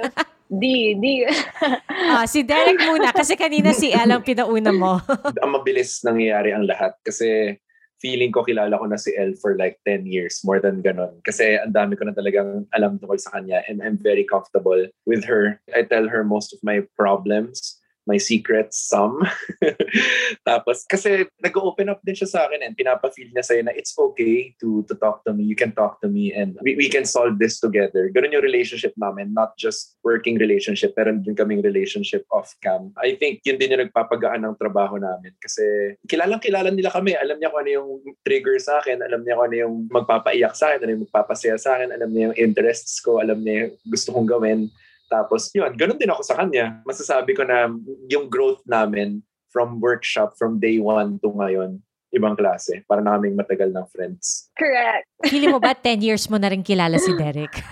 Di, 0.49 0.97
di. 0.99 1.15
Ah, 2.09 2.25
si 2.25 2.41
Derek 2.41 2.81
muna 2.89 3.13
kasi 3.13 3.37
kanina 3.37 3.77
si 3.77 3.93
El 3.93 4.09
ang 4.09 4.25
pinauna 4.25 4.73
mo. 4.73 4.97
ang 5.45 5.53
mabilis 5.53 6.01
nangyayari 6.01 6.57
ang 6.57 6.65
lahat 6.65 6.97
kasi 7.05 7.53
feeling 7.99 8.31
ko 8.31 8.43
kilala 8.47 8.79
ko 8.79 8.87
na 8.87 8.99
si 8.99 9.15
Elle 9.15 9.35
for 9.39 9.55
like 9.59 9.79
10 9.87 10.07
years, 10.07 10.43
more 10.43 10.59
than 10.59 10.83
ganon. 10.83 11.19
Kasi 11.23 11.59
ang 11.59 11.75
dami 11.75 11.99
ko 11.99 12.07
na 12.07 12.15
talagang 12.15 12.67
alam 12.75 12.99
tungkol 12.99 13.19
sa 13.19 13.39
kanya 13.39 13.63
and 13.67 13.83
I'm 13.83 13.99
very 13.99 14.25
comfortable 14.27 14.87
with 15.07 15.27
her. 15.27 15.61
I 15.75 15.83
tell 15.83 16.07
her 16.07 16.23
most 16.23 16.55
of 16.55 16.63
my 16.63 16.87
problems, 16.99 17.78
my 18.09 18.17
secrets, 18.17 18.81
some. 18.93 19.21
Tapos, 20.49 20.89
kasi 20.89 21.29
nag-open 21.45 21.93
up 21.93 22.01
din 22.01 22.17
siya 22.17 22.29
sa 22.33 22.41
akin 22.49 22.65
and 22.65 22.73
pinapa-feel 22.73 23.29
niya 23.29 23.45
sa'yo 23.45 23.69
na 23.69 23.77
it's 23.77 23.93
okay 23.93 24.57
to 24.57 24.81
to 24.89 24.97
talk 24.97 25.21
to 25.29 25.37
me. 25.37 25.45
You 25.45 25.55
can 25.55 25.77
talk 25.77 26.01
to 26.01 26.09
me 26.09 26.33
and 26.33 26.57
we, 26.65 26.73
we 26.81 26.89
can 26.89 27.05
solve 27.05 27.37
this 27.37 27.61
together. 27.61 28.09
Ganun 28.09 28.33
yung 28.33 28.47
relationship 28.49 28.97
namin, 28.97 29.37
not 29.37 29.53
just 29.61 30.01
working 30.01 30.41
relationship, 30.41 30.97
pero 30.97 31.13
din 31.13 31.37
kaming 31.37 31.61
relationship 31.61 32.25
off-cam. 32.33 32.97
I 32.97 33.21
think 33.21 33.45
yun 33.45 33.61
din 33.61 33.77
yung 33.77 33.85
nagpapagaan 33.85 34.49
ng 34.49 34.57
trabaho 34.57 34.97
namin 34.97 35.37
kasi 35.37 35.95
kilalang 36.09 36.41
kilala 36.41 36.73
nila 36.73 36.89
kami. 36.89 37.13
Alam 37.13 37.37
niya 37.37 37.53
kung 37.53 37.61
ano 37.61 37.71
yung 37.71 37.91
trigger 38.25 38.57
sa 38.57 38.81
akin, 38.81 39.05
alam 39.05 39.21
niya 39.21 39.37
kung 39.37 39.47
ano 39.53 39.57
yung 39.59 39.75
magpapaiyak 39.93 40.55
sa 40.57 40.73
akin, 40.73 40.81
ano 40.89 40.91
yung 40.97 41.05
magpapasaya 41.05 41.61
sa 41.61 41.77
akin, 41.77 41.93
alam 41.93 42.09
niya 42.09 42.33
yung 42.33 42.39
interests 42.39 43.05
ko, 43.05 43.21
alam 43.21 43.45
niya 43.45 43.69
yung 43.69 43.73
gusto 43.85 44.09
kong 44.17 44.29
gawin. 44.31 44.73
Tapos 45.09 45.49
yun, 45.57 45.73
ganun 45.75 45.99
din 45.99 46.13
ako 46.13 46.23
sa 46.23 46.37
kanya. 46.37 46.85
Masasabi 46.85 47.33
ko 47.33 47.43
na 47.43 47.73
yung 48.13 48.29
growth 48.29 48.61
namin 48.69 49.25
from 49.49 49.81
workshop, 49.81 50.37
from 50.37 50.61
day 50.61 50.77
one 50.77 51.17
to 51.25 51.33
ngayon, 51.33 51.81
ibang 52.13 52.37
klase. 52.37 52.85
Para 52.89 53.05
na 53.05 53.17
kaming 53.17 53.37
matagal 53.37 53.69
ng 53.73 53.87
friends. 53.93 54.49
Correct. 54.57 55.05
Feeling 55.29 55.53
mo 55.53 55.61
ba 55.61 55.77
10 55.77 56.01
years 56.01 56.25
mo 56.33 56.41
na 56.41 56.49
rin 56.49 56.65
kilala 56.65 56.97
si 56.97 57.13
Derek? 57.17 57.53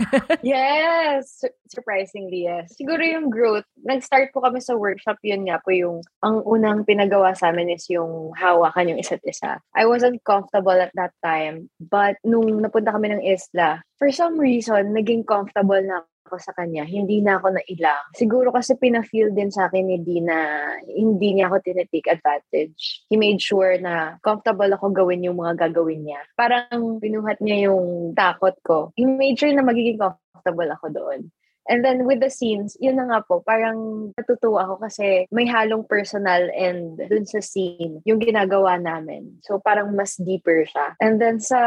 Yes. 0.44 1.42
Sur- 1.42 1.56
Surprisingly, 1.66 2.46
yes. 2.46 2.78
Siguro 2.78 3.02
yung 3.02 3.26
growth, 3.26 3.66
nag-start 3.82 4.30
po 4.30 4.38
kami 4.38 4.62
sa 4.62 4.78
workshop, 4.78 5.18
yun 5.26 5.50
nga 5.50 5.58
po 5.58 5.74
yung, 5.74 5.98
ang 6.22 6.46
unang 6.46 6.86
pinagawa 6.86 7.34
sa 7.34 7.50
amin 7.50 7.74
is 7.74 7.90
yung 7.90 8.30
hawakan 8.38 8.94
yung 8.94 9.00
isa't 9.02 9.22
isa. 9.26 9.58
I 9.74 9.82
wasn't 9.82 10.22
comfortable 10.22 10.78
at 10.78 10.94
that 10.94 11.10
time, 11.26 11.66
but 11.82 12.22
nung 12.22 12.62
napunta 12.62 12.94
kami 12.94 13.10
ng 13.10 13.22
isla, 13.26 13.82
for 13.98 14.14
some 14.14 14.38
reason, 14.38 14.94
naging 14.94 15.26
comfortable 15.26 15.82
na 15.82 16.06
ako 16.26 16.42
sa 16.42 16.52
kanya, 16.52 16.82
hindi 16.82 17.22
na 17.22 17.38
ako 17.38 17.54
nailang. 17.54 18.04
Siguro 18.18 18.50
kasi 18.50 18.74
pina-feel 18.74 19.30
din 19.30 19.54
sa 19.54 19.70
akin 19.70 19.86
ni 19.86 20.02
Dee 20.02 20.20
na 20.20 20.66
hindi 20.90 21.38
niya 21.38 21.46
ako 21.46 21.62
tinitake 21.62 22.10
advantage. 22.10 23.06
He 23.06 23.14
made 23.14 23.38
sure 23.38 23.78
na 23.78 24.18
comfortable 24.20 24.68
ako 24.74 24.90
gawin 24.90 25.22
yung 25.22 25.38
mga 25.38 25.70
gagawin 25.70 26.02
niya. 26.02 26.20
Parang 26.34 26.98
pinuhat 26.98 27.38
niya 27.38 27.70
yung 27.70 28.12
takot 28.18 28.58
ko. 28.66 28.90
He 28.98 29.06
made 29.06 29.38
sure 29.38 29.54
na 29.54 29.62
magiging 29.62 30.02
comfortable 30.02 30.68
ako 30.74 30.86
doon. 30.90 31.20
And 31.66 31.82
then 31.84 32.06
with 32.06 32.22
the 32.22 32.30
scenes, 32.30 32.78
yun 32.78 32.96
na 32.96 33.10
nga 33.10 33.20
po, 33.26 33.42
parang 33.42 34.10
natutuwa 34.14 34.70
ako 34.70 34.86
kasi 34.86 35.26
may 35.34 35.50
halong 35.50 35.82
personal 35.82 36.46
and 36.54 36.94
dun 37.10 37.26
sa 37.26 37.42
scene, 37.42 37.98
yung 38.06 38.22
ginagawa 38.22 38.78
namin. 38.78 39.42
So 39.42 39.58
parang 39.58 39.90
mas 39.98 40.14
deeper 40.14 40.62
siya. 40.62 40.94
And 41.02 41.18
then 41.18 41.42
sa, 41.42 41.58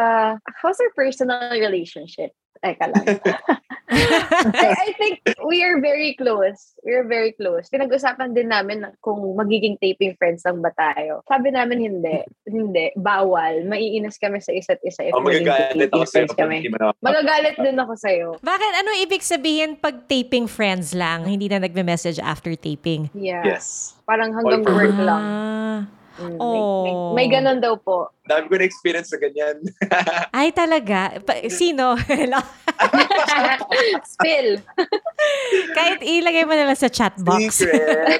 how's 0.63 0.79
our 0.79 0.91
personal 0.95 1.51
relationship? 1.51 2.31
Teka 2.59 2.85
lang. 2.91 3.05
I, 3.89 4.69
I 4.69 4.89
think 5.01 5.23
we 5.47 5.65
are 5.65 5.81
very 5.81 6.13
close. 6.13 6.77
We 6.85 6.93
are 6.93 7.07
very 7.07 7.33
close. 7.33 7.71
Pinag-usapan 7.73 8.37
din 8.37 8.53
namin 8.53 8.85
na 8.85 8.89
kung 9.01 9.17
magiging 9.33 9.81
taping 9.81 10.13
friends 10.19 10.45
lang 10.45 10.61
ba 10.61 10.69
tayo. 10.77 11.25
Sabi 11.25 11.49
namin 11.49 11.81
hindi. 11.81 12.21
Hindi. 12.45 12.93
Bawal. 12.99 13.65
Maiinis 13.65 14.21
kami 14.21 14.43
sa 14.43 14.53
isa't 14.53 14.83
isa 14.85 15.09
if 15.09 15.15
Oh, 15.17 15.23
magagalit 15.25 15.89
ako 15.89 16.05
sa'yo 16.05 16.29
kami. 16.37 16.69
Magagalit 17.01 17.57
din 17.57 17.77
ako 17.79 17.93
sa'yo. 17.97 18.27
Bakit? 18.43 18.71
Ano 18.85 18.89
ibig 19.01 19.25
sabihin 19.25 19.79
pag 19.79 20.05
taping 20.05 20.45
friends 20.45 20.93
lang? 20.93 21.25
Hindi 21.25 21.49
na 21.49 21.63
nagme-message 21.63 22.21
after 22.21 22.53
taping? 22.53 23.09
Yeah. 23.17 23.41
Yes. 23.41 23.97
Parang 24.05 24.35
hanggang 24.37 24.67
work 24.67 24.93
work. 24.93 24.99
lang. 25.01 25.23
Ah. 26.15 26.25
Mm, 26.25 26.35
may, 26.35 26.59
Oh. 26.59 26.83
may, 26.83 26.93
may 27.15 27.27
ganun 27.29 27.59
daw 27.59 27.75
po. 27.75 28.09
Dami 28.23 28.45
ko 28.45 28.55
na 28.55 28.65
experience 28.65 29.09
sa 29.09 29.17
ganyan. 29.17 29.61
Ay, 30.35 30.49
talaga? 30.49 31.15
Pa- 31.21 31.45
sino? 31.47 31.93
Hello? 31.99 32.39
Spill. 34.13 34.59
Kahit 35.71 35.99
ilagay 36.01 36.43
mo 36.43 36.53
na 36.53 36.65
lang 36.65 36.75
sa 36.75 36.87
chat 36.87 37.13
box. 37.17 37.61
Secret. 37.61 38.19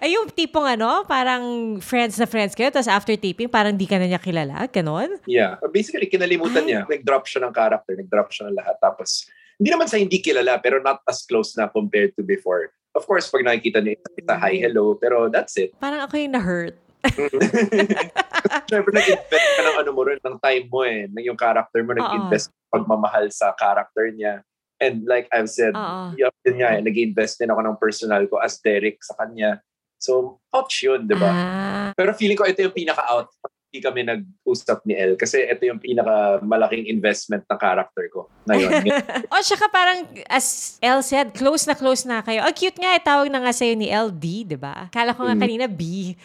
Ay, 0.00 0.14
yung 0.14 0.28
tipong 0.28 0.64
ano, 0.64 1.04
parang 1.04 1.42
friends 1.78 2.16
na 2.16 2.24
friends 2.24 2.54
kayo, 2.54 2.70
tapos 2.70 2.88
after 2.88 3.14
taping, 3.14 3.48
parang 3.48 3.74
di 3.74 3.84
ka 3.84 3.98
na 3.98 4.06
niya 4.06 4.18
kilala, 4.18 4.66
ganon? 4.68 5.18
yeah. 5.26 5.58
Basically, 5.68 6.06
kinalimutan 6.06 6.64
Ay. 6.64 6.68
niya. 6.68 6.80
Nag-drop 6.86 7.26
siya 7.26 7.44
ng 7.44 7.52
character. 7.52 7.92
Nag-drop 7.94 8.28
siya 8.30 8.48
ng 8.48 8.56
lahat. 8.56 8.76
Tapos, 8.78 9.26
hindi 9.58 9.68
naman 9.68 9.90
sa 9.90 9.98
hindi 9.98 10.18
kilala, 10.18 10.56
pero 10.58 10.78
not 10.78 11.02
as 11.04 11.26
close 11.26 11.58
na 11.58 11.66
compared 11.66 12.14
to 12.14 12.22
before. 12.22 12.70
Of 12.98 13.06
course, 13.06 13.30
pag 13.30 13.46
nakikita 13.46 13.78
niyo, 13.78 14.02
kita 14.18 14.34
hi, 14.34 14.58
hello, 14.58 14.98
pero 14.98 15.30
that's 15.30 15.54
it. 15.54 15.70
Parang 15.78 16.02
ako 16.02 16.18
yung 16.18 16.34
na-hurt. 16.34 16.74
Siyempre, 18.68 18.90
nag-invest 18.90 19.46
ka 19.54 19.62
ng 19.62 19.76
ano 19.86 19.90
mo 19.94 20.02
rin, 20.02 20.18
ng 20.18 20.36
time 20.42 20.66
mo 20.66 20.82
eh. 20.82 21.06
Ng 21.06 21.30
yung 21.30 21.38
character 21.38 21.78
mo, 21.86 21.94
nag-invest 21.94 22.50
pagmamahal 22.74 23.30
sa 23.30 23.54
character 23.54 24.10
niya. 24.10 24.42
And 24.82 25.06
like 25.06 25.30
I've 25.30 25.46
said, 25.46 25.78
Oo. 25.78 26.18
yun, 26.18 26.34
yun 26.42 26.56
nga 26.58 26.74
eh, 26.74 26.82
nag-invest 26.82 27.38
din 27.38 27.54
ako 27.54 27.60
ng 27.62 27.76
personal 27.78 28.26
ko 28.26 28.42
as 28.42 28.58
Derek 28.58 28.98
sa 28.98 29.14
kanya. 29.14 29.62
So, 30.02 30.42
ouch 30.50 30.74
yun, 30.82 31.06
di 31.06 31.14
ba? 31.14 31.30
Ah. 31.30 31.88
Pero 31.94 32.14
feeling 32.18 32.38
ko 32.38 32.50
ito 32.50 32.66
yung 32.66 32.74
pinaka-out. 32.74 33.30
Hindi 33.68 33.84
kami 33.84 34.00
nag-usap 34.00 34.80
ni 34.88 34.96
El 34.96 35.12
kasi 35.20 35.44
ito 35.44 35.60
yung 35.60 35.76
pinaka-malaking 35.76 36.88
investment 36.88 37.44
ng 37.44 37.60
character 37.60 38.08
ko 38.08 38.24
ngayon. 38.48 38.80
o, 39.28 39.44
tsaka 39.44 39.68
parang, 39.68 40.08
as 40.24 40.80
El 40.80 41.04
said, 41.04 41.36
close 41.36 41.68
na 41.68 41.76
close 41.76 42.08
na 42.08 42.24
kayo. 42.24 42.48
Ang 42.48 42.56
cute 42.56 42.80
nga, 42.80 42.96
eh, 42.96 43.02
tawag 43.04 43.28
na 43.28 43.44
nga 43.44 43.52
sa'yo 43.52 43.76
ni 43.76 43.92
LD, 43.92 44.24
di 44.48 44.56
ba? 44.56 44.88
Kala 44.88 45.12
ko 45.12 45.28
nga 45.28 45.36
Mm. 45.36 45.42
kanina 45.44 45.66
B. 45.68 45.82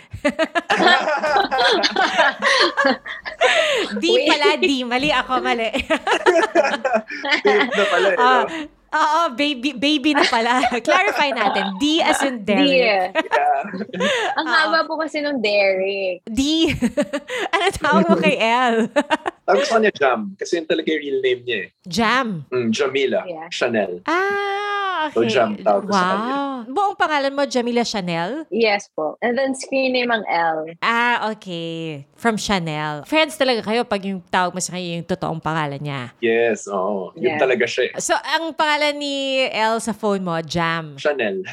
D 4.00 4.06
Wait. 4.08 4.28
pala, 4.32 4.56
D. 4.56 4.68
Mali 4.88 5.12
ako, 5.12 5.34
mali. 5.44 5.68
Babe 7.44 7.70
na 7.70 7.86
pala 7.92 8.08
eh. 8.08 8.18
Ah? 8.24 8.44
Oo, 8.94 9.34
baby, 9.34 9.74
baby 9.74 10.14
na 10.14 10.26
pala. 10.30 10.62
Clarify 10.86 11.34
natin. 11.34 11.82
D 11.82 11.98
as 11.98 12.22
in 12.22 12.46
Derek. 12.46 12.70
Yeah. 12.70 13.10
Yeah. 13.10 14.38
Ang 14.40 14.48
haba 14.48 14.86
po 14.86 15.02
kasi 15.02 15.20
nung 15.26 15.42
Derek. 15.42 16.22
D. 16.30 16.70
ano 17.54 17.64
tawag 17.74 18.06
mo 18.06 18.16
kay 18.22 18.38
L? 18.38 18.86
Tapos 19.44 19.68
kanya 19.68 19.92
Jam 19.92 20.32
kasi 20.34 20.56
yun 20.56 20.64
talaga 20.64 20.88
yung 20.88 21.02
real 21.02 21.20
name 21.20 21.42
niya 21.44 21.58
eh. 21.60 21.68
Jam. 21.84 22.28
Mm, 22.48 22.70
Jamila 22.70 23.20
Yeah. 23.24 23.48
Chanel. 23.50 24.02
Ah, 24.06 24.62
Ah, 24.96 25.12
So, 25.12 25.20
okay. 25.20 25.30
Jam 25.30 25.52
tawag 25.58 25.84
ko 25.84 25.92
sa 25.92 26.06
kanya. 26.08 26.32
wow. 26.32 26.50
Buong 26.64 26.96
pangalan 26.96 27.30
mo, 27.30 27.44
Jamila 27.44 27.84
Chanel? 27.84 28.48
Yes 28.48 28.88
po. 28.88 29.20
And 29.20 29.36
then 29.36 29.52
screen 29.52 29.92
name 29.92 30.08
ang 30.08 30.24
L. 30.24 30.64
Ah, 30.80 31.28
okay. 31.30 32.02
From 32.16 32.38
Chanel. 32.38 33.04
Friends 33.04 33.36
talaga 33.36 33.60
kayo 33.68 33.84
pag 33.84 34.00
yung 34.00 34.24
tawag 34.24 34.50
mo 34.50 34.58
sa 34.58 34.72
kanya 34.72 34.96
yung 34.96 35.04
totoong 35.04 35.38
pangalan 35.38 35.78
niya. 35.78 36.10
Yes, 36.18 36.66
oo. 36.66 37.12
Yun 37.20 37.36
Yeah. 37.36 37.38
talaga 37.38 37.66
siya. 37.66 37.92
eh. 37.92 38.00
So, 38.00 38.16
ang 38.16 38.54
pangalan 38.54 38.96
ni 38.96 39.44
Elle 39.44 39.78
sa 39.78 39.92
phone 39.92 40.24
mo, 40.24 40.40
Jam. 40.40 40.96
Chanel. 40.96 41.44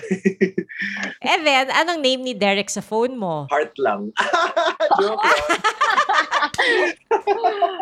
And 1.26 1.40
then, 1.42 1.66
anong 1.72 1.98
name 1.98 2.22
ni 2.22 2.32
Derek 2.32 2.70
sa 2.70 2.78
phone 2.80 3.18
mo? 3.18 3.50
Heart 3.50 3.74
lang. 3.82 4.14
Joke 5.02 5.18
lang. 5.18 5.42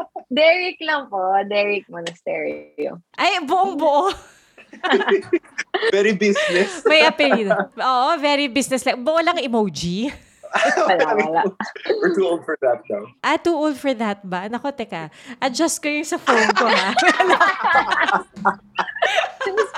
Derek 0.32 0.78
lang 0.82 1.08
po. 1.08 1.20
Derek 1.46 1.86
Monasterio. 1.88 3.00
Ay, 3.16 3.42
buong 3.44 3.74
buo. 3.78 4.12
Very 5.94 6.12
business. 6.12 6.84
May 6.84 7.06
apelido. 7.06 7.56
Oo, 7.78 8.08
very 8.20 8.52
business-like. 8.52 9.00
Buo 9.00 9.16
lang 9.24 9.40
emoji. 9.40 10.12
Wala, 10.88 11.06
wala. 11.14 11.42
We're 12.00 12.14
too 12.14 12.26
old 12.26 12.42
for 12.44 12.56
that 12.62 12.80
now. 12.88 13.04
Ah, 13.24 13.36
too 13.36 13.54
old 13.54 13.76
for 13.76 13.92
that 13.94 14.24
ba? 14.24 14.48
Nako, 14.48 14.72
teka. 14.72 15.12
Adjust 15.42 15.82
ko 15.82 15.88
yung 15.88 16.08
sa 16.08 16.16
phone 16.16 16.50
ko, 16.56 16.66
ha? 16.66 16.90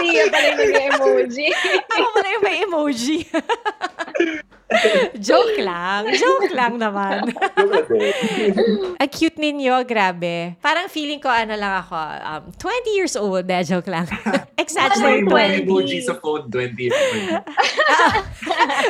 Siya 0.01 0.25
pala 0.33 0.47
yung 0.53 0.61
nag-emoji. 0.61 1.47
Ako 1.89 2.09
pala 2.13 2.29
yung 2.35 2.45
may 2.45 2.57
emoji. 2.65 3.19
Joke 5.19 5.59
lang. 5.59 6.15
Joke 6.15 6.55
lang 6.55 6.79
naman. 6.79 7.35
Ang 9.03 9.11
cute 9.11 9.35
ninyo, 9.35 9.83
grabe. 9.83 10.55
Parang 10.63 10.87
feeling 10.87 11.19
ko, 11.19 11.27
ano 11.27 11.59
lang 11.59 11.83
ako, 11.83 11.99
um, 11.99 12.43
20 12.55 12.95
years 12.95 13.15
old. 13.19 13.51
Eh, 13.51 13.67
joke 13.67 13.91
lang. 13.91 14.07
Exaggerate 14.55 15.27
May 15.27 15.67
20. 15.67 15.67
emoji 15.67 15.99
sa 16.07 16.15
phone 16.23 16.47
20 16.47 16.79
years 16.79 16.95
old. 16.95 17.43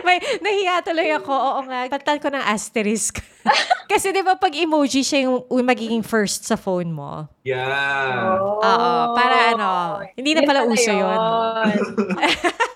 May, 0.04 0.20
nahiya 0.44 0.84
tuloy 0.84 1.08
ako. 1.16 1.32
Oo 1.32 1.60
nga. 1.70 1.86
Patal 1.88 2.18
ko 2.18 2.28
ng 2.28 2.42
asterisk. 2.42 3.22
Kasi 3.90 4.14
di 4.14 4.22
ba 4.22 4.38
pag 4.38 4.54
emoji 4.54 5.02
siya 5.02 5.26
yung 5.26 5.42
magiging 5.64 6.04
first 6.06 6.46
sa 6.46 6.54
phone 6.54 6.94
mo? 6.94 7.26
Yeah. 7.42 8.38
Oo. 8.62 8.90
Para 9.16 9.56
ano, 9.56 9.70
hindi 10.14 10.36
na 10.36 10.46
pala 10.46 10.68
uso 10.68 10.92
yun. 10.92 11.18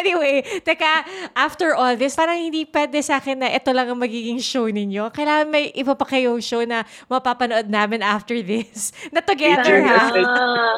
anyway, 0.00 0.44
teka, 0.62 1.04
after 1.34 1.74
all 1.74 1.96
this, 1.96 2.14
parang 2.14 2.38
hindi 2.38 2.68
pwede 2.68 2.98
sa 3.02 3.18
akin 3.18 3.42
na 3.42 3.48
ito 3.50 3.70
lang 3.72 3.90
ang 3.90 4.00
magiging 4.00 4.38
show 4.38 4.68
ninyo. 4.68 5.10
Kailangan 5.10 5.48
may 5.50 5.72
iba 5.74 5.96
pa 5.96 6.06
kayong 6.06 6.42
show 6.42 6.62
na 6.62 6.86
mapapanood 7.10 7.66
namin 7.66 8.00
after 8.00 8.38
this. 8.40 8.92
Na 9.14 9.22
together, 9.22 9.82
ha? 9.82 10.12
Ah, 10.12 10.74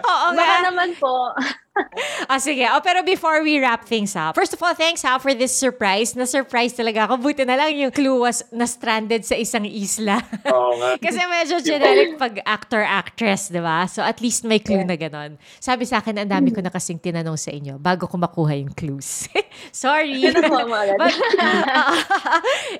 Oo 0.00 0.26
baka 0.32 0.54
nga. 0.60 0.66
naman 0.70 0.90
po. 0.96 1.32
Ah, 2.28 2.38
sige. 2.38 2.66
Oh, 2.68 2.82
pero 2.82 3.02
before 3.02 3.42
we 3.42 3.60
wrap 3.60 3.86
things 3.86 4.14
up, 4.18 4.34
first 4.34 4.52
of 4.52 4.60
all, 4.60 4.74
thanks 4.74 5.02
ha 5.02 5.18
for 5.18 5.32
this 5.32 5.54
surprise. 5.54 6.14
Na-surprise 6.14 6.76
talaga 6.76 7.08
ako. 7.08 7.20
Buti 7.20 7.46
na 7.46 7.56
lang 7.56 7.72
yung 7.76 7.94
clue 7.94 8.16
was 8.30 8.46
na-stranded 8.54 9.26
sa 9.26 9.34
isang 9.34 9.66
isla. 9.66 10.22
Oo 10.54 10.78
nga. 10.78 10.94
Kasi 11.04 11.18
medyo 11.26 11.58
generic 11.58 12.14
pag 12.14 12.38
actor-actress, 12.46 13.50
di 13.50 13.58
ba? 13.58 13.90
So 13.90 14.06
at 14.06 14.22
least 14.22 14.46
may 14.46 14.62
clue 14.62 14.86
na 14.86 14.94
ganon. 14.94 15.34
Sabi 15.58 15.82
sa 15.82 15.98
akin, 15.98 16.22
ang 16.22 16.30
dami 16.30 16.54
ko 16.54 16.62
na 16.62 16.70
kasing 16.70 17.02
tinanong 17.02 17.34
sa 17.34 17.50
inyo 17.50 17.74
bago 17.82 18.06
ko 18.06 18.14
makuha 18.14 18.54
yung 18.54 18.70
clues. 18.70 19.26
Sorry. 19.74 20.22
But, 20.30 21.14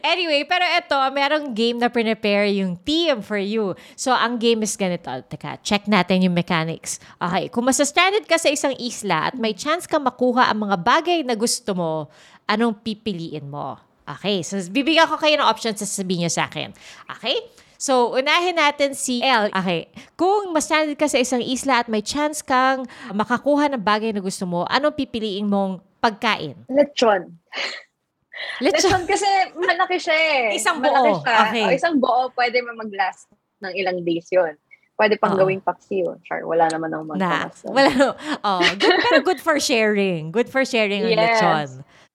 anyway, 0.07 0.47
pero 0.47 0.63
ito, 0.63 0.99
merong 1.11 1.51
game 1.51 1.83
na 1.83 1.91
prepare 1.91 2.47
yung 2.55 2.79
team 2.87 3.27
for 3.27 3.43
you. 3.43 3.75
So, 3.99 4.15
ang 4.15 4.39
game 4.39 4.63
is 4.63 4.79
ganito. 4.79 5.11
Teka, 5.27 5.59
check 5.67 5.91
natin 5.91 6.23
yung 6.23 6.37
mechanics. 6.37 7.03
Okay, 7.19 7.51
kung 7.51 7.67
masastranded 7.67 8.25
ka 8.31 8.39
sa 8.39 8.49
isang 8.49 8.73
isla 8.79 9.33
at 9.33 9.35
may 9.35 9.53
chance 9.53 9.91
ka 9.91 9.99
makuha 9.99 10.47
ang 10.47 10.71
mga 10.71 10.77
bagay 10.79 11.19
na 11.27 11.35
gusto 11.35 11.75
mo, 11.75 12.07
anong 12.47 12.79
pipiliin 12.87 13.51
mo? 13.51 13.90
Okay, 14.11 14.43
so 14.43 14.59
bibigyan 14.67 15.07
ko 15.07 15.15
kayo 15.15 15.39
ng 15.39 15.47
options 15.47 15.79
sa 15.79 15.87
sabihin 15.87 16.27
nyo 16.27 16.33
sa 16.33 16.47
akin. 16.47 16.75
Okay? 17.09 17.37
So, 17.81 18.13
unahin 18.13 18.61
natin 18.61 18.93
si 18.93 19.25
L. 19.25 19.49
Okay. 19.49 19.89
Kung 20.13 20.53
mastranded 20.53 21.01
ka 21.01 21.09
sa 21.09 21.17
isang 21.17 21.41
isla 21.41 21.81
at 21.81 21.89
may 21.89 22.05
chance 22.05 22.45
kang 22.45 22.85
makakuha 23.09 23.73
ng 23.73 23.81
bagay 23.81 24.13
na 24.13 24.21
gusto 24.21 24.45
mo, 24.45 24.69
anong 24.69 24.93
pipiliin 24.93 25.49
mong 25.49 25.81
pagkain? 25.97 26.61
Lechon. 26.69 27.41
Lechon. 28.61 28.85
Lechon 28.85 29.03
kasi 29.09 29.25
malaki 29.57 29.97
siya 29.97 30.17
eh. 30.17 30.61
Isang 30.61 30.81
Malaki 30.81 31.09
buo. 31.09 31.21
siya. 31.25 31.37
Okay. 31.49 31.65
O, 31.65 31.73
isang 31.73 31.95
buo, 31.97 32.29
pwede 32.37 32.61
mo 32.61 32.77
mag-last 32.77 33.33
ng 33.61 33.73
ilang 33.73 34.05
days 34.05 34.29
yun. 34.29 34.53
Pwede 34.93 35.17
pang 35.17 35.33
Oo. 35.33 35.41
gawing 35.41 35.65
paksiw. 35.65 36.21
Char, 36.29 36.45
wala 36.45 36.69
naman 36.69 36.93
ang 36.93 37.09
Na, 37.09 37.49
magkamas. 37.49 37.65
wala. 37.65 38.13
Oh, 38.45 38.61
good, 38.77 38.97
pero 39.01 39.25
good 39.25 39.41
for 39.41 39.57
sharing. 39.57 40.29
Good 40.29 40.53
for 40.53 40.69
sharing 40.69 41.09
ang 41.09 41.17
Yes. 41.17 41.41
lechon. 41.41 41.69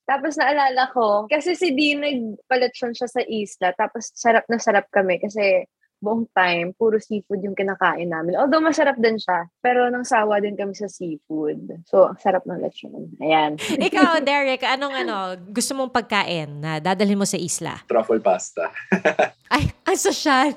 Tapos 0.06 0.38
naalala 0.38 0.94
ko, 0.94 1.26
kasi 1.26 1.58
si 1.58 1.74
Dean 1.74 2.06
nagpalechon 2.06 2.94
siya 2.94 3.10
sa 3.10 3.22
isla, 3.26 3.74
tapos 3.74 4.14
sarap 4.14 4.46
na 4.46 4.62
sarap 4.62 4.86
kami 4.94 5.18
kasi 5.18 5.66
buong 6.06 6.30
time, 6.36 6.76
puro 6.78 7.02
seafood 7.02 7.42
yung 7.42 7.58
kinakain 7.58 8.06
namin. 8.06 8.38
Although 8.38 8.62
masarap 8.62 9.00
din 9.02 9.18
siya, 9.18 9.50
pero 9.64 9.90
nang 9.90 10.06
sawa 10.06 10.38
din 10.38 10.54
kami 10.54 10.78
sa 10.78 10.86
seafood. 10.86 11.82
So, 11.90 12.14
ang 12.14 12.20
sarap 12.22 12.46
ng 12.46 12.62
lechon. 12.62 13.16
Ayan. 13.18 13.58
Ikaw, 13.90 14.20
Derek, 14.28 14.62
anong 14.62 14.94
ano, 14.94 15.16
gusto 15.50 15.74
mong 15.74 15.90
pagkain 15.90 16.62
na 16.62 16.78
dadalhin 16.78 17.18
mo 17.18 17.26
sa 17.26 17.40
isla? 17.40 17.82
Truffle 17.90 18.22
pasta. 18.22 18.70
Ay, 19.54 19.72
ang 19.82 19.98
sosyal. 19.98 20.54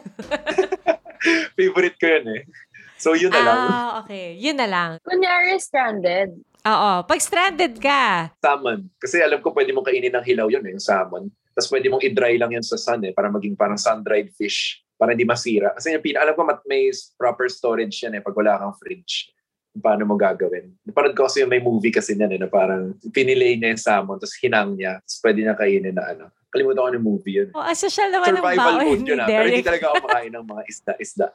Favorite 1.56 1.96
ko 1.96 2.06
yun 2.06 2.26
eh. 2.36 2.42
So 2.98 3.14
yun 3.14 3.30
na 3.30 3.40
lang. 3.46 3.58
Ah, 3.70 3.88
okay. 4.02 4.34
Yun 4.34 4.58
na 4.58 4.66
lang. 4.66 4.90
Kunyari 5.06 5.54
stranded. 5.62 6.34
Oo. 6.68 6.90
Pag 7.02 7.20
stranded 7.20 7.80
ka, 7.80 8.28
Salmon. 8.38 8.84
Kasi 9.00 9.18
alam 9.18 9.40
ko 9.40 9.50
pwede 9.50 9.72
mong 9.72 9.88
kainin 9.88 10.12
ng 10.12 10.24
hilaw 10.24 10.48
yun 10.48 10.64
eh, 10.64 10.72
yung 10.76 10.82
salmon. 10.82 11.24
Tapos 11.56 11.68
pwede 11.72 11.88
mong 11.88 12.04
i-dry 12.04 12.36
lang 12.36 12.52
yun 12.52 12.62
sa 12.62 12.76
sun 12.76 13.02
eh, 13.02 13.10
para 13.10 13.26
maging 13.26 13.56
parang 13.56 13.80
sun-dried 13.80 14.30
fish. 14.36 14.84
Para 14.94 15.14
hindi 15.14 15.22
masira. 15.22 15.70
Kasi 15.72 15.94
yung 15.94 16.02
pina, 16.02 16.20
alam 16.20 16.34
ko 16.34 16.42
mat- 16.42 16.66
may 16.66 16.90
proper 17.14 17.46
storage 17.46 18.02
yan 18.02 18.14
eh, 18.14 18.22
pag 18.22 18.34
wala 18.34 18.58
kang 18.58 18.74
fridge. 18.76 19.30
Paano 19.78 20.02
mo 20.02 20.18
gagawin? 20.18 20.74
Napanood 20.82 21.14
ko 21.14 21.30
kasi 21.30 21.46
yung 21.46 21.54
may 21.54 21.62
movie 21.62 21.94
kasi 21.94 22.18
niyan 22.18 22.34
eh, 22.34 22.40
na 22.42 22.50
parang 22.50 22.98
pinilay 23.14 23.54
niya 23.54 23.70
yung 23.70 23.82
salmon, 23.82 24.18
tapos 24.18 24.34
hinang 24.42 24.74
niya, 24.74 24.98
tapos 24.98 25.18
pwede 25.22 25.38
niya 25.38 25.54
kainin 25.54 25.94
na 25.94 26.02
ano. 26.02 26.24
Kalimutan 26.48 26.80
ko 26.80 26.90
ng 26.96 27.04
movie 27.04 27.34
yun. 27.38 27.48
oh, 27.52 27.60
ang 27.60 27.76
sosyal 27.76 28.08
naman 28.08 28.32
ng 28.32 28.40
Survival 28.40 28.58
baon 28.58 28.80
food 28.88 29.00
ni 29.04 29.10
yun 29.12 29.20
ah. 29.20 29.28
Pero 29.28 29.44
hindi 29.46 29.62
talaga 29.62 29.84
ako 29.86 29.96
makain 30.08 30.32
ng 30.32 30.46
mga 30.48 30.62
isda-isda. 30.66 31.26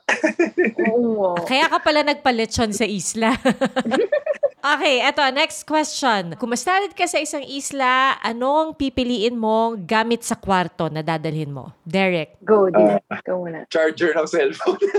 Oo. 0.90 1.30
Kaya 1.46 1.66
ka 1.70 1.78
pala 1.80 2.02
nagpalechon 2.02 2.72
sa 2.74 2.84
isla. 2.90 3.30
okay, 4.64 5.04
eto, 5.04 5.22
next 5.36 5.68
question. 5.68 6.40
Kung 6.40 6.50
mastranded 6.50 6.96
ka 6.96 7.04
sa 7.04 7.20
isang 7.20 7.44
isla, 7.44 8.16
anong 8.24 8.80
pipiliin 8.80 9.36
mong 9.36 9.84
gamit 9.84 10.24
sa 10.24 10.40
kwarto 10.40 10.88
na 10.88 11.04
dadalhin 11.04 11.52
mo? 11.52 11.76
Derek. 11.84 12.40
Go, 12.42 12.72
Dean. 12.72 13.04
Go 13.28 13.44
muna. 13.44 13.68
Charger 13.68 14.16
ng 14.16 14.28
cellphone. 14.28 14.80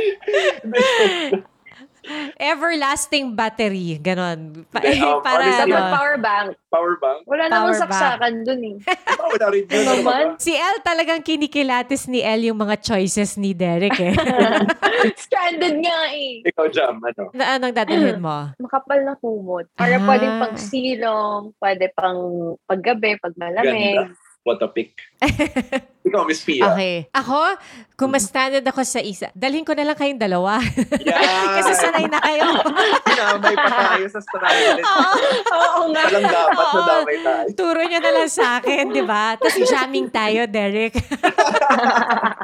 Everlasting 2.36 3.34
battery. 3.34 3.96
Ganon. 3.96 4.64
Pa- 4.66 4.80
Then, 4.80 4.98
um, 4.98 5.20
para 5.26 5.42
honestly, 5.42 5.70
ano. 5.70 5.92
power 5.92 6.16
bank. 6.16 6.48
Power 6.68 6.94
bank. 6.96 7.18
Wala 7.24 7.42
Power 7.42 7.50
namang 7.50 7.72
bank. 7.72 7.82
saksakan 7.82 8.32
dun 8.42 8.60
eh. 8.62 8.76
Wala 9.32 9.46
rin 9.50 9.62
yun. 9.62 9.74
Ano 9.76 9.80
Ano 9.82 10.00
naman? 10.00 10.24
Si 10.36 10.52
El 10.52 10.76
talagang 10.80 11.20
kinikilatis 11.20 12.06
ni 12.06 12.20
El 12.20 12.44
yung 12.44 12.56
mga 12.56 12.78
choices 12.78 13.36
ni 13.36 13.52
Derek 13.52 13.98
eh. 13.98 14.14
Stranded 15.24 15.74
nga 15.80 15.98
eh. 16.10 16.44
Ikaw, 16.44 16.66
Jam, 16.68 16.98
ano? 16.98 17.30
na 17.32 17.56
anong 17.56 17.74
dadalhin 17.74 18.18
mo? 18.18 18.50
Makapal 18.62 19.00
na 19.02 19.14
kumot. 19.14 19.66
Para 19.72 19.92
Ah. 19.92 20.06
pwedeng 20.06 20.34
pang 20.38 20.56
silong, 20.56 21.42
pwede 21.56 21.90
pang 21.90 22.18
paggabi, 22.64 23.16
pag 23.16 23.34
malamig. 23.34 23.96
Ganda. 23.98 24.19
What 24.40 24.64
a 24.64 24.72
pick. 24.72 24.96
Ikaw, 26.08 26.24
Miss 26.24 26.40
Pia. 26.40 26.72
Okay. 26.72 27.04
Ako, 27.12 27.60
kung 27.92 28.08
ma-stranded 28.08 28.64
ako 28.64 28.80
sa 28.88 29.04
isa, 29.04 29.28
dalhin 29.36 29.68
ko 29.68 29.76
na 29.76 29.84
lang 29.84 29.92
kayong 30.00 30.16
dalawa. 30.16 30.56
Yeah. 30.96 31.52
Kasi 31.60 31.76
sanay 31.76 32.08
na 32.08 32.16
kayo. 32.24 32.48
Damay 33.04 33.52
pa 33.52 33.68
tayo 33.68 34.06
sa 34.08 34.20
stranded. 34.24 34.80
Oo 35.60 35.92
nga. 35.92 36.02
Walang 36.08 36.24
dapat 36.24 36.56
na 36.56 36.64
Oo. 36.72 36.88
damay 36.88 37.16
tayo. 37.20 37.46
Turo 37.52 37.80
nyo 37.84 37.98
na 38.00 38.12
lang 38.16 38.30
sa 38.32 38.64
akin, 38.64 38.84
di 38.96 39.04
ba? 39.04 39.36
Tapos 39.36 39.60
jamming 39.60 40.08
tayo, 40.08 40.48
Derek. 40.48 40.96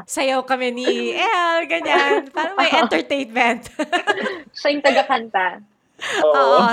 Sayaw 0.05 0.45
kami 0.45 0.69
ni 0.77 1.17
El, 1.17 1.65
ganyan. 1.65 2.29
Parang 2.29 2.53
may 2.61 2.77
entertainment. 2.77 3.73
Siya 4.53 4.69
yung 4.69 4.85
taga-kanta. 4.85 5.65
Oo. 6.23 6.33
Oo. 6.33 6.63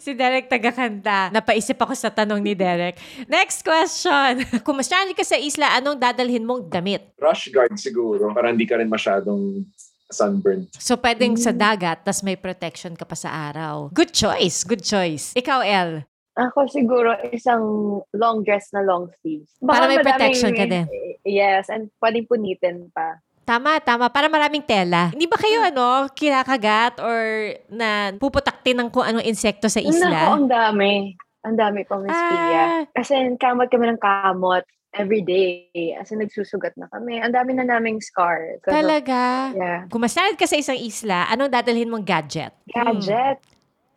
Si 0.00 0.16
Derek 0.16 0.48
tagakanta. 0.48 1.28
Napaisip 1.30 1.76
ako 1.76 1.92
sa 1.92 2.08
tanong 2.08 2.40
ni 2.40 2.56
Derek. 2.56 2.96
Next 3.28 3.60
question. 3.62 4.44
Kung 4.64 4.80
mastranded 4.80 5.14
ka 5.14 5.24
sa 5.24 5.36
isla, 5.36 5.76
anong 5.76 6.00
dadalhin 6.00 6.44
mong 6.44 6.68
damit? 6.72 7.12
Rush 7.20 7.52
guard 7.52 7.76
siguro. 7.76 8.32
Para 8.32 8.50
hindi 8.50 8.64
ka 8.64 8.80
rin 8.80 8.88
masyadong 8.88 9.64
sunburned. 10.10 10.74
So, 10.76 10.98
pwedeng 10.98 11.38
sa 11.38 11.54
dagat, 11.54 12.02
tas 12.02 12.20
may 12.26 12.34
protection 12.34 12.98
ka 12.98 13.06
pa 13.06 13.14
sa 13.14 13.30
araw. 13.52 13.94
Good 13.94 14.10
choice. 14.10 14.66
Good 14.66 14.82
choice. 14.82 15.32
Ikaw, 15.38 15.60
El. 15.62 15.90
Ako 16.38 16.70
siguro 16.70 17.14
isang 17.34 17.62
long 18.14 18.46
dress 18.46 18.70
na 18.72 18.86
long 18.86 19.10
sleeves. 19.20 19.50
Para 19.60 19.90
may 19.90 20.00
protection 20.00 20.54
ka 20.54 20.64
din. 20.64 20.86
Yes, 21.26 21.68
and 21.68 21.92
pwedeng 22.00 22.26
punitin 22.30 22.88
pa. 22.94 23.20
Tama, 23.50 23.82
tama. 23.82 24.06
Para 24.06 24.30
maraming 24.30 24.62
tela. 24.62 25.10
Hindi 25.10 25.26
ba 25.26 25.34
kayo, 25.34 25.58
ano, 25.66 26.06
kinakagat 26.14 27.02
or 27.02 27.18
na 27.66 28.14
puputaktin 28.14 28.78
ng 28.78 28.88
kung 28.94 29.02
anong 29.02 29.26
insekto 29.26 29.66
sa 29.66 29.82
isla? 29.82 30.38
ang 30.38 30.46
dami. 30.46 31.18
Ang 31.42 31.58
dami 31.58 31.82
po, 31.82 31.98
Miss 31.98 32.14
Pia. 32.14 32.38
Ah. 32.38 32.80
Kasi 32.94 33.18
kamot 33.42 33.66
kami 33.66 33.90
ng 33.90 33.98
kamot 33.98 34.62
every 34.94 35.26
day. 35.26 35.66
As 35.98 36.14
in, 36.14 36.22
nagsusugat 36.22 36.78
na 36.78 36.86
kami. 36.94 37.18
Ang 37.18 37.34
dami 37.34 37.58
na 37.58 37.66
naming 37.66 37.98
scar. 37.98 38.62
of- 38.62 38.70
Talaga? 38.70 39.50
Yeah. 39.50 39.90
Kung 39.90 40.06
ka 40.06 40.46
sa 40.46 40.54
isang 40.54 40.78
isla, 40.78 41.26
anong 41.34 41.50
dadalhin 41.50 41.90
mong 41.90 42.06
gadget? 42.06 42.54
Gadget. 42.70 43.42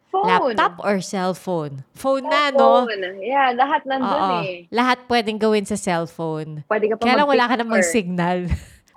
Phone. 0.10 0.54
Laptop 0.54 0.82
or 0.82 0.98
cellphone? 1.02 1.86
Phone 1.94 2.26
na, 2.26 2.50
no? 2.54 2.86
Phone. 2.86 3.02
Yeah, 3.22 3.54
lahat 3.54 3.82
nandun 3.86 4.18
Oo. 4.18 4.38
eh. 4.46 4.70
Lahat 4.70 5.02
pwedeng 5.10 5.42
gawin 5.42 5.66
sa 5.66 5.78
cellphone. 5.78 6.66
Pwede 6.70 6.90
ka 6.94 7.02
pa 7.02 7.06
Kaya 7.06 7.18
lang 7.22 7.30
wala 7.30 7.46
ka 7.50 7.56
namang 7.58 7.86
signal. 7.86 8.50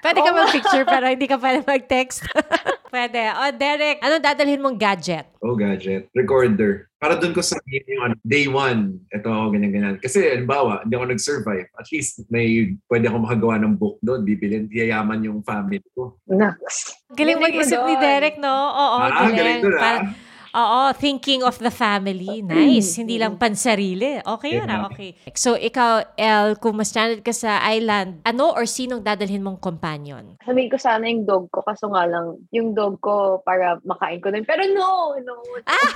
Pwede 0.06 0.22
ka 0.22 0.30
mag-picture 0.30 0.84
pero 0.94 1.04
hindi 1.10 1.26
ka 1.26 1.36
pwede 1.42 1.58
mag-text. 1.66 2.22
pwede. 2.94 3.20
O, 3.34 3.50
Derek, 3.50 3.98
anong 3.98 4.22
dadalhin 4.22 4.62
mong 4.62 4.78
gadget? 4.78 5.26
Oh, 5.42 5.58
gadget. 5.58 6.06
Recorder. 6.14 6.86
Para 7.02 7.18
doon 7.18 7.34
ko 7.34 7.42
sabihin 7.42 7.82
yung 7.90 8.02
ano, 8.06 8.14
day 8.22 8.46
one, 8.46 9.02
ito 9.10 9.26
ako, 9.26 9.50
ganyan-ganyan. 9.50 9.98
Kasi, 9.98 10.22
halimbawa, 10.22 10.86
hindi 10.86 10.94
ako 10.94 11.06
nag-survive. 11.10 11.66
At 11.74 11.90
least, 11.90 12.22
may, 12.30 12.78
pwede 12.86 13.10
ako 13.10 13.16
makagawa 13.26 13.58
ng 13.66 13.74
book 13.74 13.98
doon. 13.98 14.22
Bibilin, 14.22 14.70
yayaman 14.70 15.26
yung 15.26 15.42
family 15.42 15.82
ko. 15.90 16.14
Naks. 16.30 16.94
Galing 17.18 17.42
mag-isip 17.42 17.82
ni. 17.82 17.98
Derek, 17.98 18.38
no? 18.38 18.54
Oo, 18.54 18.96
ah, 19.02 19.10
galing. 19.10 19.34
galing 19.34 19.58
doon, 19.66 19.74
Para- 19.74 20.02
ah. 20.06 20.25
Oo, 20.56 20.80
thinking 20.96 21.44
of 21.44 21.60
the 21.60 21.68
family. 21.68 22.40
Nice. 22.40 22.96
Hindi 22.96 23.20
lang 23.20 23.36
pansarili. 23.36 24.24
Okay 24.24 24.56
yun, 24.56 24.64
ah. 24.72 24.88
Yeah. 24.88 24.88
Okay. 24.88 25.10
So, 25.36 25.52
ikaw, 25.52 26.16
El, 26.16 26.56
kung 26.56 26.80
mas 26.80 26.88
stranded 26.88 27.20
ka 27.20 27.36
sa 27.36 27.60
island, 27.68 28.24
ano 28.24 28.56
or 28.56 28.64
sinong 28.64 29.04
dadalhin 29.04 29.44
mong 29.44 29.60
companion? 29.60 30.40
Sabihin 30.40 30.72
ko 30.72 30.80
sana 30.80 31.04
yung 31.12 31.28
dog 31.28 31.52
ko, 31.52 31.60
kaso 31.60 31.92
nga 31.92 32.08
lang, 32.08 32.40
yung 32.56 32.72
dog 32.72 32.96
ko 33.04 33.44
para 33.44 33.76
makain 33.84 34.16
ko 34.24 34.32
din. 34.32 34.48
Pero 34.48 34.64
no, 34.72 35.12
no. 35.20 35.34
Ah! 35.68 35.92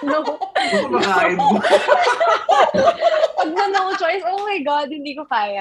no. 0.00 0.24
Ano 0.58 1.00
makain 1.00 1.36
mo? 1.36 1.60
Pag 3.38 3.50
na 3.54 3.64
no 3.70 3.92
choice, 3.94 4.24
oh 4.24 4.40
my 4.42 4.60
God, 4.64 4.88
hindi 4.88 5.12
ko 5.12 5.28
kaya. 5.28 5.60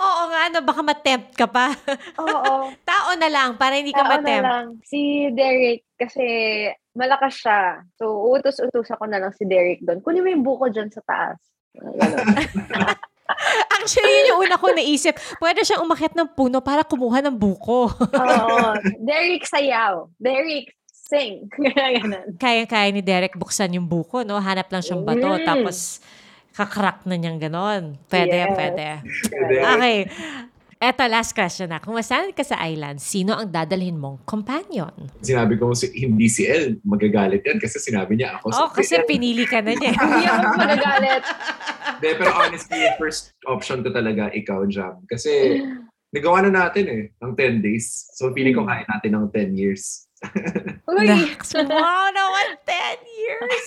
Oo 0.00 0.22
nga, 0.32 0.48
no, 0.48 0.64
baka 0.64 0.80
matempt 0.80 1.36
ka 1.36 1.44
pa. 1.44 1.76
Oo. 2.18 2.72
Tao 2.88 3.08
na 3.20 3.28
lang, 3.28 3.60
para 3.60 3.76
hindi 3.76 3.92
ka 3.92 4.02
Tao 4.06 4.20
na 4.24 4.40
lang. 4.40 4.64
Si 4.80 5.28
Derek, 5.36 5.84
kasi 6.00 6.24
malakas 6.92 7.34
siya. 7.40 7.60
So, 7.96 8.20
utos-utusan 8.30 8.96
ko 8.96 9.04
na 9.08 9.18
lang 9.18 9.32
si 9.32 9.44
Derek 9.44 9.80
doon. 9.80 10.00
Kunin 10.00 10.22
mo 10.22 10.28
yung 10.28 10.44
buko 10.44 10.68
dyan 10.68 10.88
sa 10.88 11.00
taas. 11.02 11.40
Actually, 13.72 14.12
yun 14.12 14.30
yung 14.36 14.40
una 14.44 14.60
ko 14.60 14.68
naisip. 14.70 15.16
Pwede 15.40 15.64
siyang 15.64 15.82
umakyat 15.82 16.12
ng 16.12 16.36
puno 16.36 16.60
para 16.60 16.84
kumuha 16.84 17.24
ng 17.24 17.34
buko. 17.34 17.88
Oo. 17.90 18.58
Derek 19.08 19.48
sayaw. 19.48 20.06
Derek 20.20 20.70
sing. 20.92 21.48
Kaya-kaya 22.42 22.92
ni 22.92 23.00
Derek 23.00 23.34
buksan 23.34 23.72
yung 23.72 23.88
buko, 23.88 24.20
no? 24.22 24.36
Hanap 24.38 24.68
lang 24.68 24.84
siyang 24.84 25.02
bato, 25.02 25.24
Mm. 25.26 25.44
tapos 25.48 25.98
kakrak 26.52 27.08
na 27.08 27.16
niyang 27.16 27.40
ganon. 27.40 27.96
Pwede, 28.06 28.36
Yes. 28.44 28.52
pwede. 28.52 28.86
Pwede. 29.32 29.56
Okay. 29.64 29.98
Eto, 30.82 31.06
last 31.06 31.30
question 31.30 31.70
na. 31.70 31.78
Kung 31.78 31.94
masanad 31.94 32.34
ka 32.34 32.42
sa 32.42 32.58
island, 32.66 32.98
sino 32.98 33.38
ang 33.38 33.46
dadalhin 33.46 33.94
mong 33.94 34.26
companion? 34.26 34.90
Sinabi 35.22 35.54
ko 35.54 35.70
si, 35.78 35.94
hindi 35.94 36.26
si 36.26 36.42
El, 36.42 36.82
magagalit 36.82 37.46
yan 37.46 37.62
kasi 37.62 37.78
sinabi 37.78 38.18
niya 38.18 38.42
ako. 38.42 38.50
Oh, 38.50 38.66
si 38.74 38.82
kasi 38.82 38.98
El. 38.98 39.06
pinili 39.06 39.46
ka 39.46 39.62
na 39.62 39.78
niya. 39.78 39.94
Hindi 40.02 40.26
ako 40.26 40.48
magagalit. 40.58 41.22
Hindi, 42.02 42.10
pero 42.18 42.30
honestly, 42.34 42.82
first 42.98 43.30
option 43.46 43.86
ko 43.86 43.94
talaga 43.94 44.34
ikaw, 44.34 44.66
Jam. 44.66 45.06
Kasi 45.06 45.62
nagawa 46.10 46.50
na 46.50 46.66
natin 46.66 46.84
eh, 46.90 47.02
ng 47.14 47.30
10 47.38 47.62
days. 47.62 48.10
So, 48.18 48.34
feeling 48.34 48.58
ko 48.58 48.66
kaya 48.66 48.82
natin 48.90 49.14
ng 49.14 49.30
10 49.30 49.54
years. 49.54 50.10
Uy, 50.92 51.08
Nax, 51.08 51.54
wow 51.56 52.06
naman, 52.12 52.46
10 52.68 53.00
years! 53.06 53.64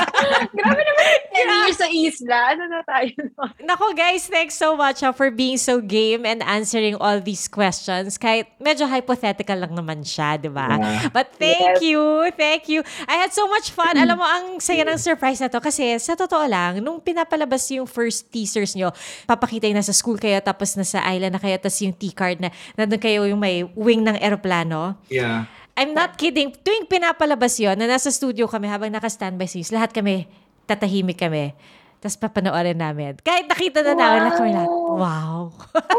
grabe 0.58 0.82
naman. 0.82 1.06
10 1.34 1.60
years 1.64 1.78
sa 1.78 1.88
isla. 1.88 2.38
Ano 2.56 2.62
na 2.66 2.80
tayo? 2.82 3.14
Nako 3.62 3.94
guys, 3.94 4.26
thanks 4.26 4.56
so 4.56 4.74
much 4.74 5.02
ah, 5.02 5.14
for 5.14 5.30
being 5.30 5.56
so 5.56 5.78
game 5.78 6.26
and 6.26 6.42
answering 6.42 6.96
all 6.98 7.20
these 7.20 7.46
questions. 7.46 8.16
Kahit 8.18 8.50
medyo 8.58 8.88
hypothetical 8.88 9.60
lang 9.60 9.72
naman 9.76 10.02
siya, 10.02 10.40
di 10.40 10.50
ba? 10.50 10.66
Yeah. 10.76 11.08
But 11.14 11.36
thank 11.36 11.78
Yes. 11.78 11.86
you, 11.86 12.00
thank 12.34 12.66
you. 12.68 12.80
I 13.06 13.16
had 13.22 13.32
so 13.32 13.46
much 13.46 13.70
fun. 13.70 13.94
Alam 13.96 14.20
mo, 14.20 14.26
ang 14.26 14.58
saya 14.58 14.84
ng 14.84 14.98
surprise 14.98 15.40
na 15.40 15.48
to 15.48 15.62
kasi 15.62 15.96
sa 15.96 16.18
totoo 16.18 16.44
lang, 16.44 16.82
nung 16.82 17.00
pinapalabas 17.00 17.64
yung 17.72 17.86
first 17.86 18.28
teasers 18.28 18.74
nyo, 18.74 18.90
papakita 19.24 19.70
yung 19.70 19.78
nasa 19.78 19.94
school 19.94 20.18
kayo 20.18 20.36
tapos 20.42 20.74
nasa 20.74 21.00
island 21.06 21.38
na 21.38 21.40
kayo 21.40 21.56
tapos 21.56 21.80
yung 21.80 21.94
T-card 21.94 22.42
na 22.42 22.48
nandun 22.74 23.00
kayo 23.00 23.24
yung 23.24 23.40
may 23.40 23.62
wing 23.74 24.02
ng 24.02 24.18
eroplano. 24.18 24.98
Yeah. 25.08 25.46
I'm 25.74 25.90
not 25.90 26.14
kidding. 26.14 26.54
Tuwing 26.54 26.86
pinapalabas 26.86 27.58
yon 27.58 27.74
na 27.74 27.90
nasa 27.90 28.10
studio 28.14 28.46
kami 28.46 28.70
habang 28.70 28.94
naka-standby 28.94 29.50
sis, 29.50 29.74
lahat 29.74 29.90
kami, 29.90 30.30
tatahimik 30.70 31.18
kami. 31.18 31.50
Tapos 31.98 32.20
papanoorin 32.20 32.76
namin. 32.76 33.16
Kahit 33.24 33.48
nakita 33.48 33.80
na 33.80 33.96
namin, 33.96 34.28
lahat 34.28 34.36
kami 34.36 34.50
lahat, 34.52 34.68
wow. 34.68 35.48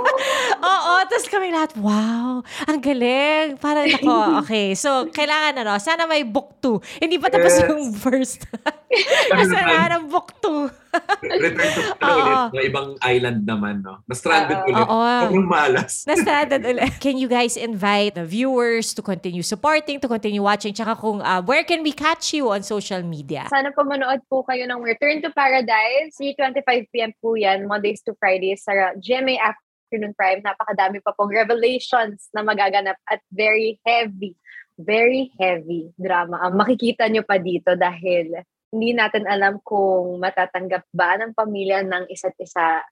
Oo, 0.70 0.94
tapos 1.10 1.28
kami 1.28 1.50
lahat, 1.50 1.74
wow. 1.82 2.46
Ang 2.70 2.78
galing. 2.78 3.58
Parang 3.58 3.90
ako, 3.90 4.14
okay. 4.46 4.78
So, 4.78 5.10
kailangan 5.10 5.66
ano, 5.66 5.74
sana 5.82 6.06
may 6.06 6.22
book 6.22 6.62
2. 6.62 7.02
Hindi 7.02 7.18
pa 7.18 7.34
tapos 7.34 7.58
Yes. 7.58 7.66
yung 7.66 7.90
first. 7.98 8.46
Ano 9.34 9.44
Kasi 9.44 9.54
naman, 9.58 9.90
na 9.92 10.00
book 10.06 10.30
2. 10.40 10.85
return 11.44 11.70
to 11.72 11.82
ano 12.04 12.16
ulit, 12.16 12.46
na 12.54 12.62
ibang 12.66 12.90
island 13.02 13.40
naman, 13.44 13.82
no? 13.84 14.02
Na-stranded 14.08 14.58
Oo. 14.62 14.68
ulit. 14.70 14.86
Oo. 14.88 15.02
Sobrang 15.28 15.50
malas. 15.50 15.94
Na-stranded 16.10 16.62
ulit. 16.64 16.94
Can 17.00 17.18
you 17.18 17.30
guys 17.30 17.56
invite 17.56 18.16
the 18.16 18.26
viewers 18.26 18.94
to 18.94 19.02
continue 19.02 19.44
supporting, 19.44 20.00
to 20.00 20.08
continue 20.08 20.42
watching? 20.42 20.74
Tsaka 20.74 20.98
kung 20.98 21.22
uh, 21.22 21.42
where 21.44 21.64
can 21.64 21.82
we 21.84 21.92
catch 21.92 22.34
you 22.34 22.52
on 22.52 22.64
social 22.64 23.02
media? 23.04 23.48
Sana 23.52 23.72
po 23.72 23.84
manood 23.84 24.24
po 24.28 24.44
kayo 24.48 24.66
ng 24.68 24.82
Return 24.82 25.22
to 25.22 25.32
Paradise. 25.32 26.16
3.25pm 26.18 27.12
po 27.20 27.36
yan, 27.36 27.68
Mondays 27.68 28.02
to 28.06 28.16
Fridays 28.18 28.64
sa 28.64 28.96
GMA 28.98 29.38
Afternoon 29.42 30.14
Prime. 30.16 30.42
Napakadami 30.42 31.04
pa 31.04 31.14
pong 31.14 31.34
revelations 31.34 32.30
na 32.32 32.42
magaganap 32.42 32.98
at 33.10 33.22
very 33.32 33.78
heavy, 33.84 34.36
very 34.80 35.32
heavy 35.40 35.92
drama. 36.00 36.42
Ang 36.46 36.60
makikita 36.60 37.08
nyo 37.12 37.24
pa 37.24 37.40
dito 37.40 37.74
dahil 37.76 38.46
hindi 38.76 38.92
natin 38.92 39.24
alam 39.24 39.64
kung 39.64 40.20
matatanggap 40.20 40.84
ba 40.92 41.16
ng 41.16 41.32
pamilya 41.32 41.88
ng 41.88 42.12
isa't 42.12 42.36
isa 42.44 42.84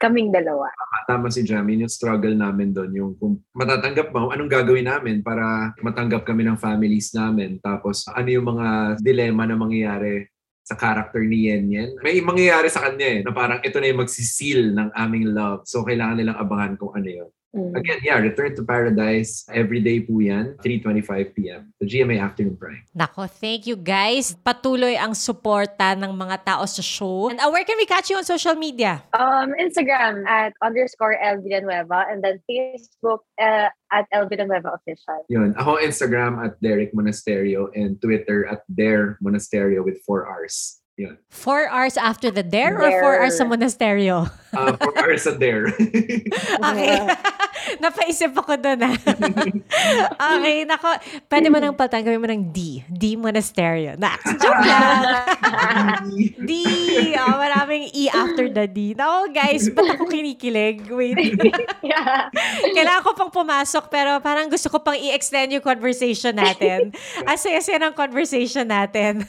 kaming 0.00 0.32
dalawa. 0.32 0.68
Tama 1.04 1.28
si 1.28 1.44
Jamin, 1.44 1.84
yung 1.84 1.92
struggle 1.92 2.32
namin 2.32 2.72
doon, 2.72 2.90
yung 2.92 3.12
kung 3.20 3.40
matatanggap 3.52 4.12
ba, 4.12 4.32
anong 4.32 4.48
gagawin 4.48 4.88
namin 4.88 5.20
para 5.20 5.76
matanggap 5.84 6.24
kami 6.24 6.44
ng 6.48 6.56
families 6.56 7.12
namin. 7.12 7.60
Tapos 7.60 8.08
ano 8.08 8.28
yung 8.28 8.48
mga 8.48 8.96
dilema 9.00 9.44
na 9.44 9.56
mangyayari 9.60 10.28
sa 10.64 10.76
character 10.76 11.20
ni 11.24 11.50
Yen 11.50 11.66
Yen. 11.68 11.90
May 12.00 12.22
mangyayari 12.24 12.70
sa 12.72 12.80
kanya 12.84 13.08
eh, 13.08 13.20
na 13.26 13.32
parang 13.34 13.60
ito 13.60 13.76
na 13.76 13.90
yung 13.90 14.00
magsisil 14.06 14.70
ng 14.72 14.88
aming 14.96 15.34
love. 15.36 15.66
So 15.66 15.84
kailangan 15.84 16.16
nilang 16.16 16.38
abangan 16.38 16.74
kung 16.80 16.92
ano 16.96 17.08
yun. 17.08 17.30
Mm. 17.50 17.74
Again, 17.74 17.98
yeah, 18.06 18.18
Return 18.22 18.54
to 18.54 18.62
Paradise, 18.62 19.42
everyday 19.50 19.98
po 20.06 20.22
yan, 20.22 20.54
3.25pm, 20.62 21.74
the 21.82 21.86
GMA 21.86 22.22
Afternoon 22.22 22.54
Prime. 22.54 22.86
Nako, 22.94 23.26
thank 23.26 23.66
you 23.66 23.74
guys. 23.74 24.38
Patuloy 24.38 24.94
ang 24.94 25.18
suporta 25.18 25.98
ng 25.98 26.14
mga 26.14 26.46
tao 26.46 26.62
sa 26.62 26.78
show. 26.78 27.26
And 27.26 27.42
uh, 27.42 27.50
where 27.50 27.66
can 27.66 27.74
we 27.74 27.90
catch 27.90 28.06
you 28.06 28.22
on 28.22 28.24
social 28.24 28.54
media? 28.54 29.02
Um, 29.18 29.50
Instagram 29.58 30.22
at 30.30 30.54
underscore 30.62 31.18
El 31.18 31.42
Villanueva 31.42 32.06
and 32.06 32.22
then 32.22 32.38
Facebook 32.46 33.26
uh, 33.42 33.66
at 33.90 34.06
El 34.14 34.30
Villanueva 34.30 34.70
Official. 34.78 35.26
Yun. 35.26 35.50
Ako 35.58 35.82
Instagram 35.82 36.38
at 36.38 36.54
Derek 36.62 36.94
Monasterio 36.94 37.66
and 37.74 37.98
Twitter 37.98 38.46
at 38.46 38.62
Dare 38.70 39.18
Monasterio 39.18 39.82
with 39.82 39.98
4 40.06 40.26
R's. 40.46 40.79
Yun. 41.00 41.16
Four 41.32 41.72
hours 41.72 41.96
after 41.96 42.28
the 42.28 42.44
dare, 42.44 42.76
or 42.76 42.92
four 43.00 43.16
Dare. 43.16 43.20
hours 43.24 43.40
sa 43.40 43.48
monasteryo? 43.48 44.28
Uh, 44.50 44.74
4 44.76 44.98
R's 45.14 45.26
at 45.30 45.38
Dare. 45.38 45.70
Okay. 46.60 46.96
Napaisip 47.82 48.32
ako 48.34 48.56
doon 48.56 48.82
ah. 48.82 48.94
okay, 50.16 50.64
nako. 50.64 50.90
Pwede 51.28 51.46
mo 51.52 51.60
nang 51.60 51.76
palitan, 51.76 52.02
gawin 52.02 52.20
mo 52.20 52.28
ng 52.28 52.50
D. 52.50 52.82
D 52.88 53.14
monasteryo. 53.14 53.94
Na, 54.00 54.16
joke 54.18 54.64
lang. 54.64 54.88
D. 56.40 56.52
Oh, 57.20 57.36
maraming 57.36 57.92
E 57.92 58.08
after 58.10 58.48
the 58.48 58.64
D. 58.66 58.96
Nako 58.96 59.30
guys, 59.30 59.70
ba't 59.70 59.92
ako 59.96 60.08
kinikilig? 60.08 60.88
Wait. 60.88 61.16
yeah. 61.84 62.32
Kailangan 62.74 63.02
ko 63.06 63.10
pang 63.14 63.32
pumasok 63.32 63.92
pero 63.92 64.18
parang 64.24 64.50
gusto 64.50 64.66
ko 64.72 64.82
pang 64.82 64.96
i-extend 64.98 65.52
yung 65.54 65.64
conversation 65.64 66.34
natin. 66.34 66.90
Ang 67.22 67.38
saya-saya 67.38 67.78
ng 67.86 67.94
conversation 67.94 68.66
natin. 68.66 69.22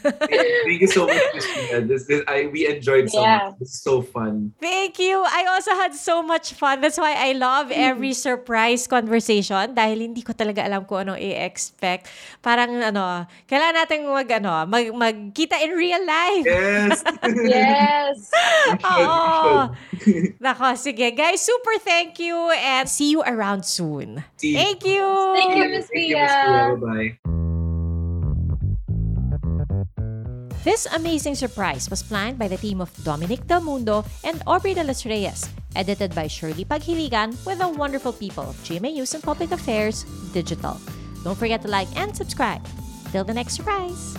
Thank 0.66 0.82
you 0.82 0.92
so 0.92 1.06
much, 1.06 1.46
Christina. 1.62 1.88
This, 1.88 2.06
this, 2.08 2.22
I, 2.28 2.50
we 2.50 2.68
enjoyed 2.68 3.10
so 3.10 3.22
Yeah. 3.22 3.38
much. 3.54 3.60
This 3.60 3.70
is 3.78 3.82
so 3.82 4.02
fun. 4.02 4.54
Thank 4.60 4.98
you. 5.00 5.22
I 5.22 5.46
also 5.54 5.72
had 5.78 5.94
so 5.94 6.22
much 6.24 6.54
fun. 6.54 6.82
That's 6.82 6.98
why 6.98 7.14
I 7.14 7.34
love 7.34 7.72
every 7.72 8.14
surprise 8.14 8.88
conversation 8.88 9.76
dahil 9.78 10.02
hindi 10.02 10.22
ko 10.22 10.34
talaga 10.34 10.66
alam 10.66 10.86
kung 10.86 11.06
anong 11.08 11.22
i-expect. 11.22 12.10
Parang 12.42 12.82
ano, 12.82 13.26
kailangan 13.46 13.76
natin 13.78 13.98
mag, 14.10 14.30
ano, 14.32 14.52
mag, 14.66 14.86
magkita 14.94 15.62
in 15.62 15.72
real 15.78 16.02
life. 16.06 16.46
Yes! 16.46 17.04
Yes! 17.52 18.18
Oo. 18.98 19.72
Nako, 20.44 20.74
sige. 20.78 21.14
Guys, 21.14 21.42
super 21.42 21.78
thank 21.82 22.18
you 22.20 22.36
and 22.52 22.90
see 22.90 23.12
you 23.12 23.22
around 23.24 23.64
soon. 23.66 24.24
See. 24.38 24.54
Thank 24.56 24.86
you! 24.86 25.04
Thank 25.36 25.56
you. 25.58 25.66
Miss 25.70 25.88
Pia. 25.92 26.28
Bye-bye. 26.78 27.41
This 30.64 30.86
amazing 30.94 31.34
surprise 31.34 31.90
was 31.90 32.04
planned 32.04 32.38
by 32.38 32.48
the 32.48 32.58
team 32.58 32.82
of 32.82 32.94
Dominic 33.04 33.48
Del 33.48 33.62
Mundo 33.62 34.06
and 34.24 34.44
Aubrey 34.46 34.76
de 34.76 34.84
los 34.84 35.06
Reyes, 35.08 35.50
edited 35.76 36.14
by 36.14 36.28
Shirley 36.28 36.66
Paghiligan 36.66 37.34
with 37.48 37.58
the 37.58 37.68
wonderful 37.68 38.14
people 38.14 38.46
of 38.46 38.56
GMA 38.62 38.94
News 38.94 39.16
and 39.16 39.24
Public 39.24 39.50
Affairs 39.50 40.06
Digital. 40.34 40.78
Don't 41.24 41.38
forget 41.38 41.64
to 41.64 41.68
like 41.68 41.90
and 41.98 42.16
subscribe. 42.16 42.62
Till 43.12 43.24
the 43.24 43.34
next 43.34 43.56
surprise! 43.56 44.14